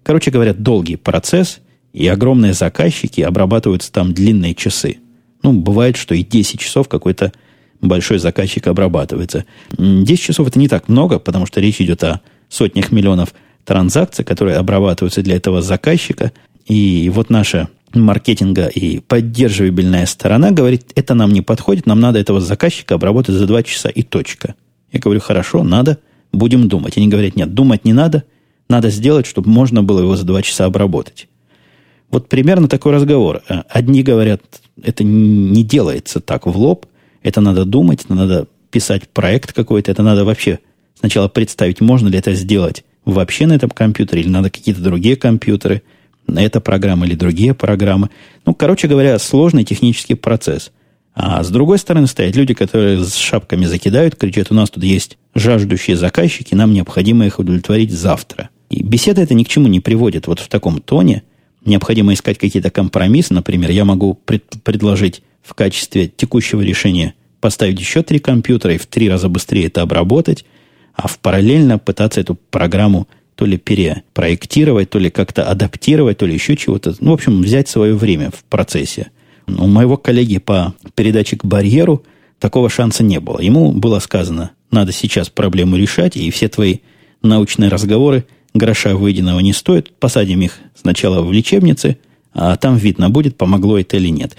Короче 0.03 0.31
говоря, 0.31 0.53
долгий 0.53 0.95
процесс, 0.95 1.59
и 1.91 2.07
огромные 2.07 2.53
заказчики 2.53 3.21
обрабатываются 3.21 3.91
там 3.91 4.13
длинные 4.13 4.53
часы. 4.53 4.97
Ну, 5.43 5.53
бывает, 5.53 5.95
что 5.95 6.13
и 6.13 6.23
10 6.23 6.59
часов 6.59 6.89
какой-то 6.89 7.31
большой 7.81 8.19
заказчик 8.19 8.67
обрабатывается. 8.67 9.45
10 9.77 10.21
часов 10.21 10.47
это 10.47 10.59
не 10.59 10.67
так 10.67 10.89
много, 10.89 11.19
потому 11.19 11.45
что 11.45 11.61
речь 11.61 11.79
идет 11.79 12.03
о 12.03 12.21
сотнях 12.49 12.91
миллионов 12.91 13.33
транзакций, 13.63 14.25
которые 14.25 14.57
обрабатываются 14.57 15.21
для 15.21 15.35
этого 15.35 15.61
заказчика. 15.61 16.31
И 16.65 17.09
вот 17.13 17.29
наша 17.29 17.69
маркетинга 17.93 18.67
и 18.67 18.99
поддерживабельная 18.99 20.05
сторона 20.05 20.51
говорит, 20.51 20.91
это 20.95 21.13
нам 21.13 21.31
не 21.31 21.41
подходит, 21.41 21.85
нам 21.85 21.99
надо 21.99 22.19
этого 22.19 22.41
заказчика 22.41 22.95
обработать 22.95 23.35
за 23.35 23.47
2 23.47 23.63
часа 23.63 23.89
и 23.89 24.03
точка. 24.03 24.55
Я 24.95 25.01
говорю, 25.01 25.19
хорошо, 25.19 25.61
надо, 25.63 25.99
будем 26.31 26.69
думать. 26.69 26.95
Они 26.97 27.09
говорят, 27.09 27.35
нет, 27.35 27.53
думать 27.53 27.83
не 27.83 27.91
надо, 27.91 28.23
надо 28.69 28.89
сделать, 28.89 29.25
чтобы 29.25 29.49
можно 29.49 29.83
было 29.83 29.99
его 29.99 30.15
за 30.15 30.23
два 30.23 30.41
часа 30.41 30.65
обработать. 30.65 31.27
Вот 32.09 32.29
примерно 32.29 32.69
такой 32.69 32.93
разговор. 32.93 33.41
Э, 33.49 33.63
одни 33.67 34.03
говорят, 34.03 34.41
это 34.81 35.03
не 35.03 35.63
делается 35.65 36.21
так 36.21 36.45
в 36.45 36.57
лоб, 36.57 36.85
это 37.23 37.41
надо 37.41 37.65
думать, 37.65 38.07
надо 38.07 38.47
писать 38.71 39.09
проект 39.09 39.51
какой-то, 39.51 39.91
это 39.91 40.01
надо 40.01 40.23
вообще 40.23 40.59
сначала 40.97 41.27
представить, 41.27 41.81
можно 41.81 42.07
ли 42.07 42.17
это 42.17 42.33
сделать 42.33 42.85
вообще 43.03 43.47
на 43.47 43.53
этом 43.53 43.69
компьютере, 43.69 44.21
или 44.21 44.29
надо 44.29 44.49
какие-то 44.49 44.81
другие 44.81 45.17
компьютеры, 45.17 45.83
на 46.25 46.41
эта 46.41 46.61
программа 46.61 47.05
или 47.05 47.15
другие 47.15 47.53
программы. 47.53 48.09
Ну, 48.45 48.55
короче 48.55 48.87
говоря, 48.87 49.19
сложный 49.19 49.65
технический 49.65 50.15
процесс– 50.15 50.71
а 51.15 51.41
с 51.43 51.49
другой 51.49 51.79
стороны 51.79 52.07
стоят 52.07 52.35
люди, 52.35 52.53
которые 52.53 53.03
с 53.03 53.15
шапками 53.15 53.65
закидают, 53.65 54.17
кричат, 54.17 54.51
у 54.51 54.53
нас 54.53 54.69
тут 54.69 54.83
есть 54.83 55.17
жаждущие 55.33 55.95
заказчики, 55.95 56.53
нам 56.53 56.73
необходимо 56.73 57.25
их 57.25 57.39
удовлетворить 57.39 57.91
завтра. 57.91 58.49
И 58.69 58.83
беседа 58.83 59.21
это 59.21 59.33
ни 59.33 59.43
к 59.43 59.47
чему 59.47 59.67
не 59.67 59.79
приводит. 59.79 60.27
Вот 60.27 60.39
в 60.39 60.49
таком 60.49 60.81
тоне 60.81 61.23
необходимо 61.63 62.13
искать 62.13 62.37
какие-то 62.37 62.69
компромиссы. 62.69 63.33
Например, 63.33 63.71
я 63.71 63.85
могу 63.85 64.15
пред- 64.25 64.61
предложить 64.63 65.23
в 65.41 65.53
качестве 65.53 66.07
текущего 66.07 66.61
решения 66.61 67.13
поставить 67.39 67.79
еще 67.79 68.01
три 68.01 68.19
компьютера 68.19 68.73
и 68.73 68.77
в 68.77 68.85
три 68.85 69.09
раза 69.09 69.29
быстрее 69.29 69.67
это 69.67 69.83
обработать, 69.83 70.45
а 70.93 71.07
в 71.07 71.19
параллельно 71.19 71.77
пытаться 71.77 72.19
эту 72.19 72.35
программу 72.35 73.07
то 73.35 73.45
ли 73.45 73.57
перепроектировать, 73.57 74.89
то 74.89 74.99
ли 74.99 75.09
как-то 75.09 75.47
адаптировать, 75.49 76.17
то 76.17 76.25
ли 76.25 76.33
еще 76.33 76.57
чего-то. 76.57 76.95
Ну, 76.99 77.11
в 77.11 77.13
общем, 77.13 77.41
взять 77.41 77.69
свое 77.69 77.95
время 77.95 78.31
в 78.31 78.43
процессе. 78.45 79.11
У 79.47 79.67
моего 79.67 79.97
коллеги 79.97 80.37
по 80.37 80.73
передаче 80.95 81.37
к 81.37 81.45
барьеру 81.45 82.03
такого 82.39 82.69
шанса 82.69 83.03
не 83.03 83.19
было. 83.19 83.39
Ему 83.39 83.71
было 83.71 83.99
сказано, 83.99 84.51
надо 84.71 84.91
сейчас 84.91 85.29
проблему 85.29 85.77
решать, 85.77 86.17
и 86.17 86.29
все 86.31 86.47
твои 86.47 86.77
научные 87.21 87.69
разговоры 87.69 88.25
гроша 88.53 88.95
выеденного 88.95 89.39
не 89.39 89.53
стоят. 89.53 89.91
Посадим 89.99 90.41
их 90.41 90.59
сначала 90.75 91.21
в 91.21 91.31
лечебнице, 91.31 91.97
а 92.33 92.55
там 92.57 92.77
видно 92.77 93.09
будет, 93.09 93.37
помогло 93.37 93.79
это 93.79 93.97
или 93.97 94.09
нет. 94.09 94.35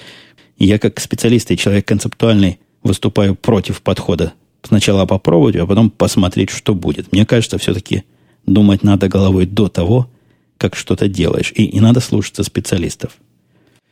я 0.58 0.78
как 0.78 1.00
специалист 1.00 1.50
и 1.50 1.56
человек 1.56 1.86
концептуальный 1.86 2.58
выступаю 2.82 3.34
против 3.34 3.82
подхода. 3.82 4.32
Сначала 4.62 5.06
попробовать, 5.06 5.56
а 5.56 5.66
потом 5.66 5.90
посмотреть, 5.90 6.50
что 6.50 6.74
будет. 6.74 7.12
Мне 7.12 7.24
кажется, 7.24 7.58
все-таки 7.58 8.04
думать 8.46 8.82
надо 8.82 9.08
головой 9.08 9.46
до 9.46 9.68
того, 9.68 10.10
как 10.58 10.74
что-то 10.74 11.08
делаешь. 11.08 11.52
И, 11.54 11.64
и 11.64 11.80
надо 11.80 12.00
слушаться 12.00 12.42
специалистов. 12.42 13.16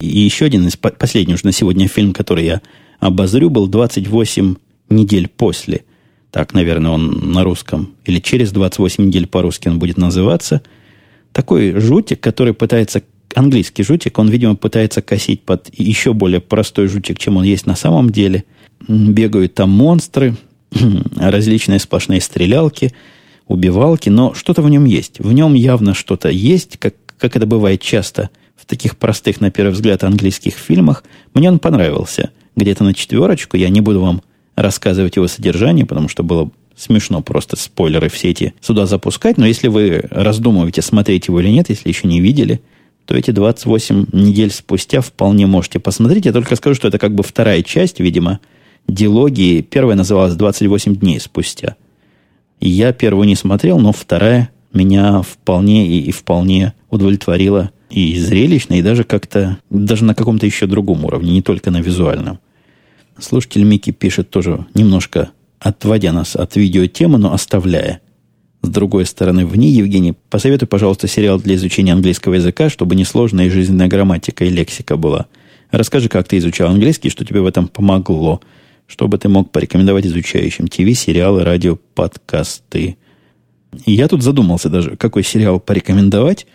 И 0.04 0.20
еще 0.20 0.44
один 0.46 0.66
из 0.66 0.76
последних 0.76 1.36
уже 1.36 1.46
на 1.46 1.52
сегодня 1.52 1.88
фильм, 1.88 2.12
который 2.12 2.44
я 2.44 2.62
обозрю, 3.00 3.50
был 3.50 3.66
28 3.66 4.54
недель 4.88 5.28
после. 5.28 5.84
Так, 6.30 6.52
наверное, 6.52 6.90
он 6.90 7.32
на 7.32 7.44
русском. 7.44 7.94
Или 8.04 8.18
через 8.18 8.50
28 8.52 9.04
недель 9.04 9.26
по-русски 9.26 9.68
он 9.68 9.78
будет 9.78 9.98
называться. 9.98 10.62
Такой 11.32 11.78
жутик, 11.78 12.20
который 12.20 12.54
пытается... 12.54 13.02
Английский 13.34 13.82
жутик, 13.82 14.18
он, 14.18 14.28
видимо, 14.28 14.54
пытается 14.54 15.02
косить 15.02 15.42
под 15.42 15.68
еще 15.76 16.12
более 16.12 16.40
простой 16.40 16.86
жутик, 16.86 17.18
чем 17.18 17.36
он 17.36 17.42
есть 17.42 17.66
на 17.66 17.74
самом 17.74 18.10
деле. 18.10 18.44
Бегают 18.86 19.54
там 19.54 19.70
монстры, 19.70 20.36
различные 21.16 21.80
сплошные 21.80 22.20
стрелялки, 22.20 22.92
убивалки, 23.48 24.08
но 24.08 24.34
что-то 24.34 24.62
в 24.62 24.70
нем 24.70 24.84
есть. 24.84 25.18
В 25.18 25.32
нем 25.32 25.54
явно 25.54 25.94
что-то 25.94 26.28
есть, 26.28 26.78
как, 26.78 26.94
как 27.18 27.34
это 27.34 27.46
бывает 27.46 27.80
часто 27.80 28.30
в 28.56 28.66
таких 28.66 28.96
простых, 28.96 29.40
на 29.40 29.50
первый 29.50 29.72
взгляд, 29.72 30.04
английских 30.04 30.54
фильмах. 30.54 31.04
Мне 31.34 31.48
он 31.48 31.58
понравился. 31.58 32.30
Где-то 32.56 32.84
на 32.84 32.94
четверочку. 32.94 33.56
Я 33.56 33.68
не 33.68 33.80
буду 33.80 34.00
вам 34.00 34.22
рассказывать 34.54 35.16
его 35.16 35.26
содержание, 35.28 35.84
потому 35.84 36.08
что 36.08 36.22
было 36.22 36.50
смешно 36.76 37.22
просто 37.22 37.56
спойлеры 37.56 38.08
все 38.08 38.30
эти 38.30 38.54
сюда 38.60 38.86
запускать. 38.86 39.38
Но 39.38 39.46
если 39.46 39.68
вы 39.68 40.06
раздумываете, 40.10 40.82
смотреть 40.82 41.28
его 41.28 41.40
или 41.40 41.48
нет, 41.48 41.68
если 41.68 41.88
еще 41.88 42.06
не 42.06 42.20
видели, 42.20 42.60
то 43.06 43.14
эти 43.14 43.30
28 43.30 44.06
недель 44.12 44.50
спустя 44.50 45.00
вполне 45.00 45.46
можете 45.46 45.78
посмотреть. 45.78 46.26
Я 46.26 46.32
только 46.32 46.56
скажу, 46.56 46.74
что 46.74 46.88
это 46.88 46.98
как 46.98 47.14
бы 47.14 47.22
вторая 47.22 47.62
часть, 47.62 48.00
видимо, 48.00 48.40
дилогии. 48.88 49.60
Первая 49.60 49.96
называлась 49.96 50.34
28 50.34 50.96
дней 50.96 51.20
спустя. 51.20 51.76
Я 52.60 52.92
первую 52.92 53.26
не 53.26 53.36
смотрел, 53.36 53.78
но 53.78 53.92
вторая 53.92 54.50
меня 54.72 55.22
вполне 55.22 55.86
и, 55.86 56.00
и 56.00 56.10
вполне 56.12 56.72
удовлетворила 56.94 57.70
и 57.90 58.18
зрелищно, 58.18 58.74
и 58.74 58.82
даже 58.82 59.04
как-то, 59.04 59.58
даже 59.70 60.04
на 60.04 60.14
каком-то 60.14 60.46
еще 60.46 60.66
другом 60.66 61.04
уровне, 61.04 61.32
не 61.32 61.42
только 61.42 61.70
на 61.70 61.80
визуальном. 61.80 62.38
Слушатель 63.18 63.64
Микки 63.64 63.90
пишет 63.90 64.30
тоже 64.30 64.66
немножко 64.74 65.30
отводя 65.64 66.12
нас 66.12 66.36
от 66.36 66.56
видеотемы, 66.56 67.18
но 67.18 67.32
оставляя. 67.32 68.00
С 68.62 68.68
другой 68.68 69.06
стороны, 69.06 69.46
в 69.46 69.56
ней, 69.56 69.72
Евгений, 69.72 70.14
посоветуй, 70.30 70.68
пожалуйста, 70.68 71.08
сериал 71.08 71.38
для 71.38 71.54
изучения 71.54 71.92
английского 71.92 72.34
языка, 72.34 72.68
чтобы 72.68 72.94
несложная 72.94 73.46
и 73.46 73.50
жизненная 73.50 73.88
грамматика 73.88 74.44
и 74.44 74.50
лексика 74.50 74.96
была. 74.96 75.26
Расскажи, 75.70 76.08
как 76.08 76.28
ты 76.28 76.38
изучал 76.38 76.70
английский, 76.70 77.08
что 77.08 77.24
тебе 77.24 77.40
в 77.40 77.46
этом 77.46 77.68
помогло, 77.68 78.40
чтобы 78.86 79.16
ты 79.18 79.28
мог 79.28 79.50
порекомендовать 79.50 80.06
изучающим 80.06 80.68
ТВ, 80.68 80.98
сериалы, 80.98 81.44
радио, 81.44 81.76
подкасты. 81.94 82.96
Я 83.86 84.06
тут 84.08 84.22
задумался 84.22 84.68
даже, 84.68 84.96
какой 84.96 85.24
сериал 85.24 85.60
порекомендовать, 85.60 86.46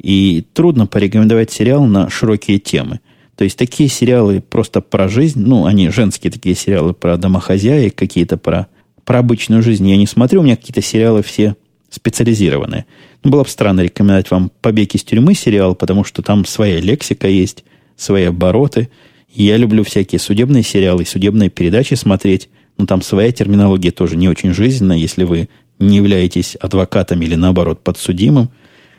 и 0.00 0.44
трудно 0.52 0.86
порекомендовать 0.86 1.50
сериал 1.50 1.84
на 1.84 2.08
широкие 2.08 2.58
темы. 2.58 3.00
То 3.36 3.44
есть 3.44 3.56
такие 3.56 3.88
сериалы 3.88 4.40
просто 4.40 4.80
про 4.80 5.08
жизнь, 5.08 5.40
ну, 5.40 5.66
они 5.66 5.90
женские 5.90 6.32
такие 6.32 6.54
сериалы 6.54 6.92
про 6.92 7.16
домохозяек, 7.16 7.94
какие-то 7.94 8.36
про, 8.36 8.66
про 9.04 9.20
обычную 9.20 9.62
жизнь 9.62 9.88
я 9.88 9.96
не 9.96 10.06
смотрю, 10.06 10.40
у 10.40 10.44
меня 10.44 10.56
какие-то 10.56 10.82
сериалы 10.82 11.22
все 11.22 11.56
специализированные. 11.90 12.86
Ну, 13.22 13.30
было 13.30 13.44
бы 13.44 13.48
странно 13.48 13.80
рекомендовать 13.80 14.30
вам 14.30 14.50
«Побег 14.60 14.94
из 14.94 15.04
тюрьмы» 15.04 15.34
сериал, 15.34 15.74
потому 15.74 16.04
что 16.04 16.22
там 16.22 16.44
своя 16.44 16.80
лексика 16.80 17.28
есть, 17.28 17.64
свои 17.96 18.24
обороты. 18.24 18.90
Я 19.32 19.56
люблю 19.56 19.84
всякие 19.84 20.18
судебные 20.18 20.62
сериалы, 20.62 21.04
судебные 21.04 21.50
передачи 21.50 21.94
смотреть, 21.94 22.48
но 22.76 22.86
там 22.86 23.02
своя 23.02 23.32
терминология 23.32 23.90
тоже 23.90 24.16
не 24.16 24.28
очень 24.28 24.52
жизненная, 24.52 24.96
если 24.96 25.24
вы 25.24 25.48
не 25.78 25.96
являетесь 25.96 26.56
адвокатом 26.56 27.22
или, 27.22 27.34
наоборот, 27.34 27.82
подсудимым. 27.82 28.50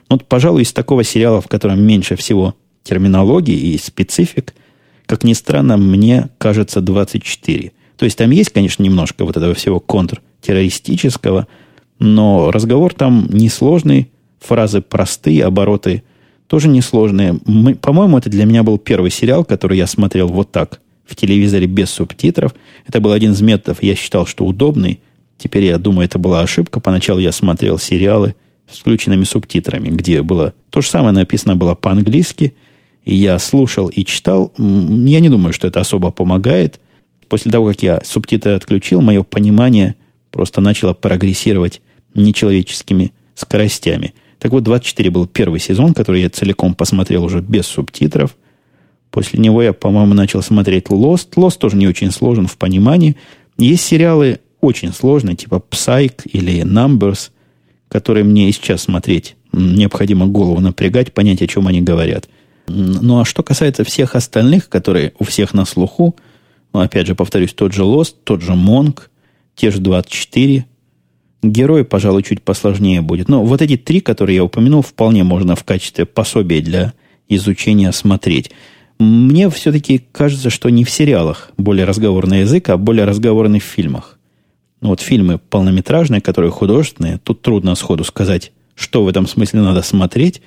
Вот, 0.10 0.26
пожалуй, 0.26 0.64
из 0.64 0.74
такого 0.74 1.03
сериала, 1.03 1.41
в 1.41 1.47
котором 1.47 1.82
меньше 1.82 2.16
всего 2.16 2.55
терминологии 2.84 3.55
и 3.55 3.78
специфик, 3.78 4.53
как 5.05 5.24
ни 5.24 5.34
странно, 5.34 5.78
мне 5.78 6.30
кажется 6.38 6.82
24. 6.82 7.72
То 7.97 8.05
есть 8.05 8.18
там 8.18 8.32
есть, 8.32 8.51
конечно, 8.51 8.82
немножко 8.84 9.26
вот 9.26 9.38
этого 9.38 9.53
всего 9.53 9.80
контртеррористического, 9.80 11.47
но 11.99 12.51
разговор 12.51 12.93
там 12.93 13.28
несложный, 13.30 14.10
фразы 14.39 14.82
простые, 14.82 15.45
обороты 15.45 16.03
тоже 16.47 16.68
несложные. 16.68 17.39
Мы, 17.45 17.76
по-моему, 17.76 18.18
это 18.18 18.30
для 18.30 18.45
меня 18.45 18.64
был 18.64 18.78
первый 18.78 19.12
сериал, 19.12 19.45
который 19.45 19.78
я 19.78 19.86
смотрел 19.86 20.28
вот 20.28 20.51
так, 20.51 20.80
в 21.05 21.16
телевизоре 21.16 21.68
без 21.68 21.89
субтитров. 21.89 22.55
Это 22.88 23.01
был 23.01 23.12
один 23.12 23.34
из 23.34 23.41
методов, 23.41 23.84
я 23.84 23.95
считал, 23.95 24.26
что 24.26 24.45
удобный. 24.45 25.01
Теперь 25.38 25.66
я 25.66 25.78
думаю, 25.78 26.05
это 26.05 26.20
была 26.20 26.41
ошибка. 26.41 26.80
Поначалу 26.80 27.20
я 27.20 27.32
смотрел 27.32 27.80
сериалы 27.80 28.36
с 28.72 28.80
включенными 28.80 29.24
субтитрами, 29.24 29.89
где 29.89 30.22
было 30.22 30.53
то 30.70 30.82
же 30.82 30.89
самое 30.89 31.13
написано 31.13 31.55
было 31.55 31.76
по-английски– 31.76 32.53
и 33.09 33.15
я 33.15 33.39
слушал 33.39 33.88
и 33.88 34.05
читал, 34.05 34.53
я 34.57 35.20
не 35.20 35.30
думаю, 35.30 35.51
что 35.53 35.67
это 35.67 35.80
особо 35.80 36.11
помогает. 36.11 36.80
После 37.28 37.51
того, 37.51 37.67
как 37.67 37.82
я 37.82 38.01
субтитры 38.03 38.51
отключил, 38.51 39.01
мое 39.01 39.24
понимание 39.24 39.95
просто 40.32 40.61
начало 40.61 40.93
прогрессировать 40.93 41.82
нечеловеческими 42.13 43.11
скоростями. 43.36 44.13
Так 44.38 44.51
вот, 44.51 44.63
24 44.63 45.09
был 45.09 45.26
первый 45.26 45.59
сезон, 45.59 45.93
который 45.93 46.22
я 46.22 46.30
целиком 46.30 46.76
посмотрел 46.76 47.24
уже 47.24 47.41
без 47.41 47.65
субтитров. 47.65 48.36
После 49.11 49.39
него 49.39 49.63
я, 49.63 49.74
по-моему, 49.74 50.13
начал 50.13 50.43
смотреть 50.43 50.86
Lost. 50.86 51.32
Lost 51.36 51.57
тоже 51.57 51.78
не 51.78 51.88
очень 51.88 52.11
сложен 52.11 52.45
в 52.47 52.57
понимании. 52.57 53.15
Есть 53.57 53.86
сериалы 53.86 54.39
очень 54.61 54.93
сложные, 54.93 55.36
типа 55.36 55.63
Psych 55.72 56.22
или 56.26 56.61
Numbers, 56.61 57.32
которые 57.89 58.23
мне 58.23 58.49
и 58.49 58.51
сейчас 58.51 58.83
смотреть 58.83 59.35
необходимо 59.51 60.27
голову 60.27 60.61
напрягать, 60.61 61.13
понять, 61.13 61.41
о 61.41 61.47
чем 61.47 61.67
они 61.67 61.81
говорят– 61.81 62.29
ну, 62.69 63.19
а 63.19 63.25
что 63.25 63.43
касается 63.43 63.83
всех 63.83 64.15
остальных, 64.15 64.69
которые 64.69 65.13
у 65.17 65.23
всех 65.23 65.53
на 65.53 65.65
слуху, 65.65 66.15
ну, 66.73 66.81
опять 66.81 67.07
же, 67.07 67.15
повторюсь, 67.15 67.53
тот 67.53 67.73
же 67.73 67.81
Lost, 67.81 68.15
тот 68.23 68.41
же 68.41 68.53
Монг, 68.53 69.09
те 69.55 69.71
же 69.71 69.79
24, 69.79 70.65
герой, 71.41 71.83
пожалуй, 71.83 72.23
чуть 72.23 72.43
посложнее 72.43 73.01
будет. 73.01 73.27
Но 73.27 73.43
вот 73.43 73.61
эти 73.61 73.75
три, 73.75 74.01
которые 74.01 74.37
я 74.37 74.43
упомянул, 74.43 74.83
вполне 74.83 75.23
можно 75.23 75.55
в 75.55 75.63
качестве 75.63 76.05
пособия 76.05 76.61
для 76.61 76.93
изучения 77.27 77.91
смотреть. 77.91 78.51
Мне 78.99 79.49
все-таки 79.49 79.99
кажется, 80.11 80.49
что 80.49 80.69
не 80.69 80.83
в 80.83 80.89
сериалах 80.89 81.51
более 81.57 81.85
разговорный 81.85 82.41
язык, 82.41 82.69
а 82.69 82.77
более 82.77 83.05
разговорный 83.05 83.59
в 83.59 83.63
фильмах. 83.63 84.18
Ну, 84.82 84.89
вот 84.89 85.01
фильмы 85.01 85.39
полнометражные, 85.39 86.21
которые 86.21 86.51
художественные, 86.51 87.19
тут 87.23 87.41
трудно 87.41 87.75
сходу 87.75 88.03
сказать, 88.03 88.51
что 88.75 89.03
в 89.03 89.07
этом 89.07 89.27
смысле 89.27 89.61
надо 89.61 89.82
смотреть, 89.82 90.41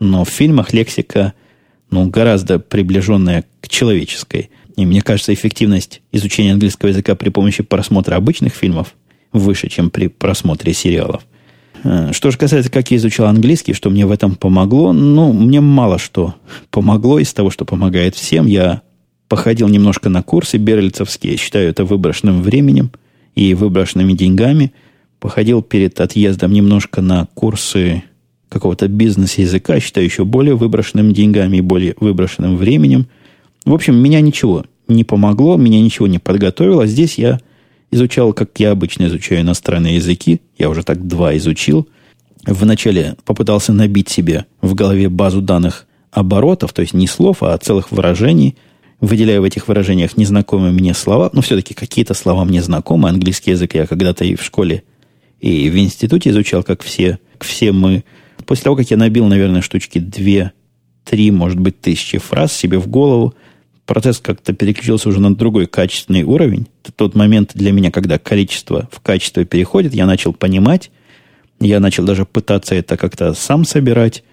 но 0.00 0.24
в 0.24 0.28
фильмах 0.28 0.72
лексика– 0.72 1.34
ну, 1.90 2.08
гораздо 2.08 2.58
приближенная 2.58 3.44
к 3.60 3.68
человеческой. 3.68 4.50
И 4.76 4.86
мне 4.86 5.02
кажется, 5.02 5.34
эффективность 5.34 6.02
изучения 6.12 6.52
английского 6.52 6.90
языка 6.90 7.14
при 7.14 7.30
помощи 7.30 7.62
просмотра 7.62 8.16
обычных 8.16 8.54
фильмов 8.54 8.94
выше, 9.32 9.68
чем 9.68 9.90
при 9.90 10.08
просмотре 10.08 10.72
сериалов. 10.72 11.22
Э, 11.84 12.12
что 12.12 12.30
же 12.30 12.38
касается, 12.38 12.70
как 12.70 12.90
я 12.90 12.96
изучал 12.96 13.26
английский, 13.26 13.72
что 13.72 13.90
мне 13.90 14.06
в 14.06 14.10
этом 14.10 14.36
помогло, 14.36 14.92
ну, 14.92 15.32
мне 15.32 15.60
мало 15.60 15.98
что 15.98 16.34
помогло 16.70 17.18
из 17.18 17.32
того, 17.32 17.50
что 17.50 17.64
помогает 17.64 18.14
всем. 18.14 18.46
Я 18.46 18.82
походил 19.28 19.68
немножко 19.68 20.08
на 20.08 20.22
курсы 20.22 20.56
берлицевские, 20.56 21.36
считаю 21.36 21.68
это 21.68 21.84
выброшенным 21.84 22.42
временем 22.42 22.90
и 23.38 23.54
выброшенными 23.54 24.14
деньгами. 24.14 24.72
Походил 25.20 25.62
перед 25.62 26.00
отъездом 26.00 26.52
немножко 26.52 27.00
на 27.00 27.28
курсы 27.34 28.02
какого-то 28.48 28.88
бизнес-языка, 28.88 29.78
считаю 29.78 30.06
еще 30.06 30.24
более 30.24 30.56
выброшенным 30.56 31.12
деньгами 31.12 31.58
и 31.58 31.60
более 31.60 31.94
выброшенным 32.00 32.56
временем. 32.56 33.06
В 33.64 33.72
общем, 33.72 33.96
меня 33.96 34.20
ничего 34.20 34.64
не 34.88 35.04
помогло, 35.04 35.56
меня 35.56 35.80
ничего 35.80 36.08
не 36.08 36.18
подготовило. 36.18 36.86
Здесь 36.86 37.16
я 37.16 37.38
изучал, 37.92 38.32
как 38.32 38.58
я 38.58 38.72
обычно 38.72 39.06
изучаю 39.06 39.42
иностранные 39.42 39.96
языки. 39.96 40.40
Я 40.58 40.68
уже 40.68 40.82
так 40.82 41.06
два 41.06 41.36
изучил. 41.36 41.88
Вначале 42.44 43.14
попытался 43.24 43.72
набить 43.72 44.08
себе 44.08 44.46
в 44.62 44.74
голове 44.74 45.08
базу 45.08 45.42
данных 45.42 45.86
оборотов, 46.10 46.72
то 46.72 46.82
есть 46.82 46.94
не 46.94 47.06
слов, 47.06 47.42
а 47.42 47.56
целых 47.58 47.92
выражений, 47.92 48.56
выделяя 49.00 49.40
в 49.40 49.44
этих 49.44 49.68
выражениях 49.68 50.16
незнакомые 50.16 50.72
мне 50.72 50.94
слова, 50.94 51.30
но 51.32 51.40
все-таки 51.40 51.74
какие-то 51.74 52.14
слова 52.14 52.44
мне 52.44 52.62
знакомы. 52.62 53.08
Английский 53.08 53.52
язык 53.52 53.74
я 53.74 53.86
когда-то 53.86 54.24
и 54.24 54.34
в 54.34 54.42
школе, 54.42 54.82
и 55.40 55.70
в 55.70 55.78
институте 55.78 56.30
изучал, 56.30 56.62
как 56.62 56.82
все, 56.82 57.18
все 57.40 57.72
мы– 57.72 58.04
После 58.48 58.64
того, 58.64 58.76
как 58.76 58.90
я 58.90 58.96
набил, 58.96 59.26
наверное, 59.26 59.60
штучки 59.60 59.98
две, 59.98 60.52
три, 61.04 61.30
может 61.30 61.60
быть, 61.60 61.82
тысячи 61.82 62.16
фраз 62.16 62.50
себе 62.50 62.78
в 62.78 62.88
голову, 62.88 63.34
процесс 63.84 64.20
как-то 64.20 64.54
переключился 64.54 65.10
уже 65.10 65.20
на 65.20 65.34
другой 65.34 65.66
качественный 65.66 66.22
уровень. 66.22 66.66
Это 66.82 66.92
тот 66.92 67.14
момент 67.14 67.50
для 67.52 67.72
меня, 67.72 67.90
когда 67.90 68.18
количество 68.18 68.88
в 68.90 69.00
качество 69.00 69.44
переходит, 69.44 69.92
я 69.92 70.06
начал 70.06 70.32
понимать, 70.32 70.90
я 71.60 71.78
начал 71.78 72.04
даже 72.04 72.24
пытаться 72.24 72.74
это 72.74 72.96
как-то 72.96 73.34
сам 73.34 73.66
собирать. 73.66 74.24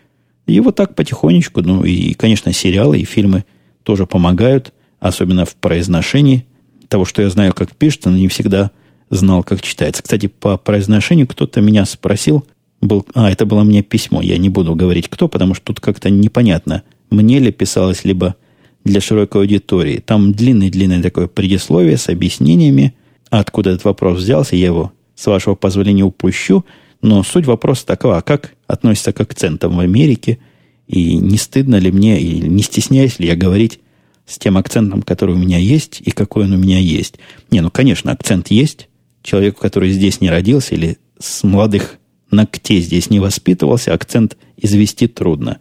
И 0.48 0.62
вот 0.62 0.78
так 0.78 0.96
потихонечку, 0.96 1.62
ну 1.62 1.84
и, 1.84 2.14
конечно, 2.14 2.54
сериалы 2.54 3.00
и 3.00 3.04
фильмы 3.04 3.44
тоже 3.86 4.06
помогают, 4.06 4.74
особенно 5.00 5.46
в 5.46 5.56
произношении 5.56 6.46
того, 6.90 7.06
что 7.06 7.22
я 7.22 7.30
знаю, 7.30 7.54
как 7.54 7.76
пишется, 7.76 8.10
но 8.10 8.18
не 8.18 8.28
всегда 8.28 8.72
знал, 9.10 9.44
как 9.44 9.62
читается. 9.62 10.04
Кстати, 10.04 10.28
по 10.28 10.58
произношению 10.58 11.28
кто-то 11.28 11.62
меня 11.62 11.86
спросил, 11.86 12.46
был... 12.82 13.06
А, 13.14 13.32
это 13.32 13.46
было 13.46 13.64
мне 13.64 13.82
письмо. 13.84 14.22
Я 14.22 14.38
не 14.38 14.50
буду 14.50 14.76
говорить, 14.76 15.08
кто, 15.08 15.28
потому 15.28 15.54
что 15.54 15.66
тут 15.66 15.80
как-то 15.80 16.10
непонятно, 16.10 16.84
мне 17.10 17.40
ли 17.40 17.52
писалось, 17.52 18.04
либо 18.04 18.36
для 18.84 19.02
широкой 19.02 19.42
аудитории. 19.42 20.00
Там 20.00 20.34
длинное-длинное 20.34 21.02
такое 21.02 21.28
предисловие 21.28 21.98
с 21.98 22.10
объяснениями, 22.10 22.96
откуда 23.30 23.72
этот 23.72 23.86
вопрос 23.86 24.20
взялся. 24.20 24.56
Я 24.56 24.66
его, 24.68 24.92
с 25.16 25.26
вашего 25.28 25.56
позволения, 25.56 26.04
упущу. 26.04 26.66
Но 27.02 27.24
суть 27.24 27.46
вопроса 27.46 27.86
такова, 27.86 28.18
а 28.18 28.22
как 28.22 28.54
относится 28.68 29.14
к 29.14 29.22
акцентам 29.22 29.76
в 29.76 29.80
Америке, 29.80 30.40
и 30.88 31.16
не 31.16 31.38
стыдно 31.38 31.78
ли 31.78 31.92
мне, 31.92 32.20
и 32.22 32.48
не 32.48 32.64
стесняюсь 32.64 33.20
ли 33.20 33.28
я 33.28 33.36
говорить 33.36 33.80
с 34.26 34.38
тем 34.38 34.58
акцентом, 34.58 35.02
который 35.02 35.36
у 35.36 35.38
меня 35.38 35.58
есть, 35.58 36.02
и 36.04 36.12
какой 36.12 36.46
он 36.46 36.54
у 36.54 36.58
меня 36.58 36.80
есть. 36.80 37.16
Не, 37.52 37.62
ну, 37.62 37.70
конечно, 37.70 38.12
акцент 38.12 38.50
есть. 38.50 38.90
Человеку, 39.22 39.62
который 39.62 39.92
здесь 39.92 40.22
не 40.22 40.30
родился 40.30 40.76
или 40.76 40.98
с 41.20 41.44
молодых 41.44 41.98
ногтей 42.32 42.82
здесь 42.82 43.10
не 43.10 43.20
воспитывался, 43.20 43.94
акцент 43.94 44.38
извести 44.58 45.08
трудно. 45.08 45.60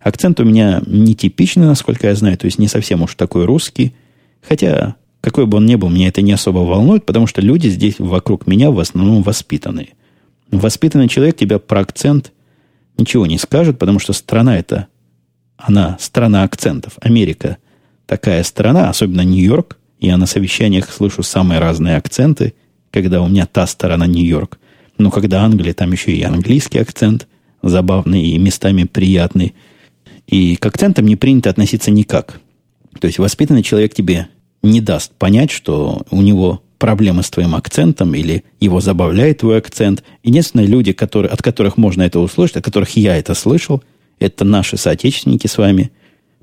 Акцент 0.00 0.38
у 0.40 0.44
меня 0.44 0.82
нетипичный, 0.86 1.66
насколько 1.66 2.06
я 2.06 2.14
знаю, 2.14 2.38
то 2.38 2.46
есть 2.46 2.58
не 2.58 2.68
совсем 2.68 3.02
уж 3.02 3.14
такой 3.14 3.44
русский. 3.44 3.94
Хотя, 4.40 4.96
какой 5.20 5.46
бы 5.46 5.56
он 5.58 5.66
ни 5.66 5.74
был, 5.74 5.88
меня 5.88 6.08
это 6.08 6.22
не 6.22 6.32
особо 6.32 6.58
волнует, 6.58 7.04
потому 7.04 7.26
что 7.26 7.40
люди 7.40 7.68
здесь 7.68 7.96
вокруг 7.98 8.46
меня 8.46 8.70
в 8.70 8.78
основном 8.78 9.22
воспитанные. 9.22 9.90
Воспитанный 10.50 11.08
человек 11.08 11.36
тебя 11.36 11.58
про 11.58 11.80
акцент 11.80 12.32
ничего 12.98 13.26
не 13.26 13.38
скажет, 13.38 13.78
потому 13.78 13.98
что 13.98 14.12
страна 14.12 14.58
это, 14.58 14.88
она 15.56 15.96
страна 16.00 16.42
акцентов. 16.42 16.94
Америка 17.00 17.58
такая 18.06 18.42
страна, 18.42 18.88
особенно 18.90 19.22
Нью-Йорк. 19.22 19.78
Я 19.98 20.16
на 20.16 20.26
совещаниях 20.26 20.90
слышу 20.90 21.22
самые 21.22 21.60
разные 21.60 21.96
акценты, 21.96 22.54
когда 22.90 23.22
у 23.22 23.28
меня 23.28 23.46
та 23.46 23.66
сторона 23.66 24.06
Нью-Йорк. 24.06 24.58
Но 24.98 25.10
когда 25.10 25.42
Англия, 25.44 25.74
там 25.74 25.92
еще 25.92 26.12
и 26.12 26.22
английский 26.22 26.78
акцент 26.78 27.26
забавный 27.62 28.22
и 28.22 28.38
местами 28.38 28.84
приятный. 28.84 29.54
И 30.26 30.56
к 30.56 30.66
акцентам 30.66 31.06
не 31.06 31.16
принято 31.16 31.50
относиться 31.50 31.90
никак. 31.90 32.40
То 33.00 33.06
есть 33.06 33.18
воспитанный 33.18 33.62
человек 33.62 33.94
тебе 33.94 34.28
не 34.62 34.80
даст 34.80 35.12
понять, 35.12 35.50
что 35.50 36.02
у 36.10 36.22
него 36.22 36.62
проблемы 36.78 37.22
с 37.22 37.30
твоим 37.30 37.54
акцентом 37.54 38.14
или 38.14 38.44
его 38.60 38.80
забавляет 38.80 39.38
твой 39.38 39.58
акцент. 39.58 40.04
Единственные 40.22 40.66
люди, 40.66 40.92
которые, 40.92 41.30
от 41.30 41.42
которых 41.42 41.76
можно 41.76 42.02
это 42.02 42.20
услышать, 42.20 42.56
от 42.56 42.64
которых 42.64 42.96
я 42.96 43.16
это 43.16 43.34
слышал, 43.34 43.82
это 44.18 44.44
наши 44.44 44.76
соотечественники 44.76 45.46
с 45.46 45.58
вами. 45.58 45.90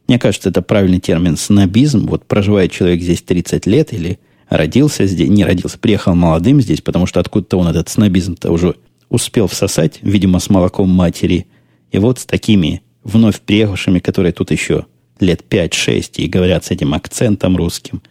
Мне 0.07 0.19
кажется, 0.19 0.49
это 0.49 0.61
правильный 0.61 0.99
термин 0.99 1.37
снобизм. 1.37 2.07
Вот 2.07 2.25
проживает 2.25 2.71
человек 2.71 3.01
здесь 3.01 3.21
30 3.21 3.65
лет 3.67 3.93
или 3.93 4.19
родился 4.49 5.05
здесь, 5.07 5.29
не 5.29 5.45
родился, 5.45 5.79
приехал 5.79 6.15
молодым 6.15 6.61
здесь, 6.61 6.81
потому 6.81 7.05
что 7.05 7.19
откуда-то 7.19 7.57
он 7.57 7.67
этот 7.67 7.89
снобизм-то 7.89 8.51
уже 8.51 8.75
успел 9.09 9.47
всосать, 9.47 9.99
видимо, 10.01 10.39
с 10.39 10.49
молоком 10.49 10.89
матери. 10.89 11.47
И 11.91 11.99
вот 11.99 12.19
с 12.19 12.25
такими 12.25 12.81
вновь 13.03 13.41
приехавшими, 13.41 13.99
которые 13.99 14.33
тут 14.33 14.51
еще 14.51 14.85
лет 15.19 15.43
5-6 15.47 16.15
и 16.17 16.27
говорят 16.27 16.65
с 16.65 16.71
этим 16.71 16.93
акцентом 16.93 17.55
русским, 17.55 18.01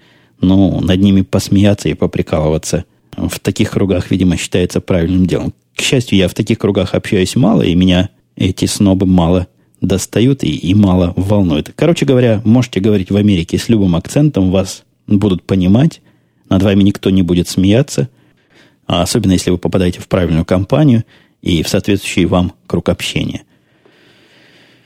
ну, 0.43 0.81
над 0.81 1.01
ними 1.01 1.23
посмеяться 1.23 1.89
и 1.89 1.95
поприкалываться 1.95 2.85
в 3.17 3.39
таких 3.41 3.71
кругах, 3.71 4.11
видимо, 4.11 4.37
считается 4.37 4.81
правильным 4.81 5.27
делом. 5.27 5.55
К 5.75 5.81
счастью, 5.81 6.19
я 6.19 6.29
в 6.29 6.35
таких 6.35 6.59
кругах 6.59 6.95
общаюсь 6.95 7.37
мало, 7.37 7.63
и 7.63 7.75
меня 7.75 8.11
эти 8.37 8.67
снобы 8.67 9.07
мало 9.07 9.47
достают 9.81 10.45
и, 10.45 10.55
и 10.55 10.75
мало 10.75 11.13
волнуют. 11.17 11.73
Короче 11.75 12.05
говоря, 12.05 12.43
можете 12.45 12.81
говорить 12.81 13.11
в 13.11 13.17
Америке 13.17 13.59
с 13.59 13.69
любым 13.69 13.97
акцентом, 13.97 14.51
вас 14.51 14.85
будут 15.07 15.45
понимать, 15.45 16.01
над 16.49 16.63
вами 16.63 16.83
никто 16.83 17.11
не 17.11 17.23
будет 17.23 17.49
смеяться, 17.49 18.09
а 18.87 19.03
особенно 19.03 19.33
если 19.33 19.51
вы 19.51 19.59
попадаете 19.59 20.01
в 20.01 20.09
правильную 20.09 20.45
компанию 20.45 21.05
и 21.41 21.63
в 21.63 21.69
соответствующий 21.69 22.25
вам 22.25 22.53
круг 22.67 22.89
общения. 22.89 23.43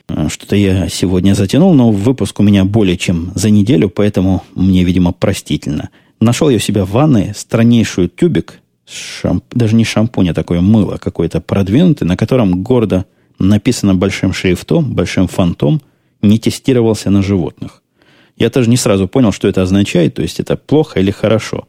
А, 0.07 0.29
что-то 0.29 0.55
я 0.55 0.87
сегодня 0.89 1.33
затянул, 1.33 1.73
но 1.73 1.91
выпуск 1.91 2.39
у 2.39 2.43
меня 2.43 2.65
более 2.65 2.97
чем 2.97 3.31
за 3.35 3.49
неделю, 3.49 3.89
поэтому 3.89 4.43
мне, 4.55 4.83
видимо, 4.83 5.11
простительно. 5.11 5.89
Нашел 6.19 6.49
я 6.49 6.57
у 6.57 6.59
себя 6.59 6.85
в 6.85 6.91
ванной 6.91 7.33
страннейшую 7.35 8.09
тюбик, 8.09 8.61
шамп... 8.85 9.43
даже 9.51 9.75
не 9.75 9.83
шампунь, 9.83 10.29
а 10.29 10.33
такое 10.33 10.61
мыло 10.61 10.97
какое-то 10.97 11.41
продвинутое, 11.41 12.07
на 12.07 12.17
котором 12.17 12.63
гордо 12.63 13.05
написано 13.37 13.95
большим 13.95 14.33
шрифтом, 14.33 14.93
большим 14.93 15.27
фонтом, 15.27 15.81
не 16.21 16.39
тестировался 16.39 17.09
на 17.09 17.21
животных. 17.21 17.83
Я 18.37 18.49
тоже 18.49 18.69
не 18.69 18.77
сразу 18.77 19.07
понял, 19.07 19.31
что 19.31 19.47
это 19.47 19.61
означает, 19.61 20.15
то 20.15 20.21
есть 20.21 20.39
это 20.39 20.55
плохо 20.55 20.99
или 20.99 21.11
хорошо. 21.11 21.67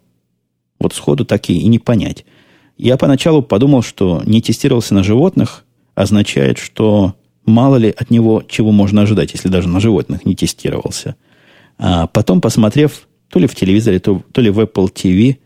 Вот 0.79 0.95
сходу 0.95 1.25
так 1.25 1.51
и 1.51 1.67
не 1.67 1.79
понять. 1.79 2.25
Я 2.77 2.97
поначалу 2.97 3.43
подумал, 3.43 3.83
что 3.83 4.23
не 4.25 4.41
тестировался 4.41 4.95
на 4.95 5.03
животных 5.03 5.65
означает, 5.95 6.59
что 6.59 7.15
мало 7.49 7.77
ли 7.77 7.95
от 7.97 8.11
него 8.11 8.43
чего 8.49 8.73
можно 8.73 9.03
ожидать, 9.03 9.33
если 9.33 9.49
даже 9.49 9.69
на 9.69 9.81
животных 9.81 10.25
не 10.25 10.35
тестировался. 10.35 11.17
А 11.79 12.07
потом, 12.07 12.41
посмотрев 12.41 13.09
то 13.31 13.39
ли 13.39 13.47
в 13.47 13.55
телевизоре, 13.55 13.99
то, 13.99 14.23
то 14.33 14.41
ли 14.41 14.51
в 14.51 14.59
Apple 14.61 14.93
TV, 14.93 15.37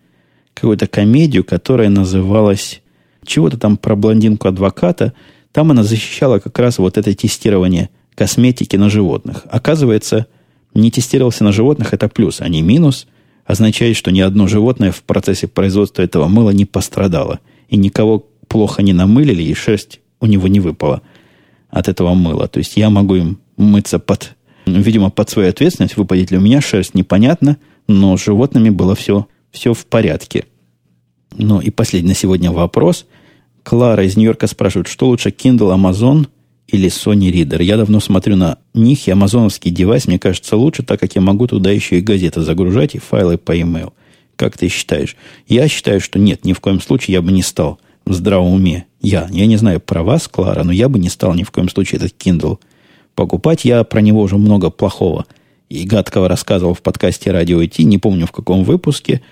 какую-то 0.54 0.86
комедию, 0.86 1.44
которая 1.44 1.88
называлась 1.88 2.82
чего-то 3.24 3.58
там 3.58 3.76
про 3.76 3.96
блондинку-адвоката, 3.96 5.12
там 5.52 5.70
она 5.70 5.82
защищала 5.82 6.38
как 6.38 6.58
раз 6.58 6.78
вот 6.78 6.96
это 6.98 7.14
тестирование 7.14 7.90
косметики 8.14 8.76
на 8.76 8.88
животных. 8.88 9.44
Оказывается, 9.50 10.26
не 10.74 10.90
тестировался 10.90 11.44
на 11.44 11.52
животных, 11.52 11.92
это 11.92 12.08
плюс, 12.08 12.40
а 12.40 12.48
не 12.48 12.62
минус. 12.62 13.06
Означает, 13.44 13.96
что 13.96 14.12
ни 14.12 14.20
одно 14.20 14.46
животное 14.46 14.92
в 14.92 15.02
процессе 15.02 15.48
производства 15.48 16.02
этого 16.02 16.28
мыла 16.28 16.50
не 16.50 16.64
пострадало. 16.64 17.40
И 17.68 17.76
никого 17.76 18.26
плохо 18.48 18.82
не 18.82 18.92
намылили, 18.92 19.42
и 19.42 19.54
шерсть 19.54 20.00
у 20.20 20.26
него 20.26 20.48
не 20.48 20.60
выпала 20.60 21.02
от 21.72 21.88
этого 21.88 22.14
мыла. 22.14 22.46
То 22.46 22.58
есть 22.58 22.76
я 22.76 22.88
могу 22.90 23.16
им 23.16 23.40
мыться 23.56 23.98
под, 23.98 24.36
видимо, 24.66 25.10
под 25.10 25.28
свою 25.28 25.48
ответственность, 25.48 25.96
выпадет 25.96 26.30
ли 26.30 26.38
у 26.38 26.40
меня 26.40 26.60
шерсть, 26.60 26.94
непонятно, 26.94 27.56
но 27.88 28.16
с 28.16 28.22
животными 28.22 28.70
было 28.70 28.94
все, 28.94 29.26
все 29.50 29.74
в 29.74 29.84
порядке. 29.86 30.44
Ну 31.36 31.60
и 31.60 31.70
последний 31.70 32.10
на 32.10 32.14
сегодня 32.14 32.52
вопрос. 32.52 33.06
Клара 33.64 34.04
из 34.04 34.16
Нью-Йорка 34.16 34.46
спрашивает, 34.46 34.86
что 34.86 35.08
лучше, 35.08 35.30
Kindle, 35.30 35.74
Amazon– 35.74 36.28
или 36.72 36.88
Sony 36.88 37.30
Reader. 37.30 37.62
Я 37.62 37.76
давно 37.76 38.00
смотрю 38.00 38.36
на 38.36 38.58
них, 38.74 39.06
и 39.06 39.10
амазоновский 39.10 39.70
девайс 39.70 40.06
мне 40.06 40.18
кажется 40.18 40.56
лучше, 40.56 40.82
так 40.82 40.98
как 40.98 41.14
я 41.14 41.20
могу 41.20 41.46
туда 41.46 41.70
еще 41.70 41.98
и 41.98 42.02
газеты 42.02 42.40
загружать, 42.40 42.94
и 42.94 42.98
файлы 42.98 43.38
по 43.38 43.52
e-mail. 43.52 43.92
Как 44.36 44.56
ты 44.56 44.68
считаешь? 44.68 45.16
Я 45.46 45.68
считаю, 45.68 46.00
что 46.00 46.18
нет, 46.18 46.44
ни 46.44 46.54
в 46.54 46.60
коем 46.60 46.80
случае 46.80 47.14
я 47.14 47.22
бы 47.22 47.30
не 47.30 47.42
стал 47.42 47.78
здравом 48.06 48.52
уме. 48.52 48.86
Я, 49.00 49.28
я 49.30 49.46
не 49.46 49.56
знаю 49.56 49.80
про 49.80 50.02
вас, 50.02 50.28
Клара, 50.28 50.64
но 50.64 50.72
я 50.72 50.88
бы 50.88 50.98
не 50.98 51.08
стал 51.08 51.34
ни 51.34 51.42
в 51.42 51.50
коем 51.50 51.68
случае 51.68 51.98
этот 51.98 52.14
Kindle 52.18 52.58
покупать. 53.14 53.64
Я 53.64 53.84
про 53.84 54.00
него 54.00 54.20
уже 54.20 54.36
много 54.36 54.70
плохого 54.70 55.26
и 55.68 55.84
гадкого 55.84 56.28
рассказывал 56.28 56.74
в 56.74 56.82
подкасте 56.82 57.30
«Радио 57.30 57.62
IT», 57.62 57.82
не 57.84 57.98
помню 57.98 58.26
в 58.26 58.32
каком 58.32 58.64
выпуске. 58.64 59.22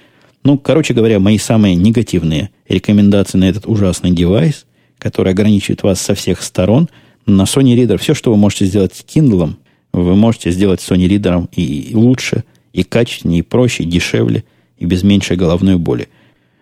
Ну, 0.43 0.59
короче 0.59 0.95
говоря, 0.95 1.21
мои 1.21 1.39
самые 1.39 1.75
негативные 1.75 2.51
рекомендации 2.69 3.39
на 3.39 3.45
этот 3.45 3.67
ужасный 3.67 4.13
девайс, 4.13 4.65
который 4.99 5.33
ограничивает 5.33 5.83
вас 5.83 6.01
со 6.01 6.15
всех 6.15 6.43
сторон– 6.43 6.89
на 7.27 7.43
Sony 7.43 7.77
Reader 7.77 7.99
все, 7.99 8.15
что 8.15 8.31
вы 8.31 8.37
можете 8.37 8.67
сделать 8.67 8.95
с 8.95 9.05
Kindle, 9.05 9.55
вы 9.93 10.17
можете 10.17 10.51
сделать 10.51 10.81
с 10.81 10.91
Sony 10.91 11.09
Reader 11.09 11.49
и 11.55 11.95
лучше, 11.95 12.45
и 12.73 12.83
качественнее, 12.83 13.41
и 13.41 13.43
проще, 13.43 13.83
и 13.83 13.87
дешевле, 13.87 14.45
и 14.79 14.85
без 14.85 15.03
меньшей 15.03 15.37
головной 15.37 15.77
боли. 15.77 16.09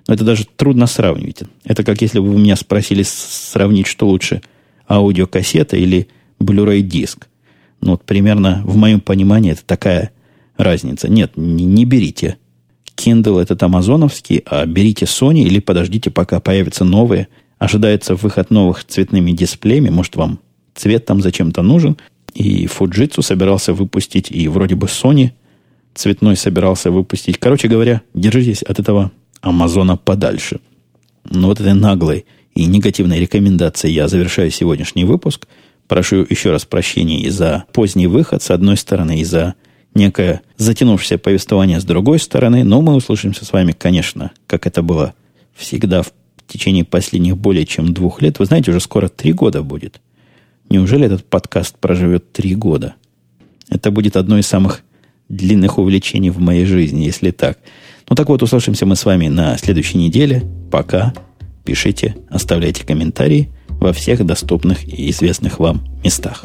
Это 0.09 0.25
даже 0.25 0.47
трудно 0.57 0.87
сравнивать. 0.87 1.43
Это 1.65 1.85
как 1.85 2.01
если 2.01 2.19
бы 2.19 2.31
вы 2.31 2.41
меня 2.41 2.57
спросили 2.57 3.03
сравнить, 3.05 3.87
что 3.87 4.09
лучше, 4.09 4.41
аудиокассета 4.89 5.77
или 5.77 6.09
Blu-ray 6.41 6.81
диск. 6.81 7.29
Ну, 7.83 7.93
вот 7.93 8.05
примерно 8.05 8.63
в 8.65 8.77
моем 8.77 9.01
понимании 9.01 9.53
это 9.53 9.65
такая 9.65 10.11
разница. 10.57 11.09
Нет, 11.09 11.33
не, 11.37 11.65
не 11.65 11.85
берите. 11.85 12.39
Kindle 12.97 13.41
этот 13.41 13.63
амазоновский, 13.63 14.43
а 14.47 14.65
берите 14.67 15.05
Sony 15.05 15.43
или 15.43 15.61
подождите, 15.61 16.11
пока 16.11 16.41
появятся 16.41 16.85
новые. 16.85 17.29
Ожидается 17.59 18.15
выход 18.15 18.51
новых 18.51 18.85
цветными 18.85 19.33
дисплеями. 19.33 19.91
Может, 19.91 20.17
вам 20.17 20.41
цвет 20.75 21.05
там 21.05 21.21
зачем-то 21.21 21.63
нужен. 21.63 21.97
И 22.35 22.67
Fujitsu 22.67 23.23
собирался 23.23 23.73
выпустить, 23.73 24.31
и 24.31 24.49
вроде 24.49 24.75
бы 24.75 24.87
Sony 24.87 25.33
цветной 25.95 26.37
собирался 26.37 26.91
выпустить. 26.91 27.39
Короче 27.39 27.69
говоря, 27.69 28.03
держитесь 28.15 28.63
от 28.63 28.79
этого 28.79 29.13
Амазона 29.41 29.97
подальше. 29.97 30.61
Но 31.25 31.49
вот 31.49 31.61
этой 31.61 31.75
наглой 31.75 32.27
и 32.55 32.67
негативной 32.67 33.21
рекомендацией 33.21 33.95
я 33.95 34.09
завершаю 34.09 34.51
сегодняшний 34.51 35.05
выпуск. 35.05 35.47
Прошу 35.87 36.27
еще 36.29 36.51
раз 36.51 36.65
прощения 36.65 37.21
и 37.21 37.31
за 37.31 37.65
поздний 37.73 38.07
выход 38.07 38.43
с 38.43 38.51
одной 38.51 38.77
стороны, 38.77 39.21
и 39.21 39.25
за 39.25 39.55
некое 39.95 40.43
затянувшееся 40.57 41.19
повествование 41.19 41.81
с 41.81 41.85
другой 41.85 42.19
стороны. 42.19 42.65
Но 42.65 42.83
мы 42.83 42.95
услышимся 42.95 43.45
с 43.45 43.53
вами, 43.53 43.73
конечно, 43.73 44.33
как 44.47 44.67
это 44.67 44.83
было 44.83 45.15
всегда 45.55 46.03
в 46.03 46.13
течение 46.47 46.85
последних 46.85 47.37
более 47.37 47.67
чем 47.67 47.93
двух 47.95 48.23
лет. 48.23 48.39
Вы 48.39 48.47
знаете, 48.47 48.71
уже 48.71 48.81
скоро 48.81 49.09
три 49.09 49.33
года 49.33 49.63
будет– 49.63 50.01
Неужели 50.71 51.07
этот 51.07 51.25
подкаст 51.25 51.79
проживет 51.79 52.33
три 52.33 52.55
года? 52.55 52.95
Это 53.71 53.91
будет 53.91 54.17
одно 54.17 54.39
из 54.39 54.47
самых 54.47 54.83
длинных 55.29 55.79
увлечений 55.79 56.31
в 56.31 56.41
моей 56.41 56.67
жизни, 56.67 57.05
если 57.05 57.31
так. 57.31 57.59
Ну 58.09 58.17
так 58.17 58.29
вот, 58.29 58.43
услышимся 58.43 58.87
мы 58.87 58.97
с 58.97 59.05
вами 59.05 59.29
на 59.29 59.57
следующей 59.59 59.99
неделе. 59.99 60.43
Пока. 60.71 61.13
Пишите, 61.65 62.17
оставляйте 62.31 62.85
комментарии 62.85 63.51
во 63.69 63.93
всех 63.93 64.25
доступных 64.25 64.87
и 64.89 65.11
известных 65.11 65.59
вам 65.59 65.85
местах. 66.03 66.45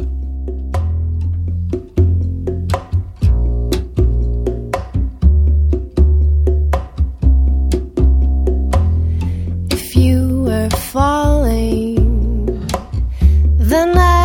falling, 10.94 11.98
then 13.58 13.98
I. 13.98 14.23